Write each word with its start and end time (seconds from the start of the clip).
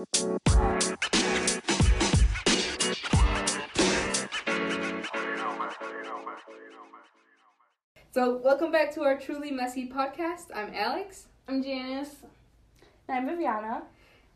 So, 0.00 0.06
welcome 8.38 8.72
back 8.72 8.94
to 8.94 9.02
our 9.02 9.18
Truly 9.18 9.50
Messy 9.50 9.90
podcast. 9.90 10.46
I'm 10.54 10.72
Alex, 10.74 11.26
I'm 11.46 11.62
Janice. 11.62 12.16
I'm 13.10 13.26
Viviana. 13.26 13.82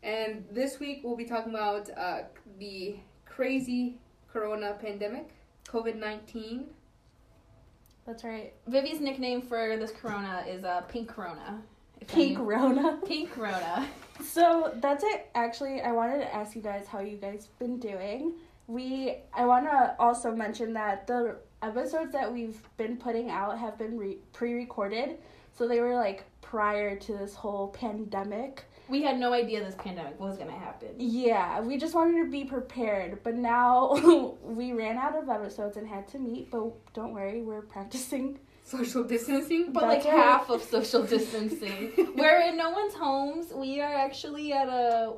and 0.03 0.45
this 0.51 0.79
week 0.79 1.01
we'll 1.03 1.15
be 1.15 1.25
talking 1.25 1.51
about 1.51 1.89
uh, 1.97 2.25
the 2.59 2.97
crazy 3.25 3.97
corona 4.31 4.77
pandemic, 4.79 5.29
COVID 5.67 5.95
19. 5.95 6.65
That's 8.05 8.23
right. 8.23 8.53
Vivi's 8.67 9.01
nickname 9.01 9.41
for 9.41 9.77
this 9.77 9.91
corona 9.91 10.45
is 10.47 10.63
uh, 10.63 10.81
Pink 10.81 11.09
Corona. 11.09 11.63
Pink 12.07 12.37
Rona. 12.39 12.99
Pink 13.05 13.35
Rona. 13.37 13.87
So 14.23 14.71
that's 14.75 15.03
it. 15.03 15.29
Actually, 15.35 15.81
I 15.81 15.91
wanted 15.91 16.19
to 16.19 16.33
ask 16.33 16.55
you 16.55 16.61
guys 16.61 16.87
how 16.87 16.99
you 16.99 17.17
guys 17.17 17.47
been 17.59 17.79
doing. 17.79 18.33
We 18.67 19.17
I 19.33 19.45
want 19.45 19.65
to 19.65 19.95
also 19.99 20.35
mention 20.35 20.73
that 20.73 21.07
the 21.07 21.37
episodes 21.61 22.11
that 22.13 22.31
we've 22.31 22.61
been 22.77 22.97
putting 22.97 23.29
out 23.29 23.57
have 23.57 23.77
been 23.77 23.97
re- 23.97 24.17
pre-recorded, 24.33 25.17
so 25.53 25.67
they 25.67 25.79
were 25.79 25.95
like 25.95 26.23
prior 26.41 26.95
to 26.95 27.11
this 27.17 27.35
whole 27.35 27.67
pandemic. 27.69 28.65
We 28.87 29.01
had 29.01 29.19
no 29.19 29.33
idea 29.33 29.63
this 29.63 29.75
pandemic 29.75 30.19
was 30.19 30.37
gonna 30.37 30.51
happen. 30.51 30.89
Yeah, 30.97 31.59
we 31.61 31.77
just 31.77 31.95
wanted 31.95 32.23
to 32.23 32.29
be 32.29 32.45
prepared, 32.45 33.23
but 33.23 33.35
now 33.35 34.37
we 34.43 34.73
ran 34.73 34.97
out 34.97 35.15
of 35.15 35.27
episodes 35.27 35.77
and 35.77 35.87
had 35.87 36.07
to 36.09 36.19
meet. 36.19 36.51
But 36.51 36.93
don't 36.93 37.13
worry, 37.13 37.41
we're 37.41 37.61
practicing. 37.61 38.39
Social 38.65 39.03
distancing. 39.03 39.71
But 39.71 39.81
That's 39.87 40.05
like 40.05 40.13
right. 40.13 40.23
half 40.23 40.49
of 40.55 40.63
social 40.63 41.03
distancing. 41.03 41.93
We're 42.17 42.41
in 42.41 42.57
no 42.57 42.71
one's 42.71 42.95
homes. 42.95 43.53
We 43.53 43.79
are 43.79 43.93
actually 43.93 44.51
at 44.53 44.67
a 44.67 45.13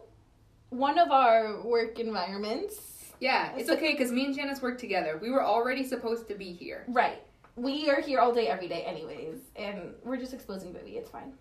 one 0.69 0.99
of 0.99 1.11
our 1.11 1.61
work 1.61 1.97
environments. 1.97 3.13
Yeah, 3.21 3.55
it's 3.55 3.69
okay 3.69 3.94
because 3.94 4.11
me 4.11 4.25
and 4.25 4.35
Janice 4.35 4.61
work 4.61 4.77
together. 4.77 5.17
We 5.19 5.31
were 5.31 5.44
already 5.44 5.83
supposed 5.85 6.27
to 6.27 6.35
be 6.35 6.52
here. 6.52 6.83
Right. 6.89 7.23
We 7.55 7.89
are 7.89 8.02
here 8.02 8.19
all 8.19 8.33
day, 8.33 8.47
every 8.47 8.67
day, 8.67 8.83
anyways, 8.83 9.39
and 9.55 9.95
we're 10.03 10.17
just 10.17 10.33
exposing 10.33 10.73
baby 10.73 10.91
It's 10.91 11.09
fine. 11.09 11.33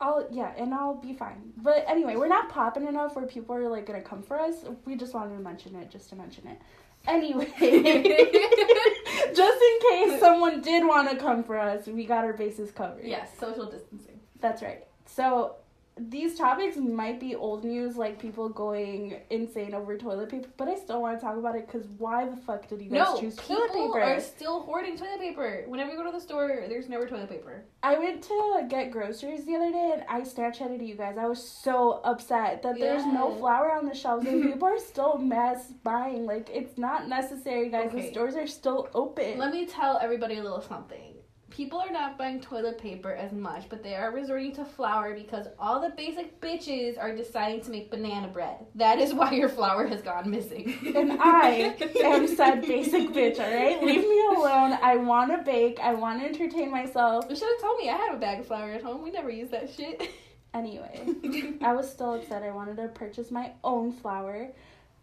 I'll 0.00 0.28
yeah, 0.30 0.52
and 0.56 0.72
I'll 0.72 0.94
be 0.94 1.12
fine. 1.12 1.52
But 1.56 1.84
anyway, 1.88 2.14
we're 2.14 2.28
not 2.28 2.48
popping 2.50 2.86
enough 2.86 3.16
where 3.16 3.26
people 3.26 3.56
are 3.56 3.68
like 3.68 3.84
gonna 3.84 4.00
come 4.00 4.22
for 4.22 4.38
us. 4.40 4.64
We 4.84 4.94
just 4.94 5.12
wanted 5.12 5.34
to 5.34 5.42
mention 5.42 5.74
it 5.74 5.90
just 5.90 6.08
to 6.10 6.16
mention 6.16 6.46
it. 6.46 6.58
Anyway, 7.06 7.52
just 9.34 9.62
in 9.62 9.90
case 9.90 10.20
someone 10.20 10.60
did 10.60 10.86
want 10.86 11.10
to 11.10 11.16
come 11.16 11.42
for 11.44 11.58
us, 11.58 11.86
we 11.86 12.04
got 12.04 12.24
our 12.24 12.32
bases 12.32 12.70
covered. 12.70 13.04
Yes, 13.04 13.30
social 13.38 13.70
distancing. 13.70 14.20
That's 14.40 14.62
right. 14.62 14.84
So 15.06 15.56
these 15.98 16.36
topics 16.36 16.76
might 16.76 17.18
be 17.20 17.34
old 17.34 17.64
news, 17.64 17.96
like 17.96 18.18
people 18.18 18.48
going 18.48 19.16
insane 19.30 19.74
over 19.74 19.96
toilet 19.98 20.28
paper, 20.30 20.48
but 20.56 20.68
I 20.68 20.76
still 20.76 21.00
want 21.02 21.18
to 21.18 21.24
talk 21.24 21.36
about 21.36 21.56
it 21.56 21.66
because 21.66 21.86
why 21.98 22.26
the 22.28 22.36
fuck 22.36 22.68
did 22.68 22.80
you 22.80 22.90
guys 22.90 22.98
No, 23.14 23.20
choose 23.20 23.36
people 23.36 23.56
toilet 23.68 23.94
paper? 23.94 24.02
are 24.02 24.20
still 24.20 24.60
hoarding 24.60 24.96
toilet 24.96 25.20
paper. 25.20 25.64
Whenever 25.66 25.90
you 25.90 25.96
go 25.96 26.04
to 26.04 26.12
the 26.12 26.20
store, 26.20 26.64
there's 26.68 26.88
never 26.88 27.06
toilet 27.06 27.28
paper. 27.28 27.64
I 27.82 27.98
went 27.98 28.22
to 28.22 28.66
get 28.68 28.90
groceries 28.90 29.44
the 29.44 29.56
other 29.56 29.70
day 29.72 29.90
and 29.94 30.04
I 30.08 30.20
Snapchatted 30.22 30.86
you 30.86 30.94
guys. 30.94 31.16
I 31.18 31.26
was 31.26 31.42
so 31.42 32.00
upset 32.04 32.62
that 32.62 32.78
there's 32.78 33.04
no 33.06 33.34
flour 33.36 33.72
on 33.72 33.86
the 33.86 33.94
shelves 33.94 34.26
and 34.26 34.42
people 34.52 34.68
are 34.68 34.78
still 34.78 35.18
mass 35.18 35.72
buying. 35.82 36.26
Like, 36.26 36.50
it's 36.52 36.78
not 36.78 37.08
necessary, 37.08 37.70
guys. 37.70 37.90
The 37.92 38.10
stores 38.10 38.36
are 38.36 38.46
still 38.46 38.88
open. 38.94 39.38
Let 39.38 39.52
me 39.52 39.66
tell 39.66 39.98
everybody 40.00 40.38
a 40.38 40.42
little 40.42 40.60
something. 40.62 41.14
People 41.50 41.80
are 41.80 41.90
not 41.90 42.18
buying 42.18 42.40
toilet 42.40 42.78
paper 42.78 43.12
as 43.12 43.32
much, 43.32 43.68
but 43.68 43.82
they 43.82 43.94
are 43.94 44.12
resorting 44.12 44.52
to 44.52 44.64
flour 44.64 45.14
because 45.14 45.46
all 45.58 45.80
the 45.80 45.90
basic 45.90 46.40
bitches 46.40 46.98
are 46.98 47.14
deciding 47.16 47.62
to 47.62 47.70
make 47.70 47.90
banana 47.90 48.28
bread. 48.28 48.58
That 48.74 48.98
is 48.98 49.14
why 49.14 49.32
your 49.32 49.48
flour 49.48 49.86
has 49.86 50.02
gone 50.02 50.30
missing. 50.30 50.76
and 50.94 51.12
I 51.20 51.74
am 52.04 52.28
said 52.28 52.62
basic 52.62 53.08
bitch, 53.10 53.38
alright? 53.38 53.82
Leave 53.82 54.02
me 54.02 54.26
alone. 54.36 54.78
I 54.82 54.96
want 54.96 55.30
to 55.32 55.38
bake. 55.38 55.80
I 55.80 55.94
want 55.94 56.20
to 56.20 56.26
entertain 56.26 56.70
myself. 56.70 57.24
You 57.28 57.34
should 57.34 57.48
have 57.48 57.60
told 57.60 57.78
me 57.80 57.88
I 57.88 57.96
have 57.96 58.14
a 58.14 58.18
bag 58.18 58.40
of 58.40 58.46
flour 58.46 58.70
at 58.72 58.82
home. 58.82 59.02
We 59.02 59.10
never 59.10 59.30
use 59.30 59.50
that 59.50 59.70
shit. 59.70 60.10
Anyway, 60.54 61.06
I 61.62 61.72
was 61.72 61.90
still 61.90 62.14
upset. 62.14 62.42
I 62.42 62.50
wanted 62.50 62.76
to 62.76 62.88
purchase 62.88 63.30
my 63.30 63.52
own 63.64 63.92
flour. 63.92 64.48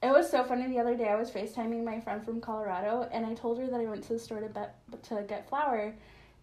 It 0.02 0.12
was 0.12 0.30
so 0.30 0.44
funny 0.44 0.68
the 0.68 0.80
other 0.80 0.96
day. 0.96 1.08
I 1.08 1.16
was 1.16 1.31
FaceTiming 1.31 1.84
my 1.84 2.00
friend 2.00 2.24
from 2.24 2.41
Colorado, 2.41 3.08
and 3.12 3.25
I 3.25 3.34
told 3.34 3.59
her 3.59 3.68
that 3.68 3.80
I 3.80 3.86
went 3.86 4.03
to 4.03 4.14
the 4.14 4.20
store 4.20 4.40
to 4.40 4.50
bet 4.50 4.75
to 5.03 5.24
get 5.28 5.47
flour, 5.50 5.96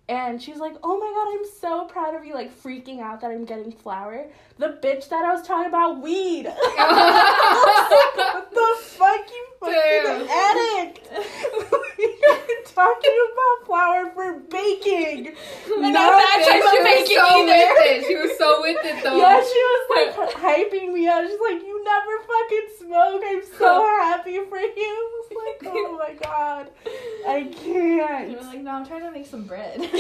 and 0.09 0.41
she's 0.43 0.59
like, 0.59 0.75
"Oh 0.83 0.99
my 0.99 1.13
god, 1.15 1.29
I'm 1.39 1.45
so 1.61 1.85
proud 1.93 2.15
of 2.15 2.25
you!" 2.25 2.35
Like 2.35 2.51
freaking 2.63 3.01
out 3.01 3.21
that 3.21 3.31
I'm 3.31 3.45
getting 3.45 3.71
flour. 3.73 4.27
The 4.59 4.79
bitch 4.83 5.09
that 5.09 5.25
I 5.25 5.33
was 5.33 5.43
talking 5.47 5.69
about 5.69 6.01
weed. 6.03 6.47
what 6.53 6.59
the 8.53 8.77
fuck, 8.81 9.31
you 9.31 9.47
fucking 9.61 9.75
Damn. 9.75 10.29
addict? 10.29 11.09
You're 11.99 12.63
talking 12.65 13.17
about 13.33 13.67
flour 13.67 14.11
for 14.15 14.39
baking. 14.51 15.29
And 15.29 15.37
No, 15.83 15.89
I'm 15.89 15.93
not 15.93 16.23
Yeah, 16.39 16.45
talking 16.45 16.53
she 16.53 16.61
was 16.61 16.85
baking 16.85 17.17
so 17.17 17.23
either. 17.27 17.47
with 17.47 17.87
it. 17.87 18.05
She 18.07 18.15
was 18.17 18.33
so 18.39 18.61
with 18.61 18.85
it 18.85 19.03
though. 19.05 19.17
Yeah, 19.17 19.41
she 19.41 19.63
was 19.71 19.85
like 19.97 20.11
hyping 20.35 20.89
me 20.93 21.07
up. 21.09 21.25
She's 21.27 21.41
like, 21.41 21.63
"You 21.83 21.91
never 21.91 22.19
fucking 22.23 22.69
smoke. 22.79 23.23
I'm 23.25 23.43
so 23.59 23.87
happy 24.01 24.39
for 24.49 24.59
you." 24.59 24.73
I 24.77 25.21
was 25.21 25.31
like, 25.45 25.73
"Oh 25.75 25.99
my 25.99 26.15
god, 26.15 26.71
I 27.27 27.45
can't." 27.45 28.33
we're 28.33 28.41
like, 28.41 28.61
no, 28.61 28.71
I'm 28.73 28.87
trying 28.87 29.03
to 29.03 29.11
make 29.11 29.27
some 29.27 29.45
bread. 29.45 29.81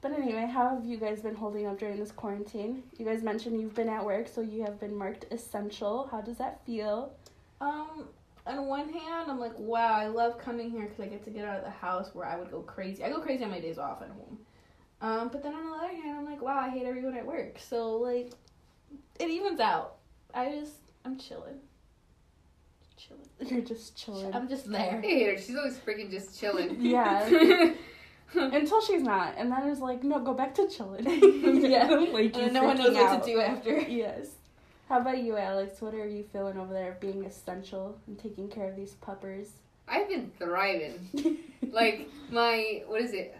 but 0.00 0.12
anyway, 0.12 0.46
how 0.52 0.70
have 0.70 0.84
you 0.84 0.96
guys 0.96 1.20
been 1.20 1.34
holding 1.34 1.66
up 1.66 1.78
during 1.78 1.98
this 1.98 2.12
quarantine? 2.12 2.82
You 2.98 3.04
guys 3.04 3.22
mentioned 3.22 3.60
you've 3.60 3.74
been 3.74 3.88
at 3.88 4.04
work, 4.04 4.28
so 4.28 4.40
you 4.40 4.62
have 4.62 4.80
been 4.80 4.94
marked 4.94 5.26
essential. 5.30 6.08
How 6.10 6.20
does 6.20 6.38
that 6.38 6.64
feel? 6.64 7.12
Um, 7.60 8.08
on 8.46 8.66
one 8.66 8.88
hand, 8.92 9.30
I'm 9.30 9.40
like, 9.40 9.58
wow, 9.58 9.94
I 9.94 10.06
love 10.06 10.38
coming 10.38 10.70
here 10.70 10.82
because 10.82 11.00
I 11.00 11.06
get 11.06 11.24
to 11.24 11.30
get 11.30 11.44
out 11.44 11.58
of 11.58 11.64
the 11.64 11.70
house 11.70 12.10
where 12.14 12.26
I 12.26 12.36
would 12.36 12.50
go 12.50 12.60
crazy. 12.60 13.02
I 13.02 13.10
go 13.10 13.20
crazy 13.20 13.44
on 13.44 13.50
my 13.50 13.60
days 13.60 13.78
off 13.78 14.02
at 14.02 14.08
home. 14.08 14.38
Um, 15.00 15.28
but 15.28 15.42
then 15.42 15.54
on 15.54 15.66
the 15.66 15.76
other 15.76 15.88
hand, 15.88 16.18
I'm 16.18 16.24
like, 16.24 16.40
wow, 16.40 16.58
I 16.58 16.70
hate 16.70 16.86
everyone 16.86 17.16
at 17.16 17.26
work. 17.26 17.58
So 17.58 17.96
like, 17.96 18.32
it 19.20 19.28
evens 19.30 19.60
out. 19.60 19.96
I 20.34 20.50
just, 20.50 20.74
I'm 21.04 21.18
chilling. 21.18 21.58
Chilling. 22.96 23.26
You're 23.54 23.64
just 23.64 23.96
chilling. 23.96 24.34
I'm 24.34 24.48
just 24.48 24.68
I 24.68 24.72
there. 24.72 25.00
hate 25.00 25.26
her. 25.26 25.38
She's 25.42 25.56
always 25.56 25.76
freaking 25.78 26.10
just 26.10 26.38
chilling. 26.38 26.76
Yeah. 26.80 27.72
Until 28.34 28.80
she's 28.82 29.02
not, 29.02 29.34
and 29.38 29.50
then 29.52 29.68
it's 29.68 29.80
like, 29.80 30.02
no, 30.02 30.18
go 30.18 30.34
back 30.34 30.52
to 30.56 30.68
chilling. 30.68 31.04
Yeah. 31.70 31.86
like 31.86 32.36
And 32.36 32.52
no 32.52 32.64
one 32.64 32.76
freaking 32.76 32.92
knows 32.92 32.94
what 32.96 33.22
to 33.24 33.30
do 33.32 33.40
after. 33.40 33.80
Yes. 33.80 34.30
How 34.88 35.00
about 35.00 35.18
you, 35.18 35.36
Alex? 35.36 35.80
What 35.80 35.94
are 35.94 36.06
you 36.06 36.24
feeling 36.32 36.58
over 36.58 36.72
there 36.72 36.96
being 37.00 37.24
essential 37.24 37.96
and 38.08 38.18
taking 38.18 38.48
care 38.48 38.68
of 38.68 38.76
these 38.76 38.94
puppers? 38.94 39.50
I've 39.88 40.08
been 40.08 40.32
thriving. 40.38 41.38
Like 41.70 42.08
my 42.30 42.82
what 42.88 43.00
is 43.00 43.12
it? 43.12 43.36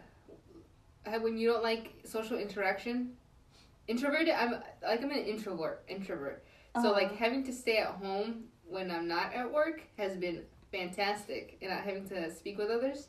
Uh, 1.04 1.18
When 1.18 1.36
you 1.36 1.48
don't 1.52 1.62
like 1.64 1.92
social 2.04 2.38
interaction, 2.38 3.12
introverted. 3.88 4.30
I'm 4.30 4.52
like 4.82 5.02
I'm 5.02 5.10
an 5.10 5.18
introvert. 5.18 5.84
Introvert. 5.88 6.44
So 6.76 6.80
Uh-huh. 6.90 6.92
like 6.92 7.16
having 7.16 7.44
to 7.44 7.52
stay 7.52 7.78
at 7.78 7.88
home 7.88 8.44
when 8.64 8.90
I'm 8.90 9.06
not 9.08 9.32
at 9.34 9.50
work 9.52 9.82
has 9.96 10.16
been 10.16 10.42
fantastic, 10.72 11.56
and 11.62 11.70
not 11.70 11.82
having 11.84 12.06
to 12.08 12.30
speak 12.34 12.58
with 12.58 12.70
others. 12.70 13.08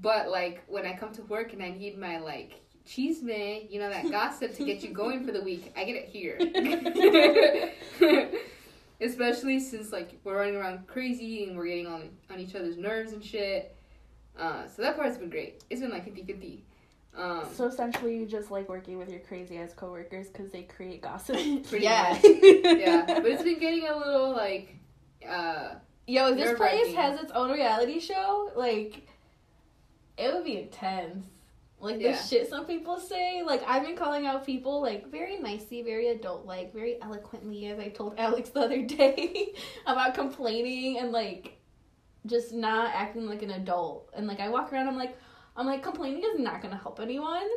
But 0.00 0.28
like 0.30 0.62
when 0.66 0.86
I 0.86 0.94
come 0.96 1.12
to 1.12 1.22
work 1.22 1.52
and 1.52 1.62
I 1.62 1.70
need 1.70 1.98
my 1.98 2.18
like 2.18 2.60
cheese 2.86 3.22
man, 3.22 3.62
you 3.68 3.78
know 3.78 3.90
that 3.90 4.10
gossip 4.10 4.54
to 4.56 4.64
get 4.64 4.82
you 4.82 4.90
going 4.92 5.24
for 5.24 5.32
the 5.32 5.42
week, 5.42 5.72
I 5.76 5.84
get 5.84 5.96
it 5.96 6.08
here. 6.08 6.38
Especially 9.00 9.58
since 9.60 9.92
like 9.92 10.18
we're 10.24 10.36
running 10.36 10.56
around 10.56 10.86
crazy 10.86 11.44
and 11.44 11.56
we're 11.56 11.66
getting 11.66 11.86
on 11.86 12.10
on 12.30 12.38
each 12.38 12.54
other's 12.54 12.76
nerves 12.76 13.12
and 13.12 13.24
shit. 13.24 13.74
Uh, 14.38 14.66
so 14.66 14.82
that 14.82 14.96
part's 14.96 15.16
been 15.18 15.30
great. 15.30 15.64
It's 15.70 15.80
been 15.80 15.90
like 15.90 16.06
50-50. 16.06 16.60
Um, 17.16 17.44
so 17.52 17.66
essentially, 17.66 18.16
you 18.16 18.26
just 18.26 18.50
like 18.50 18.68
working 18.68 18.96
with 18.98 19.10
your 19.10 19.20
crazy 19.20 19.58
ass 19.58 19.72
coworkers 19.74 20.28
because 20.28 20.50
they 20.50 20.62
create 20.62 21.02
gossip. 21.02 21.36
pretty 21.68 21.84
Yeah. 21.84 22.10
much. 22.12 22.22
yeah, 22.24 23.04
but 23.06 23.26
it's 23.26 23.42
been 23.42 23.58
getting 23.58 23.86
a 23.88 23.96
little 23.96 24.30
like 24.32 24.76
uh 25.28 25.74
Yo, 26.06 26.34
this 26.34 26.56
place 26.56 26.94
has 26.96 27.20
its 27.20 27.30
own 27.32 27.52
reality 27.52 28.00
show, 28.00 28.50
like, 28.56 29.06
it 30.18 30.34
would 30.34 30.44
be 30.44 30.58
intense. 30.58 31.24
Like 31.78 31.98
the 31.98 32.14
shit 32.14 32.48
some 32.48 32.66
people 32.66 32.98
say. 32.98 33.42
Like 33.42 33.62
I've 33.66 33.84
been 33.86 33.96
calling 33.96 34.26
out 34.26 34.44
people 34.44 34.82
like 34.82 35.10
very 35.10 35.38
nicely, 35.38 35.82
very 35.82 36.08
adult 36.08 36.44
like, 36.44 36.74
very 36.74 37.00
eloquently, 37.00 37.66
as 37.66 37.78
I 37.78 37.88
told 37.88 38.14
Alex 38.18 38.50
the 38.50 38.60
other 38.60 38.82
day 38.82 39.54
about 39.86 40.14
complaining 40.14 40.98
and 40.98 41.10
like 41.10 41.56
just 42.26 42.52
not 42.52 42.92
acting 42.94 43.26
like 43.26 43.42
an 43.42 43.52
adult. 43.52 44.10
And 44.14 44.26
like 44.26 44.40
I 44.40 44.48
walk 44.50 44.72
around, 44.72 44.88
I'm 44.88 44.96
like, 44.98 45.16
I'm 45.56 45.66
like 45.66 45.82
complaining 45.82 46.22
is 46.22 46.38
not 46.38 46.62
gonna 46.62 46.78
help 46.78 47.00
anyone. 47.00 47.48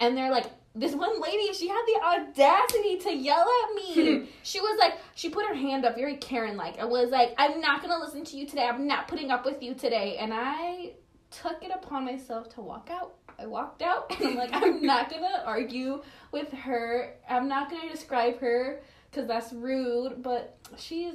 And 0.00 0.16
they're 0.16 0.30
like, 0.30 0.46
this 0.74 0.94
one 0.94 1.20
lady, 1.20 1.52
she 1.52 1.68
had 1.68 1.82
the 1.86 2.00
audacity 2.02 2.98
to 2.98 3.14
yell 3.14 3.46
at 3.62 3.74
me. 3.74 4.18
Hmm. 4.18 4.24
she 4.42 4.60
was 4.60 4.76
like, 4.78 4.94
she 5.14 5.28
put 5.30 5.46
her 5.46 5.54
hand 5.54 5.84
up, 5.84 5.94
very 5.94 6.16
Karen 6.16 6.56
like, 6.56 6.78
and 6.78 6.90
was 6.90 7.10
like, 7.10 7.34
I'm 7.38 7.60
not 7.60 7.80
gonna 7.80 7.98
listen 7.98 8.24
to 8.24 8.36
you 8.36 8.46
today. 8.46 8.66
I'm 8.66 8.86
not 8.86 9.06
putting 9.06 9.30
up 9.30 9.44
with 9.44 9.62
you 9.62 9.74
today. 9.74 10.16
And 10.18 10.32
I 10.34 10.92
took 11.30 11.62
it 11.62 11.70
upon 11.72 12.04
myself 12.04 12.48
to 12.54 12.60
walk 12.60 12.88
out. 12.90 13.14
I 13.38 13.46
walked 13.46 13.82
out 13.82 14.14
and 14.20 14.30
I'm 14.30 14.36
like, 14.36 14.50
I'm 14.52 14.82
not 14.86 15.10
gonna 15.10 15.42
argue 15.46 16.02
with 16.32 16.52
her. 16.52 17.14
I'm 17.28 17.48
not 17.48 17.70
gonna 17.70 17.90
describe 17.90 18.40
her 18.40 18.80
because 19.10 19.28
that's 19.28 19.52
rude. 19.52 20.22
But 20.22 20.56
she's 20.76 21.14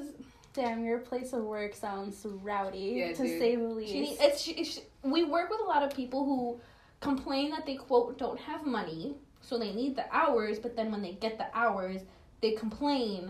Damn, 0.53 0.83
your 0.83 0.99
place 0.99 1.33
of 1.33 1.43
work 1.43 1.75
sounds 1.75 2.25
rowdy, 2.25 2.93
Yeah, 2.97 3.13
to 3.13 3.23
dude. 3.23 3.39
say 3.39 3.55
the 3.55 3.63
least. 3.63 3.91
she 3.91 4.17
it's 4.19 4.41
she, 4.41 4.63
she, 4.63 4.81
we 5.03 5.23
work 5.23 5.49
with 5.49 5.59
a 5.61 5.63
lot 5.65 5.83
of 5.83 5.93
people 5.95 6.25
who 6.25 6.59
complain 7.01 7.51
that 7.51 7.65
they 7.65 7.75
quote 7.75 8.17
don't 8.17 8.39
have 8.39 8.65
money, 8.65 9.15
so 9.41 9.57
they 9.59 9.71
need 9.73 9.95
the 9.95 10.05
hours. 10.13 10.57
But 10.59 10.75
then 10.75 10.91
when 10.91 11.01
they 11.01 11.13
get 11.13 11.37
the 11.37 11.45
hours, 11.55 12.01
they 12.41 12.51
complain 12.53 13.27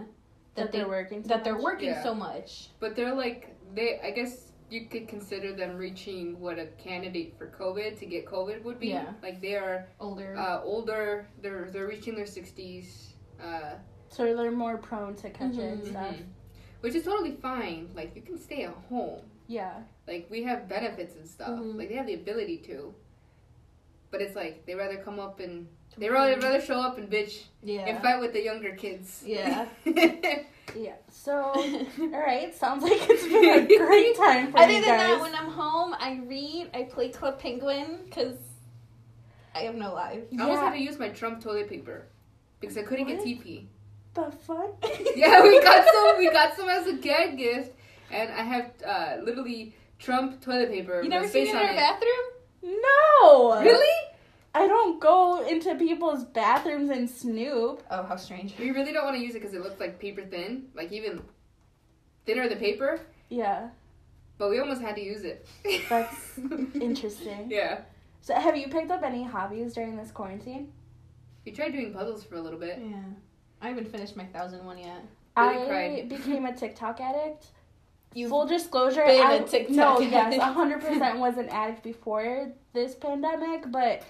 that, 0.56 0.63
that 0.63 0.71
they 0.71 0.77
they're 0.80 0.88
working. 0.88 1.21
so 1.24 1.27
that 1.30 1.44
they're 1.44 1.54
much. 1.56 1.63
working 1.63 1.89
Yeah. 1.89 2.04
so 2.04 2.16
much. 2.16 2.69
But 2.80 2.95
they're 2.95 3.13
like 3.13 3.56
they. 3.75 4.00
I 4.01 4.12
guess 4.12 4.51
you 4.72 4.86
could 4.86 5.07
consider 5.07 5.51
them 5.54 5.75
reaching 5.75 6.39
what 6.39 6.57
a 6.57 6.68
candidate 6.77 7.36
for 7.38 7.48
COVID 7.48 8.00
to 8.00 8.06
get 8.06 8.25
COVID 8.25 8.63
would 8.63 8.80
be. 8.80 8.88
Yeah. 8.89 9.12
Like 9.22 9.42
they 9.42 9.56
are 9.56 9.88
Older. 10.00 10.38
uh, 10.38 10.62
older. 10.63 11.27
They're 11.42 11.69
they're 11.72 11.88
reaching 11.88 12.15
their 12.15 12.25
sixties. 12.27 13.13
Uh, 13.44 13.74
So 14.10 14.24
they're 14.36 14.51
more 14.51 14.77
prone 14.77 15.15
to 15.15 15.30
catch 15.30 15.54
it 15.56 15.60
and 15.60 15.81
Mhm. 15.83 15.89
stuff. 15.89 16.15
mhm. 16.15 16.24
Which 16.81 16.96
is 16.96 17.04
totally 17.04 17.34
fine. 17.34 17.90
Like 17.96 18.16
you 18.16 18.22
can 18.22 18.40
stay 18.40 18.64
at 18.64 18.74
home. 18.90 19.22
Yeah. 19.48 19.74
Like 20.08 20.28
we 20.30 20.44
have 20.44 20.70
benefits 20.70 21.16
and 21.16 21.28
stuff. 21.28 21.50
Mhm. 21.50 21.78
Like 21.78 21.90
they 21.90 21.96
have 21.96 22.08
the 22.08 22.14
ability 22.14 22.58
to. 22.68 22.94
But 24.12 24.22
it's 24.22 24.36
like 24.36 24.66
they 24.66 24.76
rather 24.76 24.98
come 24.98 25.20
up 25.20 25.40
and 25.40 25.68
they 25.98 26.10
rather 26.10 26.40
rather 26.40 26.62
show 26.62 26.80
up 26.80 26.98
and 26.98 27.10
bitch 27.10 27.44
yeah. 27.64 27.81
and 27.81 28.02
fight 28.02 28.20
with 28.20 28.34
the 28.34 28.44
younger 28.44 28.76
kids. 28.76 29.24
Yeah. 29.26 29.68
Yeah. 30.76 30.94
So, 31.12 31.34
all 32.00 32.10
right. 32.10 32.54
Sounds 32.56 32.84
like 32.84 32.94
it's 33.10 33.24
been 33.24 33.44
a 33.44 33.86
great 33.86 34.16
time 34.16 34.52
for 34.52 34.60
Other 34.60 34.74
you 34.74 34.82
than 34.86 34.98
that, 34.98 35.20
when 35.22 35.34
I'm 35.36 35.50
home, 35.50 35.96
I 36.00 36.22
read, 36.25 36.70
I 36.74 36.84
play 36.84 37.10
Club 37.10 37.40
Penguin 37.40 38.02
because 38.06 38.38
I 39.56 39.60
have 39.62 39.75
no 39.75 39.94
life. 39.94 40.22
I 40.38 40.42
almost 40.42 40.62
Yeah. 40.62 40.70
had 40.70 40.74
to 40.74 40.82
use 40.82 41.00
my 41.00 41.10
Trump 41.10 41.42
toilet 41.42 41.70
paper 41.70 42.06
because 42.60 42.78
I 42.78 42.84
couldn't 42.84 43.08
get 43.08 43.22
TP. 43.22 43.66
The 44.25 44.31
fuck? 44.31 44.86
Yeah, 45.16 45.42
we 45.44 45.62
got 45.62 45.86
some. 45.86 46.18
We 46.18 46.31
got 46.31 46.56
some 46.56 46.69
as 46.69 46.88
a 46.88 46.94
gag 46.94 47.38
gift, 47.38 47.75
and 48.12 48.31
I 48.31 48.44
have 48.44 48.71
uh, 48.86 49.18
literally 49.24 49.75
Trump 49.98 50.42
toilet 50.42 50.69
paper. 50.71 51.01
You 51.01 51.10
never 51.10 51.27
seen 51.27 51.48
it 51.48 51.50
in 51.51 51.56
on 51.57 51.66
our 51.66 51.74
bathroom? 51.74 52.80
No. 52.83 53.62
Really? 53.62 54.06
I 54.54 54.68
don't 54.68 55.00
go 55.00 55.45
into 55.48 55.75
people's 55.75 56.24
bathrooms 56.25 56.89
and 56.89 57.10
snoop. 57.10 57.83
Oh, 57.92 58.04
how 58.04 58.16
strange. 58.16 58.57
We 58.57 58.71
really 58.71 58.92
don't 58.92 59.06
want 59.06 59.16
to 59.18 59.21
use 59.21 59.36
it 59.36 59.39
because 59.42 59.54
it 59.54 59.62
looks 59.62 59.80
like 59.80 60.00
paper 60.00 60.24
thin, 60.24 60.68
like 60.74 60.92
even 60.92 61.22
thinner 62.25 62.50
than 62.50 62.57
paper. 62.57 63.00
Yeah. 63.30 63.69
But 64.38 64.50
we 64.50 64.60
almost 64.60 64.81
had 64.81 64.95
to 64.95 65.01
use 65.04 65.24
it. 65.24 65.45
That's 65.89 66.38
interesting. 66.75 67.48
yeah. 67.51 67.81
So, 68.22 68.33
have 68.36 68.57
you 68.57 68.68
picked 68.68 68.92
up 68.92 69.04
any 69.04 69.24
hobbies 69.24 69.74
during 69.74 69.95
this 69.95 70.12
quarantine? 70.12 70.72
We 71.45 71.51
tried 71.51 71.72
doing 71.72 71.94
puzzles 71.94 72.24
for 72.24 72.36
a 72.36 72.42
little 72.42 72.60
bit. 72.60 72.80
Yeah. 72.81 73.04
I 73.62 73.70
haven't 73.70 73.92
finished 73.92 74.16
my 74.16 74.26
thousand 74.26 74.66
one 74.66 74.78
yet. 74.78 75.04
Really 75.38 75.64
I 75.64 75.66
cried. 75.68 76.10
became 76.10 76.46
a 76.46 76.56
TikTok 76.56 77.02
addict. 77.02 77.48
You 78.14 78.28
Full 78.28 78.48
disclosure, 78.48 79.06
been 79.06 79.22
I, 79.22 79.34
a 79.34 79.44
TikTok 79.44 79.76
no, 79.76 80.00
yes, 80.00 80.42
hundred 80.42 80.82
percent 80.82 81.20
was 81.20 81.38
an 81.38 81.48
addict 81.50 81.84
before 81.84 82.52
this 82.74 82.96
pandemic, 82.96 83.72
but 83.72 84.02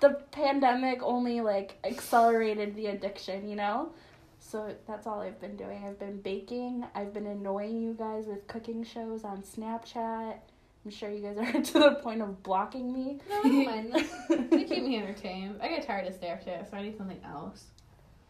the 0.00 0.10
pandemic 0.32 1.02
only 1.02 1.40
like 1.40 1.78
accelerated 1.84 2.76
the 2.76 2.88
addiction, 2.88 3.48
you 3.48 3.56
know. 3.56 3.90
So 4.38 4.74
that's 4.86 5.06
all 5.06 5.20
I've 5.20 5.40
been 5.40 5.56
doing. 5.56 5.82
I've 5.86 5.98
been 5.98 6.20
baking. 6.20 6.84
I've 6.94 7.12
been 7.12 7.26
annoying 7.26 7.82
you 7.82 7.94
guys 7.94 8.26
with 8.26 8.46
cooking 8.46 8.84
shows 8.84 9.24
on 9.24 9.42
Snapchat. 9.42 10.36
I'm 10.84 10.90
sure 10.90 11.10
you 11.10 11.22
guys 11.22 11.36
are 11.38 11.60
to 11.62 11.72
the 11.78 11.94
point 11.96 12.22
of 12.22 12.42
blocking 12.42 12.92
me. 12.92 13.18
No, 13.28 13.40
I 13.40 13.42
don't 13.42 13.66
mind. 13.66 14.50
they 14.50 14.64
keep 14.64 14.84
me 14.84 14.96
entertained. 14.96 15.58
I 15.62 15.68
get 15.68 15.86
tired 15.86 16.06
of 16.06 16.18
Snapchat, 16.18 16.70
so 16.70 16.76
I 16.76 16.82
need 16.82 16.96
something 16.96 17.20
else. 17.24 17.64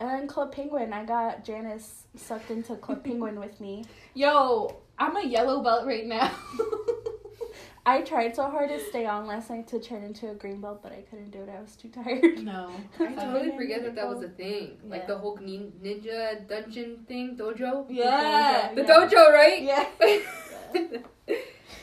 And 0.00 0.08
then 0.08 0.28
Club 0.28 0.52
Penguin, 0.52 0.92
I 0.92 1.04
got 1.04 1.44
Janice 1.44 2.04
sucked 2.16 2.50
into 2.50 2.76
Club 2.76 3.02
Penguin 3.02 3.38
with 3.40 3.60
me. 3.60 3.84
Yo, 4.14 4.76
I'm 4.98 5.16
a 5.16 5.24
yellow 5.26 5.62
belt 5.62 5.86
right 5.86 6.06
now. 6.06 6.30
I 7.86 8.02
tried 8.02 8.36
so 8.36 8.42
hard 8.50 8.68
to 8.68 8.78
stay 8.90 9.06
on 9.06 9.26
last 9.26 9.48
night 9.48 9.66
to 9.68 9.80
turn 9.80 10.02
into 10.04 10.30
a 10.30 10.34
green 10.34 10.60
belt, 10.60 10.82
but 10.82 10.92
I 10.92 11.00
couldn't 11.08 11.30
do 11.30 11.38
it. 11.42 11.48
I 11.48 11.60
was 11.60 11.74
too 11.74 11.88
tired. 11.88 12.44
no. 12.44 12.70
I 13.00 13.06
totally 13.14 13.56
forget 13.56 13.82
that 13.82 13.94
that 13.94 14.06
was 14.08 14.22
a 14.22 14.28
thing. 14.28 14.76
Like 14.84 15.06
the 15.06 15.16
whole 15.16 15.38
nin- 15.40 15.72
ninja 15.82 16.46
dungeon 16.46 17.04
thing, 17.08 17.36
dojo. 17.36 17.86
Yeah. 17.88 18.72
The 18.74 18.82
Yeah. 18.82 18.86
dojo, 18.86 19.32
right? 19.32 19.62
Yeah. 19.62 20.98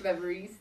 Memories. 0.04 0.52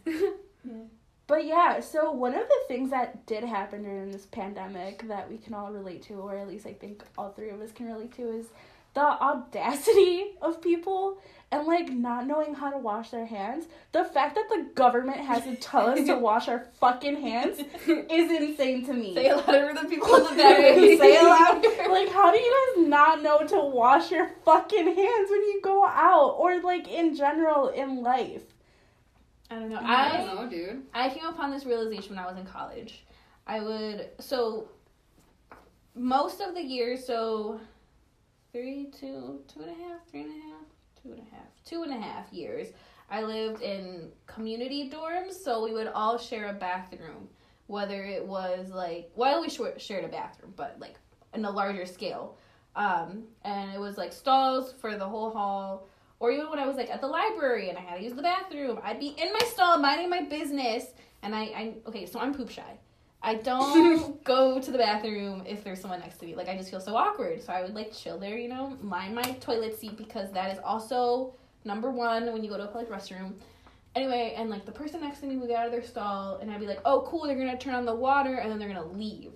But 1.27 1.47
yeah, 1.47 1.81
so 1.81 2.13
one 2.13 2.35
of 2.35 2.47
the 2.47 2.61
things 2.69 2.91
that 2.91 3.25
did 3.27 3.45
happen 3.45 3.83
during 3.83 4.11
this 4.11 4.27
pandemic 4.27 5.09
that 5.09 5.31
we 5.31 5.39
can 5.39 5.55
all 5.55 5.73
relate 5.73 6.03
to, 6.05 6.15
or 6.15 6.37
at 6.37 6.49
least 6.49 6.67
I 6.67 6.75
think 6.75 7.03
all 7.17 7.33
three 7.33 7.49
of 7.49 7.61
us 7.61 7.73
can 7.73 7.87
relate 7.87 8.15
to, 8.17 8.31
is 8.31 8.47
the 8.93 9.01
audacity 9.01 10.33
of 10.43 10.61
people 10.61 11.19
and 11.51 11.67
like 11.67 11.89
not 11.91 12.27
knowing 12.27 12.55
how 12.55 12.71
to 12.71 12.77
wash 12.77 13.11
their 13.11 13.25
hands. 13.25 13.67
The 13.93 14.05
fact 14.05 14.35
that 14.35 14.49
the 14.51 14.67
government 14.75 15.19
has 15.19 15.45
to 15.45 15.57
tell 15.57 15.87
us 15.89 16.05
to 16.07 16.17
wash 16.17 16.49
our 16.49 16.67
fucking 16.81 17.21
hands 17.21 17.59
is 17.87 18.31
insane 18.31 18.85
to 18.87 18.93
me. 18.93 19.15
Say 19.15 19.27
it 19.27 19.37
louder 19.37 19.73
the 19.81 19.89
people 19.89 20.15
in 20.17 20.25
the 20.25 20.43
back. 20.43 20.75
Say 20.75 21.17
it 21.17 21.25
louder. 21.25 21.91
Like, 21.91 22.11
how 22.11 22.33
do 22.33 22.39
you 22.39 22.75
guys 22.77 22.89
not 22.89 23.23
know 23.23 23.47
to 23.47 23.61
wash 23.61 24.11
your 24.11 24.31
fucking 24.45 24.87
hands 24.87 25.31
when 25.31 25.43
you 25.43 25.61
go 25.63 25.85
out 25.87 26.37
or 26.39 26.61
like 26.61 26.89
in 26.89 27.15
general 27.17 27.69
in 27.69 28.03
life? 28.03 28.43
I 29.55 29.59
don't 29.61 29.71
know. 29.71 29.79
I 29.81 30.11
I 30.11 30.17
don't 30.17 30.35
know, 30.35 30.49
dude. 30.51 30.83
I 30.93 31.09
came 31.11 31.27
upon 31.27 31.51
this 31.53 31.65
realization 31.65 32.17
when 32.17 32.25
I 32.25 32.27
was 32.27 32.37
in 32.37 32.45
college. 32.45 33.05
I 33.47 33.61
would 33.61 34.09
so 34.19 34.69
most 35.95 36.41
of 36.41 36.55
the 36.55 36.63
year, 36.63 36.97
so 36.97 37.61
three, 38.53 38.91
two, 38.99 39.41
two 39.47 39.61
and 39.61 39.71
a 39.71 39.75
half, 39.75 40.01
three 40.11 40.23
and 40.23 40.31
a 40.31 40.47
half, 40.47 40.65
two 41.01 41.13
and 41.13 41.21
a 41.21 41.35
half, 41.35 41.47
two 41.65 41.83
and 41.85 41.93
a 41.93 42.01
half 42.01 42.33
years. 42.33 42.69
I 43.11 43.23
lived 43.23 43.63
in 43.63 44.11
community 44.27 44.91
dorms, 44.91 45.35
so 45.35 45.63
we 45.63 45.73
would 45.73 45.89
all 45.89 46.19
share 46.19 46.49
a 46.49 46.55
bathroom. 46.55 47.29
Whether 47.67 48.05
it 48.05 48.27
was 48.27 48.71
like, 48.71 49.11
well, 49.15 49.41
we 49.41 49.49
shared 49.79 50.05
a 50.05 50.09
bathroom, 50.09 50.53
but 50.57 50.77
like 50.81 50.97
in 51.33 51.45
a 51.45 51.51
larger 51.51 51.87
scale. 51.87 52.39
Um, 52.77 53.25
and 53.45 53.73
it 53.73 53.79
was 53.79 53.97
like 53.97 54.13
stalls 54.13 54.75
for 54.81 54.99
the 54.99 55.09
whole 55.09 55.31
hall. 55.31 55.89
Or 56.21 56.31
even 56.31 56.49
when 56.49 56.59
I 56.59 56.67
was 56.67 56.77
like 56.77 56.91
at 56.91 57.01
the 57.01 57.07
library 57.07 57.69
and 57.69 57.79
I 57.79 57.83
had 57.83 57.97
to 57.99 58.03
use 58.03 58.15
the 58.15 58.23
bathroom, 58.23 58.79
I'd 58.83 59.01
be 59.01 59.09
in 59.09 59.33
my 59.33 59.47
stall 59.47 59.79
minding 59.79 60.09
my 60.09 60.23
business. 60.23 60.87
And 61.23 61.35
I, 61.35 61.41
I 61.41 61.75
okay, 61.89 62.07
so 62.07 62.19
I'm 62.19 62.35
poop 62.35 62.51
shy. 62.51 62.79
I 63.23 63.37
don't 63.37 64.23
go 64.25 64.61
to 64.61 64.71
the 64.71 64.79
bathroom 64.79 65.43
if 65.47 65.65
there's 65.65 65.81
someone 65.81 66.01
next 66.01 66.19
to 66.19 66.27
me. 66.27 66.35
Like 66.35 66.49
I 66.49 66.57
just 66.57 66.71
feel 66.71 66.81
so 66.81 66.95
awkward. 66.95 67.43
So 67.43 67.53
I 67.53 67.63
would 67.63 67.75
like 67.75 67.93
chill 67.93 68.19
there, 68.19 68.37
you 68.37 68.49
know, 68.49 68.77
mind 68.83 69.15
my 69.15 69.23
toilet 69.41 69.79
seat 69.79 69.97
because 69.97 70.31
that 70.33 70.53
is 70.53 70.59
also 70.63 71.35
number 71.65 71.91
one 71.91 72.33
when 72.33 72.45
you 72.45 72.51
go 72.51 72.59
to 72.59 72.65
a 72.65 72.69
public 72.69 72.91
restroom. 72.91 73.35
Anyway, 73.95 74.35
and 74.37 74.51
like 74.51 74.67
the 74.67 74.73
person 74.73 75.01
next 75.01 75.21
to 75.21 75.27
me 75.27 75.37
would 75.37 75.49
get 75.49 75.59
out 75.59 75.67
of 75.67 75.73
their 75.73 75.83
stall 75.83 76.37
and 76.37 76.51
I'd 76.51 76.61
be 76.61 76.67
like, 76.67 76.81
oh 76.85 77.07
cool, 77.09 77.27
they're 77.27 77.37
gonna 77.37 77.57
turn 77.57 77.75
on 77.75 77.87
the 77.87 77.95
water 77.95 78.37
and 78.37 78.51
then 78.51 78.59
they're 78.59 78.69
gonna 78.69 78.87
leave. 78.87 79.33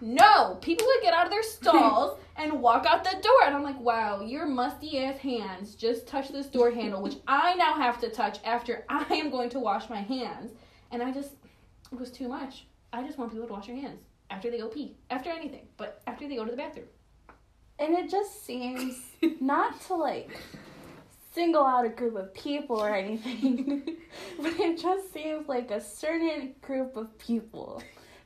No, 0.00 0.58
people 0.60 0.86
would 0.86 1.02
get 1.02 1.14
out 1.14 1.26
of 1.26 1.30
their 1.30 1.42
stalls 1.42 2.18
and 2.36 2.60
walk 2.60 2.86
out 2.86 3.04
the 3.04 3.20
door, 3.22 3.44
and 3.46 3.54
I'm 3.54 3.62
like, 3.62 3.78
wow, 3.78 4.20
your 4.20 4.46
musty 4.46 4.98
ass 4.98 5.18
hands 5.18 5.74
just 5.74 6.06
touched 6.06 6.32
this 6.32 6.46
door 6.46 6.70
handle, 6.74 7.02
which 7.02 7.16
I 7.26 7.54
now 7.54 7.74
have 7.74 8.00
to 8.00 8.10
touch 8.10 8.38
after 8.44 8.84
I 8.88 9.04
am 9.14 9.30
going 9.30 9.50
to 9.50 9.60
wash 9.60 9.88
my 9.88 10.00
hands. 10.00 10.52
And 10.90 11.02
I 11.02 11.10
just, 11.10 11.32
it 11.90 11.98
was 11.98 12.10
too 12.10 12.28
much. 12.28 12.66
I 12.92 13.02
just 13.02 13.18
want 13.18 13.32
people 13.32 13.46
to 13.46 13.52
wash 13.52 13.66
their 13.66 13.76
hands 13.76 14.00
after 14.30 14.50
they 14.50 14.58
go 14.58 14.68
pee, 14.68 14.96
after 15.10 15.30
anything, 15.30 15.66
but 15.76 16.02
after 16.06 16.28
they 16.28 16.36
go 16.36 16.44
to 16.44 16.50
the 16.50 16.56
bathroom. 16.56 16.86
And 17.78 17.94
it 17.94 18.10
just 18.10 18.44
seems 18.44 19.00
not 19.40 19.80
to 19.82 19.94
like 19.94 20.30
single 21.34 21.64
out 21.64 21.84
a 21.84 21.88
group 21.88 22.16
of 22.16 22.34
people 22.34 22.76
or 22.76 22.94
anything, 22.94 23.96
but 24.40 24.52
it 24.58 24.78
just 24.78 25.12
seems 25.12 25.48
like 25.48 25.70
a 25.70 25.80
certain 25.80 26.54
group 26.60 26.96
of 26.96 27.16
people 27.18 27.82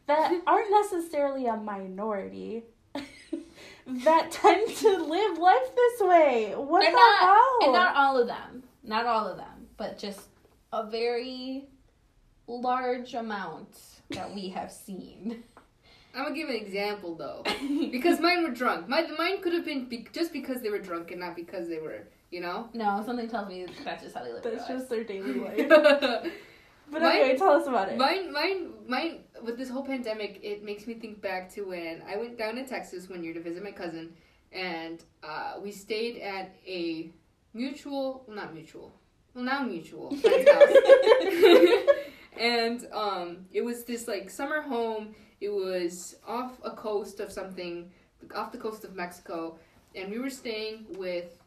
that 0.07 0.33
aren't 0.47 0.71
necessarily 0.71 1.47
a 1.47 1.57
minority 1.57 2.65
that 3.87 4.31
tend 4.31 4.77
to 4.77 4.89
live 5.03 5.39
life 5.39 5.75
this 5.75 6.01
way. 6.01 6.53
What 6.57 6.85
and 6.85 6.95
the 6.95 6.99
not, 6.99 7.19
hell? 7.21 7.59
And 7.63 7.73
not 7.73 7.97
all 7.97 8.19
of 8.21 8.27
them, 8.27 8.63
not 8.83 9.07
all 9.07 9.27
of 9.27 9.37
them, 9.37 9.67
but 9.77 9.99
just 9.99 10.21
a 10.73 10.87
very 10.89 11.69
large 12.47 13.15
amount 13.15 13.79
that 14.11 14.35
we 14.35 14.49
have 14.51 14.71
seen. 14.71 15.43
I'm 16.15 16.23
gonna 16.25 16.35
give 16.35 16.49
an 16.49 16.57
example 16.57 17.15
though, 17.15 17.43
because 17.93 18.21
mine 18.21 18.43
were 18.43 18.51
drunk. 18.51 18.89
My 18.89 19.07
mine 19.19 19.43
could 19.43 19.53
have 19.53 19.65
been 19.67 19.85
be- 19.87 20.09
just 20.13 20.33
because 20.33 20.63
they 20.63 20.71
were 20.71 20.79
drunk 20.79 21.11
and 21.11 21.21
not 21.21 21.37
because 21.37 21.69
they 21.69 21.79
were, 21.79 22.05
you 22.31 22.41
know. 22.41 22.71
no, 22.73 23.03
something 23.05 23.29
tells 23.29 23.49
me 23.49 23.67
that's 23.85 24.03
just 24.03 24.17
how 24.17 24.25
they 24.25 24.33
live. 24.33 24.43
That's 24.43 24.69
lives. 24.69 24.81
just 24.81 24.89
their 24.91 25.05
daily 25.05 25.35
life. 25.41 25.69
But 26.89 27.03
Mine- 27.03 27.17
anyway, 27.17 27.37
tell 27.37 27.51
us 27.53 27.67
about 27.67 27.89
it. 27.91 27.99
Mine, 27.99 28.33
mine, 28.33 28.71
mine, 28.87 29.19
with 29.43 29.59
this 29.59 29.69
whole 29.69 29.85
pandemic, 29.85 30.41
it 30.43 30.65
makes 30.65 30.87
me 30.87 30.95
think 30.95 31.21
back 31.21 31.53
to 31.55 31.63
when 31.63 32.03
I 32.07 32.17
went 32.17 32.39
down 32.39 32.57
to 32.57 32.67
Texas 32.67 33.09
one 33.09 33.23
year 33.23 33.35
to 33.35 33.41
visit 33.41 33.63
my 33.63 33.73
cousin, 33.73 34.13
and 34.53 35.03
uh, 35.23 35.55
we 35.63 35.73
stayed 35.73 36.19
at 36.19 36.55
a 36.67 37.11
mutual, 37.55 38.25
well, 38.27 38.37
not 38.37 38.55
mutual, 38.55 38.93
well 39.35 39.45
now 39.45 39.63
mutual 39.63 40.15
friend's 40.17 40.51
house. 40.53 41.97
and 42.39 42.87
um, 42.93 43.47
it 43.53 43.65
was 43.65 43.85
this 43.85 44.09
like 44.09 44.31
summer 44.31 44.61
home. 44.61 45.15
It 45.41 45.51
was 45.51 46.17
off 46.27 46.59
a 46.65 46.71
coast 46.71 47.21
of 47.21 47.31
something, 47.31 47.91
off 48.35 48.53
the 48.53 48.59
coast 48.59 48.85
of 48.85 48.95
Mexico, 48.95 49.59
and 49.95 50.11
we 50.11 50.19
were 50.19 50.31
staying 50.31 50.87
with 50.97 51.39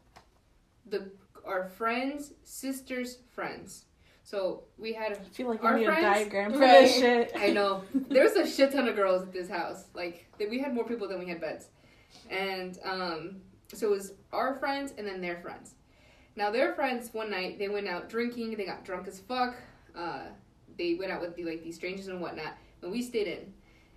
the 0.85 1.09
our 1.45 1.65
friends' 1.65 2.33
sisters' 2.43 3.19
friends. 3.31 3.85
So 4.29 4.61
we 4.77 4.93
had 4.93 5.13
I 5.13 5.15
feel 5.15 5.47
like 5.49 5.63
Our 5.63 5.75
need 5.75 5.85
a 5.87 5.91
friends- 5.91 6.03
diagram 6.19 6.53
for 6.53 6.59
Right. 6.59 6.81
this 6.81 6.95
shit. 6.99 7.31
I 7.35 7.49
know. 7.49 7.83
There 7.95 8.23
was 8.23 8.33
a 8.33 8.45
shit 8.47 8.71
ton 8.71 8.87
of 8.87 8.95
girls 8.95 9.23
at 9.23 9.33
this 9.33 9.49
house. 9.49 9.85
Like 9.95 10.27
we 10.39 10.59
had 10.59 10.71
more 10.75 10.83
people 10.83 11.07
than 11.07 11.17
we 11.17 11.25
had 11.27 11.41
beds, 11.41 11.69
and 12.29 12.77
um, 12.83 13.37
so 13.73 13.87
it 13.87 13.89
was 13.89 14.13
our 14.31 14.59
friends 14.59 14.93
and 14.99 15.07
then 15.07 15.19
their 15.19 15.37
friends. 15.37 15.73
Now 16.35 16.51
their 16.51 16.75
friends 16.75 17.11
one 17.11 17.31
night 17.31 17.57
they 17.57 17.69
went 17.69 17.87
out 17.87 18.07
drinking. 18.07 18.55
They 18.55 18.65
got 18.65 18.85
drunk 18.85 19.07
as 19.07 19.19
fuck. 19.19 19.55
Uh, 19.97 20.25
they 20.77 20.93
went 20.93 21.11
out 21.11 21.21
with 21.21 21.35
the, 21.35 21.43
like 21.43 21.63
these 21.63 21.75
strangers 21.75 22.07
and 22.07 22.21
whatnot. 22.21 22.53
And 22.83 22.91
we 22.91 23.01
stayed 23.01 23.27
in, 23.27 23.53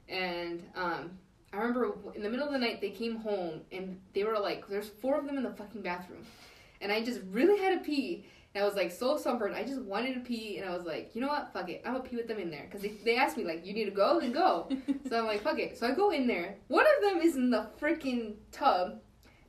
and 0.09 0.63
um, 0.75 1.11
I 1.53 1.59
remember 1.59 1.93
in 2.15 2.23
the 2.23 2.31
middle 2.31 2.47
of 2.47 2.53
the 2.55 2.59
night 2.59 2.81
they 2.81 2.89
came 2.91 3.17
home 3.17 3.61
and 3.71 4.01
they 4.15 4.25
were 4.25 4.39
like, 4.39 4.67
"There's 4.67 4.89
four 4.89 5.19
of 5.19 5.27
them 5.27 5.37
in 5.37 5.43
the 5.45 5.53
fucking 5.53 5.83
bathroom," 5.83 6.25
and 6.81 6.91
I 6.91 7.03
just 7.05 7.21
really 7.31 7.59
had 7.61 7.79
to 7.79 7.85
pee. 7.85 8.25
And 8.55 8.63
I 8.63 8.67
was 8.67 8.77
like 8.77 8.91
so 8.93 9.17
sunburned. 9.17 9.55
I 9.55 9.65
just 9.65 9.81
wanted 9.81 10.13
to 10.15 10.21
pee, 10.21 10.59
and 10.59 10.69
I 10.69 10.77
was 10.77 10.85
like, 10.85 11.15
you 11.15 11.23
know 11.23 11.29
what? 11.29 11.53
Fuck 11.55 11.71
it. 11.71 11.83
I'm 11.87 11.93
gonna 11.95 12.05
pee 12.05 12.17
with 12.17 12.29
them 12.29 12.39
in 12.39 12.51
there 12.51 12.65
because 12.67 12.83
they, 12.83 12.93
they 13.05 13.17
asked 13.17 13.37
me 13.39 13.45
like, 13.45 13.65
you 13.65 13.73
need 13.73 13.87
to 13.87 13.91
go, 13.91 14.21
then 14.21 14.33
go. 14.33 14.69
so 15.09 15.19
I'm 15.19 15.27
like, 15.27 15.43
fuck 15.43 15.59
it. 15.59 15.79
So 15.79 15.87
I 15.87 15.93
go 15.93 16.11
in 16.11 16.27
there. 16.27 16.57
One 16.69 16.85
of 16.97 17.03
them 17.11 17.23
is 17.23 17.37
in 17.37 17.51
the 17.51 17.69
freaking 17.81 18.35
tub, 18.51 19.01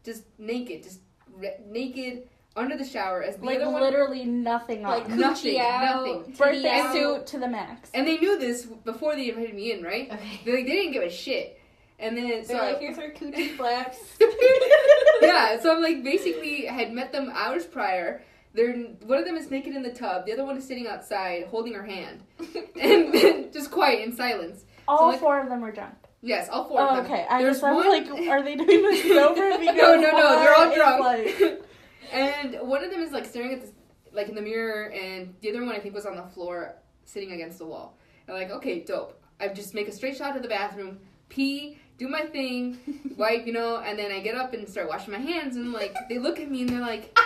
just 0.06 0.24
naked, 0.38 0.84
just 0.84 1.02
re- 1.36 1.58
naked 1.68 2.30
under 2.56 2.78
the 2.78 2.86
shower. 2.86 3.22
As 3.24 3.36
the 3.36 3.46
Like 3.46 3.58
other 3.60 3.72
one, 3.72 3.82
literally 3.82 4.24
nothing 4.24 4.84
Like 4.84 5.10
on. 5.10 5.20
Nothing, 5.20 5.60
out, 5.60 6.06
nothing. 6.06 6.34
Birthday 6.38 6.90
suit 6.94 7.28
to 7.28 7.40
the 7.40 7.48
max. 7.50 7.90
and 7.94 8.08
they 8.08 8.18
knew 8.20 8.40
this 8.40 8.64
before 8.66 9.16
they 9.16 9.28
invited 9.30 9.54
me 9.54 9.74
in, 9.74 9.84
right? 9.84 10.10
Okay. 10.14 10.40
They 10.46 10.52
like 10.56 10.66
they 10.66 10.72
didn't 10.72 10.94
give 10.94 11.04
a 11.04 11.10
shit. 11.10 11.60
And 12.00 12.16
then 12.18 12.46
so 12.46 12.54
They're 12.54 12.62
I- 12.62 12.72
like, 12.72 12.80
here's 12.80 12.98
our 12.98 13.10
coochie 13.12 13.50
flaps. 13.58 13.98
yeah, 15.22 15.60
so 15.60 15.76
I'm 15.76 15.82
like 15.82 16.04
basically 16.04 16.70
I 16.70 16.74
had 16.74 16.94
met 16.94 17.12
them 17.12 17.30
hours 17.34 17.66
prior. 17.66 18.22
They're 18.54 18.74
one 19.06 19.18
of 19.18 19.26
them 19.26 19.36
is 19.36 19.50
naked 19.50 19.76
in 19.76 19.82
the 19.82 19.92
tub, 19.92 20.26
the 20.26 20.34
other 20.34 20.46
one 20.46 20.58
is 20.58 20.66
sitting 20.68 20.88
outside 20.88 21.46
holding 21.48 21.74
her 21.74 21.84
hand, 21.84 22.24
and 22.80 23.52
just 23.52 23.72
quiet 23.72 24.02
in 24.02 24.16
silence. 24.16 24.66
All 24.88 25.08
like- 25.10 25.20
four 25.20 25.40
of 25.42 25.50
them 25.50 25.62
were 25.62 25.72
drunk. 25.72 25.96
Yes, 26.26 26.48
all 26.50 26.70
four 26.70 26.80
Oh, 26.80 26.88
of 26.90 26.96
them. 27.04 27.06
okay. 27.12 27.26
I 27.30 27.42
There's 27.42 27.60
just 27.60 27.64
one- 27.64 27.90
like, 27.90 28.08
are 28.30 28.42
they 28.44 28.56
doing 28.56 28.68
this 28.84 29.04
sober? 29.14 29.50
No, 29.50 29.56
no, 29.74 30.12
no, 30.12 30.40
they're 30.40 30.56
all 30.56 30.74
drunk. 30.74 31.04
like- 31.04 31.62
and 32.14 32.56
one 32.68 32.84
of 32.84 32.92
them 32.92 33.02
is 33.02 33.12
like 33.12 33.26
staring 33.26 33.52
at 33.54 33.62
this, 33.62 33.72
like 34.14 34.30
in 34.30 34.36
the 34.36 34.42
mirror, 34.42 34.90
and 34.92 35.34
the 35.42 35.50
other 35.50 35.66
one 35.66 35.76
I 35.76 35.80
think 35.80 35.94
was 35.96 36.06
on 36.06 36.16
the 36.16 36.24
floor, 36.24 36.76
sitting 37.06 37.32
against 37.34 37.58
the 37.58 37.66
wall. 37.66 37.98
And 38.28 38.38
like, 38.38 38.52
okay, 38.52 38.80
dope. 38.82 39.20
I 39.40 39.50
just 39.50 39.74
make 39.74 39.88
a 39.90 39.92
straight 39.92 40.16
shot 40.16 40.34
to 40.36 40.40
the 40.40 40.48
bathroom, 40.48 41.00
pee, 41.28 41.78
do 41.98 42.08
my 42.08 42.22
thing, 42.22 42.78
wipe, 43.18 43.46
you 43.46 43.52
know, 43.52 43.78
and 43.80 44.00
then 44.00 44.12
I 44.12 44.22
get 44.22 44.36
up 44.36 44.54
and 44.54 44.68
start 44.70 44.88
washing 44.88 45.12
my 45.12 45.20
hands, 45.20 45.58
and 45.58 45.74
like 45.74 45.94
they 46.08 46.20
look 46.20 46.40
at 46.40 46.50
me 46.50 46.62
and 46.62 46.70
they're 46.70 46.80
like, 46.80 47.18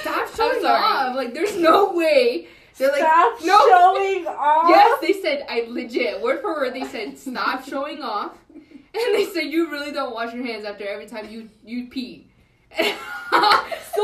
"Stop 0.00 0.34
showing 0.34 0.64
off!" 0.64 1.14
Like, 1.16 1.34
there's 1.34 1.56
no 1.56 1.92
way. 1.92 2.48
They're 2.78 2.88
like, 2.90 3.00
Stop 3.00 3.38
no. 3.44 3.58
showing 3.68 4.26
off. 4.26 4.68
Yes, 4.70 4.98
they 5.00 5.12
said 5.12 5.44
I 5.48 5.66
legit 5.68 6.20
word 6.22 6.40
for 6.40 6.54
word. 6.54 6.74
They 6.74 6.84
said 6.84 7.18
stop 7.18 7.64
showing 7.64 8.02
off, 8.02 8.32
and 8.54 9.14
they 9.14 9.26
said 9.26 9.42
you 9.44 9.70
really 9.70 9.92
don't 9.92 10.14
wash 10.14 10.32
your 10.34 10.44
hands 10.44 10.64
after 10.64 10.86
every 10.88 11.06
time 11.06 11.28
you 11.30 11.50
you 11.64 11.88
pee. 11.88 12.28
So 12.78 12.82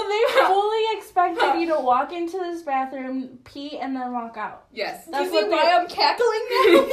they 0.08 0.22
fully 0.46 0.84
expected 0.98 1.60
you 1.60 1.66
to 1.74 1.80
walk 1.80 2.12
into 2.12 2.36
this 2.38 2.62
bathroom, 2.62 3.38
pee, 3.44 3.78
and 3.78 3.96
then 3.96 4.12
walk 4.12 4.36
out. 4.36 4.66
yes. 4.72 5.06
Do 5.06 5.12
That's 5.12 5.26
you 5.26 5.32
what 5.32 5.44
see 5.44 5.48
they- 5.48 5.54
why 5.56 5.78
I'm 5.80 5.88
cackling 5.88 6.46
now? 6.50 6.88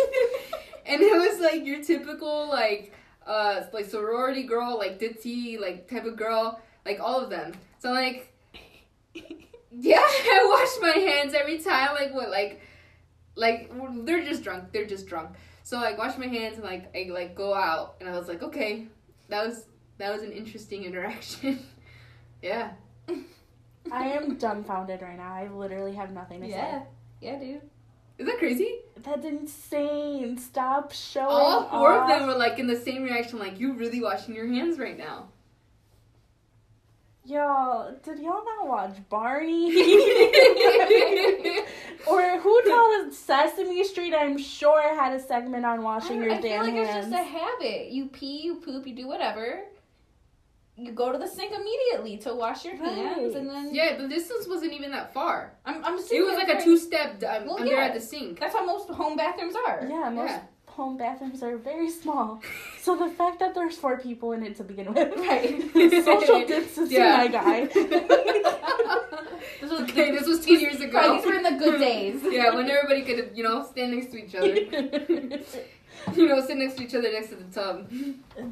and 0.86 1.02
it 1.02 1.12
was 1.14 1.40
like 1.42 1.66
your 1.66 1.84
typical 1.84 2.48
like 2.50 2.94
uh 3.28 3.64
like 3.74 3.86
sorority 3.86 4.44
girl, 4.44 4.78
like 4.78 4.98
ditzy 5.00 5.60
like 5.60 5.90
type 5.90 6.06
of 6.06 6.16
girl, 6.16 6.62
like 6.86 7.00
all 7.02 7.20
of 7.20 7.30
them. 7.30 7.52
So 7.80 7.92
like 7.92 8.32
yeah, 9.72 10.02
I 10.02 10.46
wash 10.50 10.82
my 10.82 11.00
hands 11.02 11.34
every 11.34 11.60
time. 11.60 11.96
Like 11.96 12.14
what 12.14 12.30
like 12.30 12.62
like 13.36 13.72
they're 14.06 14.24
just 14.24 14.44
drunk. 14.44 14.72
They're 14.72 14.86
just 14.86 15.08
drunk. 15.08 15.32
So 15.64 15.78
like 15.78 15.98
wash 15.98 16.18
my 16.18 16.28
hands 16.28 16.56
and 16.56 16.64
like 16.64 16.96
I 16.96 17.10
like 17.12 17.36
go 17.36 17.54
out 17.54 17.96
and 18.00 18.10
I 18.10 18.18
was 18.18 18.28
like 18.28 18.44
okay, 18.44 18.88
that 19.30 19.46
was 19.46 19.66
that 19.98 20.14
was 20.14 20.24
an 20.24 20.32
interesting 20.32 20.84
interaction. 20.84 21.60
yeah. 22.42 22.72
I 23.92 24.08
am 24.10 24.38
dumbfounded 24.38 25.02
right 25.02 25.18
now. 25.18 25.34
I 25.34 25.48
literally 25.48 25.94
have 25.94 26.12
nothing 26.12 26.42
to 26.42 26.48
say. 26.48 26.54
yeah. 26.54 26.84
Yeah, 27.22 27.40
dude. 27.40 27.62
Is 28.18 28.28
that 28.28 28.38
crazy? 28.40 28.80
That's 29.02 29.26
insane. 29.26 30.38
Stop 30.38 30.92
showing 30.92 31.28
All 31.30 31.70
four 31.70 31.94
off. 31.94 32.10
of 32.10 32.20
them 32.20 32.28
were 32.28 32.36
like 32.36 32.60
in 32.60 32.68
the 32.68 32.76
same 32.80 33.04
reaction, 33.04 33.40
like 33.40 33.60
you 33.60 33.74
really 33.74 34.02
washing 34.02 34.34
your 34.36 34.48
hands 34.48 34.80
right 34.80 34.98
now. 34.98 35.28
Y'all, 37.28 37.96
did 38.04 38.20
y'all 38.20 38.44
not 38.46 38.68
watch 38.68 38.98
Barney? 39.10 39.66
or 42.08 42.40
who 42.40 42.62
told 42.64 43.08
us 43.08 43.18
Sesame 43.18 43.84
Street? 43.84 44.14
I'm 44.14 44.38
sure 44.38 44.94
had 44.96 45.14
a 45.14 45.20
segment 45.20 45.66
on 45.66 45.82
washing 45.82 46.22
your 46.22 46.34
hands. 46.34 46.46
I 46.46 46.50
feel 46.50 46.62
like 46.62 46.74
hands. 46.74 47.06
it's 47.08 47.08
just 47.08 47.20
a 47.20 47.24
habit. 47.24 47.88
You 47.90 48.06
pee, 48.08 48.44
you 48.44 48.56
poop, 48.58 48.86
you 48.86 48.94
do 48.96 49.08
whatever. 49.08 49.62
You 50.78 50.92
go 50.92 51.12
to 51.12 51.18
the 51.18 51.28
sink 51.28 51.52
immediately 51.52 52.18
to 52.18 52.36
wash 52.36 52.64
your 52.66 52.76
hands, 52.76 53.34
and 53.34 53.50
then 53.50 53.74
Yeah, 53.74 53.96
the 53.96 54.08
distance 54.08 54.46
wasn't 54.48 54.74
even 54.74 54.92
that 54.92 55.14
far. 55.14 55.54
I'm 55.66 55.84
I'm 55.84 55.98
It 55.98 56.22
was 56.26 56.36
like 56.36 56.50
a 56.50 56.62
two 56.62 56.78
step 56.78 57.24
um, 57.24 57.46
Well, 57.48 57.60
under 57.60 57.72
yeah. 57.74 57.86
at 57.86 57.94
the 57.96 58.02
sink. 58.02 58.40
That's 58.40 58.54
how 58.54 58.66
most 58.66 58.90
home 58.90 59.16
bathrooms 59.18 59.56
are. 59.68 59.88
yeah, 59.90 60.10
most 60.10 60.30
Yeah. 60.30 60.42
Home 60.76 60.98
bathrooms 60.98 61.42
are 61.42 61.58
very 61.58 61.90
small. 61.90 62.42
So 62.82 62.96
the 62.98 63.10
fact 63.10 63.40
that 63.40 63.56
there's 63.56 63.78
four 63.78 63.98
people 63.98 64.34
in 64.34 64.44
it 64.44 64.56
to 64.58 64.64
begin 64.64 64.94
with, 64.94 65.14
Right. 65.18 65.62
social 66.04 66.46
distancing, 66.54 66.98
Yeah. 66.98 67.18
my 67.18 67.28
guy. 67.28 67.66
This 69.62 69.72
was 69.72 69.82
okay, 69.90 70.12
this 70.12 70.28
was 70.28 70.46
two 70.46 70.58
years 70.60 70.80
ago. 70.82 70.98
Right, 70.98 71.16
these 71.22 71.26
were 71.26 71.38
in 71.38 71.44
the 71.44 71.58
good 71.64 71.80
days. 71.80 72.22
yeah, 72.30 72.54
when 72.54 72.70
everybody 72.70 73.02
could, 73.04 73.32
you 73.36 73.44
know, 73.44 73.66
stand 73.66 73.94
next 73.96 74.12
to 74.12 74.18
each 74.24 74.36
other. 74.36 74.48
you 76.16 76.28
know, 76.28 76.46
sit 76.46 76.58
next 76.58 76.76
to 76.78 76.84
each 76.84 76.94
other 76.96 77.12
next 77.12 77.30
to 77.30 77.36
the 77.36 77.46
tub. 77.54 77.90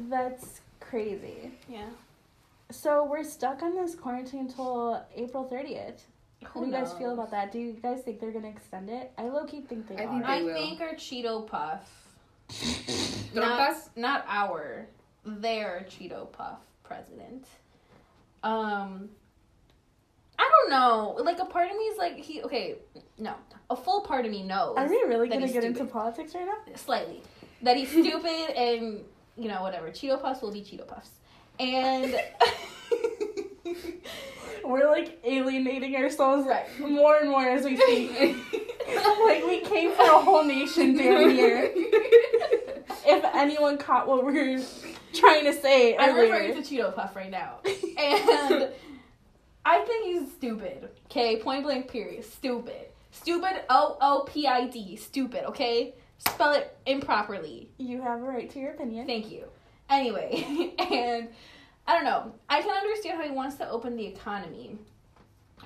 That's 0.08 0.60
crazy. 0.80 1.52
Yeah. 1.68 1.86
So 2.70 3.04
we're 3.04 3.22
stuck 3.24 3.62
on 3.62 3.74
this 3.76 3.94
quarantine 3.94 4.40
until 4.40 5.04
April 5.14 5.48
30th. 5.52 6.00
How 6.42 6.60
do 6.60 6.66
you 6.66 6.72
guys 6.72 6.92
feel 6.94 7.12
about 7.14 7.30
that? 7.30 7.52
Do 7.52 7.58
you 7.58 7.72
guys 7.72 8.00
think 8.02 8.20
they're 8.20 8.32
gonna 8.32 8.48
extend 8.48 8.90
it? 8.90 9.12
I 9.16 9.24
low 9.28 9.44
key 9.44 9.60
think 9.62 9.86
they 9.88 9.96
I 9.96 10.04
are. 10.04 10.10
think 10.12 10.24
I 10.24 10.42
will. 10.42 10.54
think 10.54 10.80
our 10.80 10.94
Cheeto 10.94 11.46
Puff, 11.46 12.03
Trompas? 12.48 13.88
not 13.96 14.24
our, 14.28 14.86
their 15.24 15.86
Cheeto 15.88 16.30
Puff 16.32 16.58
president. 16.82 17.46
Um, 18.42 19.08
I 20.38 20.50
don't 20.50 20.70
know. 20.70 21.16
Like 21.22 21.38
a 21.38 21.44
part 21.44 21.70
of 21.70 21.76
me 21.76 21.84
is 21.84 21.98
like 21.98 22.16
he. 22.18 22.42
Okay, 22.42 22.76
no, 23.18 23.34
a 23.70 23.76
full 23.76 24.02
part 24.02 24.24
of 24.24 24.30
me 24.30 24.42
knows 24.42 24.76
Are 24.76 24.88
we 24.88 25.02
really 25.06 25.28
gonna 25.28 25.48
get 25.50 25.64
into 25.64 25.84
politics 25.84 26.34
right 26.34 26.46
now? 26.46 26.74
slightly 26.76 27.22
that 27.62 27.76
he's 27.76 27.88
stupid 27.88 28.50
and 28.56 29.04
you 29.36 29.48
know 29.48 29.62
whatever. 29.62 29.90
Cheeto 29.90 30.20
Puffs 30.20 30.42
will 30.42 30.52
be 30.52 30.60
Cheeto 30.60 30.86
Puffs, 30.86 31.10
and 31.58 32.14
We're 34.64 34.90
like 34.90 35.18
alienating 35.24 35.94
ourselves 35.96 36.46
Right. 36.46 36.66
more 36.80 37.16
and 37.16 37.28
more 37.30 37.46
as 37.46 37.64
we 37.64 37.76
speak. 37.76 38.10
like 39.24 39.44
we 39.46 39.60
came 39.60 39.92
for 39.94 40.02
a 40.04 40.20
whole 40.20 40.44
nation 40.44 40.96
damn 40.96 41.28
near. 41.34 41.72
If 43.06 43.22
anyone 43.34 43.76
caught 43.76 44.08
what 44.08 44.24
we 44.24 44.32
were 44.32 44.62
trying 45.12 45.44
to 45.44 45.52
say 45.52 45.94
I'm 45.94 46.16
earlier. 46.16 46.32
referring 46.32 46.54
to 46.54 46.62
Cheeto 46.62 46.94
Puff 46.94 47.14
right 47.14 47.30
now, 47.30 47.58
and 47.66 48.70
I 49.66 49.80
think 49.84 50.06
he's 50.06 50.32
stupid. 50.32 50.88
Okay, 51.10 51.36
point 51.36 51.64
blank. 51.64 51.88
Period. 51.90 52.24
Stupid. 52.24 52.86
Stupid. 53.10 53.60
O 53.68 53.98
O 54.00 54.24
P 54.26 54.46
I 54.46 54.68
D. 54.68 54.96
Stupid. 54.96 55.44
Okay. 55.50 55.92
Spell 56.16 56.52
it 56.52 56.74
improperly. 56.86 57.68
You 57.76 58.00
have 58.00 58.20
a 58.20 58.24
right 58.24 58.48
to 58.50 58.58
your 58.58 58.70
opinion. 58.70 59.06
Thank 59.06 59.30
you. 59.30 59.44
Anyway, 59.90 60.72
and 60.90 61.28
I 61.86 61.94
don't 61.94 62.04
know. 62.04 62.34
I 62.48 62.62
can 62.62 62.70
understand 62.70 63.18
how 63.18 63.24
he 63.24 63.30
wants 63.30 63.56
to 63.56 63.68
open 63.68 63.96
the 63.96 64.06
economy, 64.06 64.78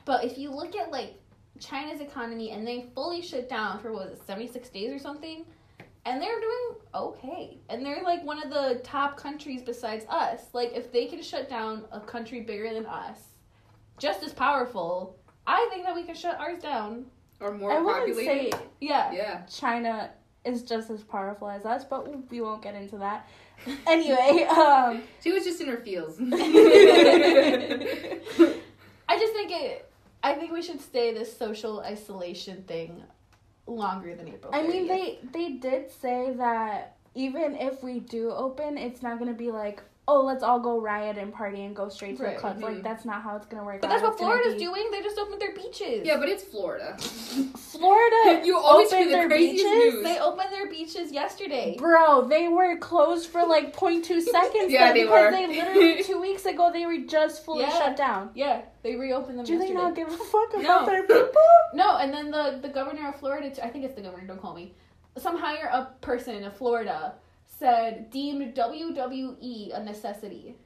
but 0.04 0.24
if 0.24 0.36
you 0.36 0.50
look 0.50 0.74
at 0.74 0.90
like 0.90 1.14
China's 1.60 2.00
economy 2.00 2.50
and 2.50 2.66
they 2.66 2.86
fully 2.94 3.22
shut 3.22 3.48
down 3.48 3.78
for 3.80 3.92
what 3.92 4.10
was 4.10 4.18
it, 4.18 4.26
seventy 4.26 4.48
six 4.48 4.68
days 4.68 4.92
or 4.92 4.98
something, 4.98 5.44
and 6.04 6.20
they're 6.20 6.40
doing 6.40 6.80
okay, 6.94 7.58
and 7.68 7.84
they're 7.84 8.02
like 8.02 8.24
one 8.24 8.42
of 8.42 8.50
the 8.50 8.80
top 8.82 9.16
countries 9.16 9.62
besides 9.62 10.04
us. 10.08 10.42
Like 10.52 10.72
if 10.74 10.90
they 10.92 11.06
can 11.06 11.22
shut 11.22 11.48
down 11.48 11.84
a 11.92 12.00
country 12.00 12.40
bigger 12.40 12.72
than 12.72 12.86
us, 12.86 13.20
just 13.98 14.22
as 14.22 14.32
powerful, 14.32 15.16
I 15.46 15.68
think 15.70 15.84
that 15.84 15.94
we 15.94 16.04
can 16.04 16.14
shut 16.14 16.38
ours 16.38 16.60
down. 16.60 17.06
Or 17.40 17.52
more 17.52 17.72
I 17.72 17.80
wouldn't 17.80 18.16
say 18.16 18.50
Yeah. 18.80 19.12
Yeah. 19.12 19.42
China 19.46 20.10
is 20.44 20.62
just 20.62 20.90
as 20.90 21.02
powerful 21.02 21.48
as 21.48 21.64
us, 21.64 21.84
but 21.84 22.30
we 22.30 22.40
won't 22.40 22.62
get 22.62 22.74
into 22.74 22.98
that. 22.98 23.28
Anyway, 23.88 24.44
um 24.44 25.02
She 25.22 25.32
was 25.32 25.44
just 25.44 25.60
in 25.60 25.66
her 25.68 25.78
feels. 25.78 26.16
I 29.08 29.18
just 29.18 29.32
think 29.32 29.50
it. 29.50 29.90
I 30.22 30.34
think 30.34 30.52
we 30.52 30.62
should 30.62 30.80
stay 30.80 31.12
this 31.12 31.36
social 31.36 31.80
isolation 31.80 32.62
thing 32.62 33.02
longer 33.66 34.14
than 34.14 34.28
April. 34.28 34.54
I 34.54 34.62
mean 34.62 34.86
they 34.86 35.18
they 35.32 35.54
did 35.54 35.90
say 35.90 36.32
that 36.36 36.96
even 37.14 37.56
if 37.56 37.82
we 37.82 37.98
do 37.98 38.30
open, 38.30 38.78
it's 38.78 39.02
not 39.02 39.18
gonna 39.18 39.32
be 39.32 39.50
like 39.50 39.82
oh, 40.10 40.22
let's 40.24 40.42
all 40.42 40.58
go 40.58 40.80
riot 40.80 41.18
and 41.18 41.32
party 41.32 41.64
and 41.64 41.76
go 41.76 41.88
straight 41.88 42.16
to 42.16 42.22
Right, 42.24 42.34
the 42.34 42.40
clubs. 42.40 42.60
mhm. 42.60 42.64
Like 42.64 42.82
that's 42.82 43.04
not 43.04 43.22
how 43.22 43.36
it's 43.36 43.46
gonna 43.46 43.62
work. 43.64 43.80
But 43.82 43.88
out. 43.88 43.90
that's 43.90 44.02
what 44.02 44.12
It's 44.12 44.20
gonna 44.20 44.32
Florida's 44.32 44.54
be- 44.54 44.66
doing. 44.66 44.90
They 44.90 45.02
just 45.02 45.18
opened 45.18 45.40
their 45.40 45.54
beaches. 45.54 46.06
Yeah, 46.06 46.16
but 46.16 46.28
it's 46.28 46.42
Florida. 46.42 46.96
Florida 47.56 48.42
You 48.44 48.56
always 48.58 48.88
opened 48.92 49.10
hear 49.10 49.10
the 49.10 49.16
their 49.18 49.28
craziest 49.28 49.64
beaches. 49.64 49.94
news. 49.94 50.04
they 50.04 50.18
opened 50.18 50.52
their 50.52 50.68
beaches 50.70 51.12
yesterday. 51.12 51.76
Bro, 51.78 52.28
they 52.28 52.48
were 52.48 52.76
closed 52.78 53.28
for 53.28 53.44
like 53.46 53.74
0.2 53.76 54.20
seconds. 54.36 54.72
Yeah, 54.72 54.92
they 54.92 55.02
because 55.04 55.10
were. 55.26 55.30
they 55.30 55.46
literally 55.46 56.02
two 56.02 56.20
weeks 56.20 56.46
ago 56.46 56.70
they 56.72 56.86
were 56.86 56.98
just 57.06 57.44
fully 57.44 57.62
Yeah. 57.62 57.78
shut 57.78 57.96
down. 57.96 58.30
Yeah, 58.34 58.62
they 58.82 58.96
reopened 58.96 59.38
them 59.38 59.44
Do 59.44 59.58
they 59.58 59.72
not 59.72 59.94
give 59.94 60.08
a 60.08 60.16
fuck 60.16 60.54
about 60.54 60.62
No. 60.62 60.86
their 60.86 61.02
people? 61.02 61.42
No, 61.74 61.98
and 61.98 62.12
then 62.12 62.30
the 62.30 62.58
the 62.62 62.68
governor 62.68 63.08
of 63.08 63.16
Florida, 63.16 63.50
t- 63.50 63.62
I 63.62 63.68
think 63.68 63.84
it's 63.84 63.94
the 63.94 64.02
governor. 64.02 64.26
Don't 64.26 64.40
call 64.40 64.54
me. 64.54 64.74
Some 65.16 65.36
higher 65.36 65.68
up 65.72 66.00
person 66.00 66.36
in 66.36 66.50
Florida 66.52 67.14
said 67.58 68.10
deemed 68.10 68.54
WWE 68.54 69.74
a 69.76 69.82
necessity. 69.84 70.56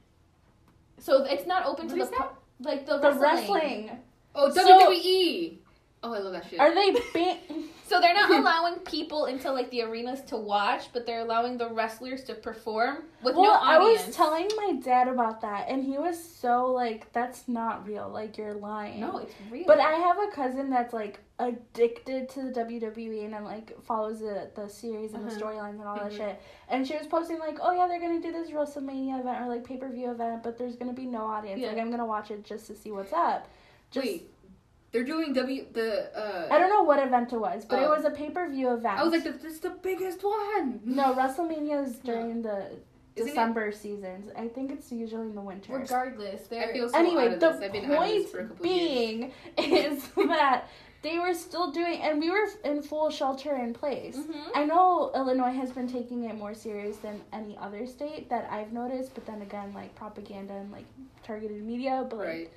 So 0.99 1.23
it's 1.23 1.47
not 1.47 1.65
open 1.65 1.87
What 1.87 1.95
to 1.95 2.01
is 2.01 2.09
the 2.09 2.15
pu- 2.15 2.23
like 2.59 2.85
the, 2.85 2.97
The 2.99 3.11
wrestling. 3.13 3.51
wrestling. 3.51 3.99
Oh, 4.35 4.49
So- 4.51 4.67
WWE. 4.67 5.57
Oh, 6.03 6.13
I 6.13 6.19
love 6.19 6.33
that 6.33 6.49
shit. 6.49 6.59
Are 6.59 6.73
they 6.73 6.91
ban- 7.13 7.37
So 7.93 8.01
they're 8.01 8.13
not 8.15 8.31
allowing 8.39 8.79
people 8.79 9.25
into 9.25 9.51
like 9.51 9.69
the 9.69 9.83
arenas 9.83 10.21
to 10.21 10.37
watch, 10.37 10.85
but 10.93 11.05
they're 11.05 11.19
allowing 11.21 11.57
the 11.59 11.69
wrestlers 11.69 12.23
to 12.23 12.33
perform 12.33 13.03
with 13.21 13.35
Well, 13.35 13.43
no 13.43 13.51
audience. 13.51 14.01
I 14.03 14.07
was 14.07 14.15
telling 14.15 14.49
my 14.57 14.79
dad 14.83 15.07
about 15.07 15.41
that, 15.41 15.69
and 15.69 15.83
he 15.83 15.99
was 15.99 16.17
so 16.23 16.71
like, 16.71 17.11
"That's 17.13 17.47
not 17.47 17.85
real. 17.87 18.09
Like 18.09 18.37
you're 18.37 18.55
lying." 18.55 18.99
no, 19.01 19.19
it's 19.19 19.35
real. 19.51 19.65
But 19.67 19.79
I 19.79 19.91
have 19.93 20.17
a 20.17 20.31
cousin 20.31 20.71
that's 20.71 20.91
like 20.93 21.19
addicted 21.37 22.29
to 22.29 22.41
the 22.43 22.51
WWE 22.51 23.25
and 23.25 23.33
then 23.33 23.43
like 23.43 23.79
follows 23.83 24.19
the 24.21 24.49
the 24.55 24.67
series 24.67 25.13
and 25.13 25.23
the 25.23 25.31
Uh-huh. 25.31 25.39
storylines 25.51 25.79
and 25.79 25.83
all 25.83 25.95
that 25.97 26.11
Mhm. 26.11 26.17
shit. 26.17 26.41
And 26.69 26.87
she 26.87 26.95
was 26.97 27.05
posting 27.05 27.37
like, 27.39 27.59
"Oh 27.61 27.73
yeah, 27.73 27.85
they're 27.87 27.99
gonna 27.99 28.21
do 28.21 28.31
this 28.31 28.49
WrestleMania 28.49 29.19
event 29.19 29.41
or 29.41 29.47
like 29.47 29.63
pay 29.63 29.77
per 29.77 29.89
view 29.89 30.09
event, 30.09 30.41
but 30.41 30.57
there's 30.57 30.75
gonna 30.75 30.93
be 30.93 31.05
no 31.05 31.21
audience. 31.25 31.61
Yeah. 31.61 31.69
Like 31.69 31.77
I'm 31.77 31.91
gonna 31.91 32.05
watch 32.05 32.31
it 32.31 32.43
just 32.43 32.65
to 32.67 32.75
see 32.75 32.91
what's 32.91 33.13
up." 33.13 33.47
Just, 33.91 34.07
Wait, 34.07 34.32
they're 34.93 35.03
doing 35.03 35.33
W 35.33 35.65
the. 35.73 36.17
uh 36.17 36.47
I 36.49 36.57
don't 36.59 36.69
know 36.69 36.83
what 36.83 36.99
event 37.05 37.33
it 37.33 37.37
was, 37.39 37.65
but 37.65 37.79
it 37.81 37.85
Oh. 37.85 37.95
was 37.95 38.05
a 38.05 38.11
pay 38.11 38.29
per 38.29 38.47
view 38.47 38.69
event. 38.73 38.97
I 38.99 39.03
was 39.03 39.11
like, 39.11 39.23
this 39.25 39.43
is 39.55 39.59
the 39.59 39.71
biggest 39.71 40.23
one. 40.23 40.79
no, 40.85 41.13
WrestleMania 41.13 41.83
is 41.85 41.95
during 41.99 42.41
the 42.43 42.57
Isn't 43.15 43.27
it? 43.27 43.31
December 43.31 43.71
seasons. 43.71 44.31
I 44.37 44.47
think 44.47 44.71
it's 44.71 44.91
usually 44.91 45.27
in 45.27 45.35
the 45.35 45.41
winter. 45.41 45.73
regardless, 45.77 46.41
I 46.45 46.47
they're 46.49 46.73
feel 46.73 46.89
so 46.89 46.97
anyway, 46.97 47.25
out 47.27 47.33
of 47.33 47.39
the 47.41 47.49
this. 47.51 47.61
I've 47.61 47.71
been 47.73 47.91
out 47.91 48.07
this 48.07 48.31
for 48.31 48.39
a 48.39 48.41
point 48.45 48.49
couple 48.57 48.65
years. 48.67 49.31
being 49.57 49.77
is 49.93 50.07
that 50.35 50.67
they 51.03 51.19
were 51.19 51.33
still 51.33 51.69
doing, 51.71 51.99
and 52.01 52.17
we 52.19 52.29
were 52.29 52.47
in 52.63 52.81
full 52.81 53.09
shelter 53.09 53.55
in 53.57 53.73
place. 53.73 54.15
Mhm. 54.15 54.35
I 54.55 54.63
know 54.65 55.11
Illinois 55.13 55.51
has 55.51 55.69
been 55.71 55.87
taking 55.87 56.23
it 56.23 56.35
more 56.35 56.53
serious 56.53 56.95
than 56.97 57.19
any 57.33 57.57
other 57.59 57.85
state 57.85 58.29
that 58.29 58.47
I've 58.49 58.71
noticed, 58.71 59.13
but 59.13 59.25
then 59.25 59.41
again, 59.41 59.73
like 59.73 59.93
propaganda 59.95 60.53
and 60.53 60.71
like 60.71 60.85
targeted 61.23 61.61
media. 61.61 62.05
But 62.09 62.19
like, 62.19 62.27
Right. 62.27 62.49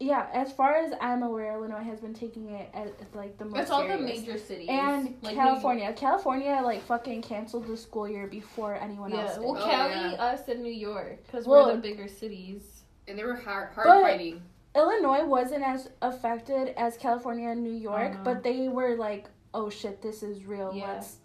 Yeah, 0.00 0.28
as 0.32 0.50
far 0.52 0.76
as 0.76 0.92
I'm 1.00 1.22
aware, 1.22 1.52
Illinois 1.52 1.82
has 1.84 2.00
been 2.00 2.14
taking 2.14 2.48
it 2.50 2.70
as, 2.72 2.88
as, 3.00 3.14
like 3.14 3.36
the 3.38 3.44
most 3.44 3.60
It's 3.60 3.70
all 3.70 3.86
the 3.86 3.98
major 3.98 4.38
cities 4.38 4.68
and 4.70 5.14
like 5.22 5.34
New 5.34 5.40
California, 5.40 5.92
California 5.92 6.58
like 6.64 6.82
fucking 6.82 7.20
canceled 7.22 7.66
the 7.66 7.76
school 7.76 8.08
year 8.08 8.26
before 8.26 8.74
anyone 8.76 9.10
Yeah, 9.10 9.22
else 9.24 9.34
did. 9.34 9.44
well, 9.44 9.56
Oh, 9.58 9.64
Cali, 9.64 9.92
yeah. 9.92 10.22
us, 10.24 10.48
and 10.48 10.62
New 10.62 10.72
York, 10.72 11.18
because 11.26 11.46
Well- 11.46 11.66
we're 11.66 11.76
the 11.76 11.82
bigger 11.82 12.08
cities. 12.08 12.82
And 13.06 13.18
they 13.18 13.24
were 13.24 13.34
hard, 13.36 13.74
hard 13.74 13.86
But- 13.86 14.02
fighting. 14.02 14.42
Illinois 14.74 15.24
wasn't 15.24 15.64
as 15.64 15.90
affected 16.00 16.68
as 16.76 16.96
California 16.96 17.48
and 17.48 17.62
New 17.62 17.72
York, 17.72 18.12
Uh-huh. 18.14 18.20
but 18.24 18.42
they 18.44 18.68
were 18.68 18.94
like, 18.96 19.28
"Oh 19.52 19.68
shit, 19.68 20.00
this 20.00 20.22
is 20.22 20.44
real. 20.46 20.72
Yeah. 20.72 20.92
Let's 20.92 21.16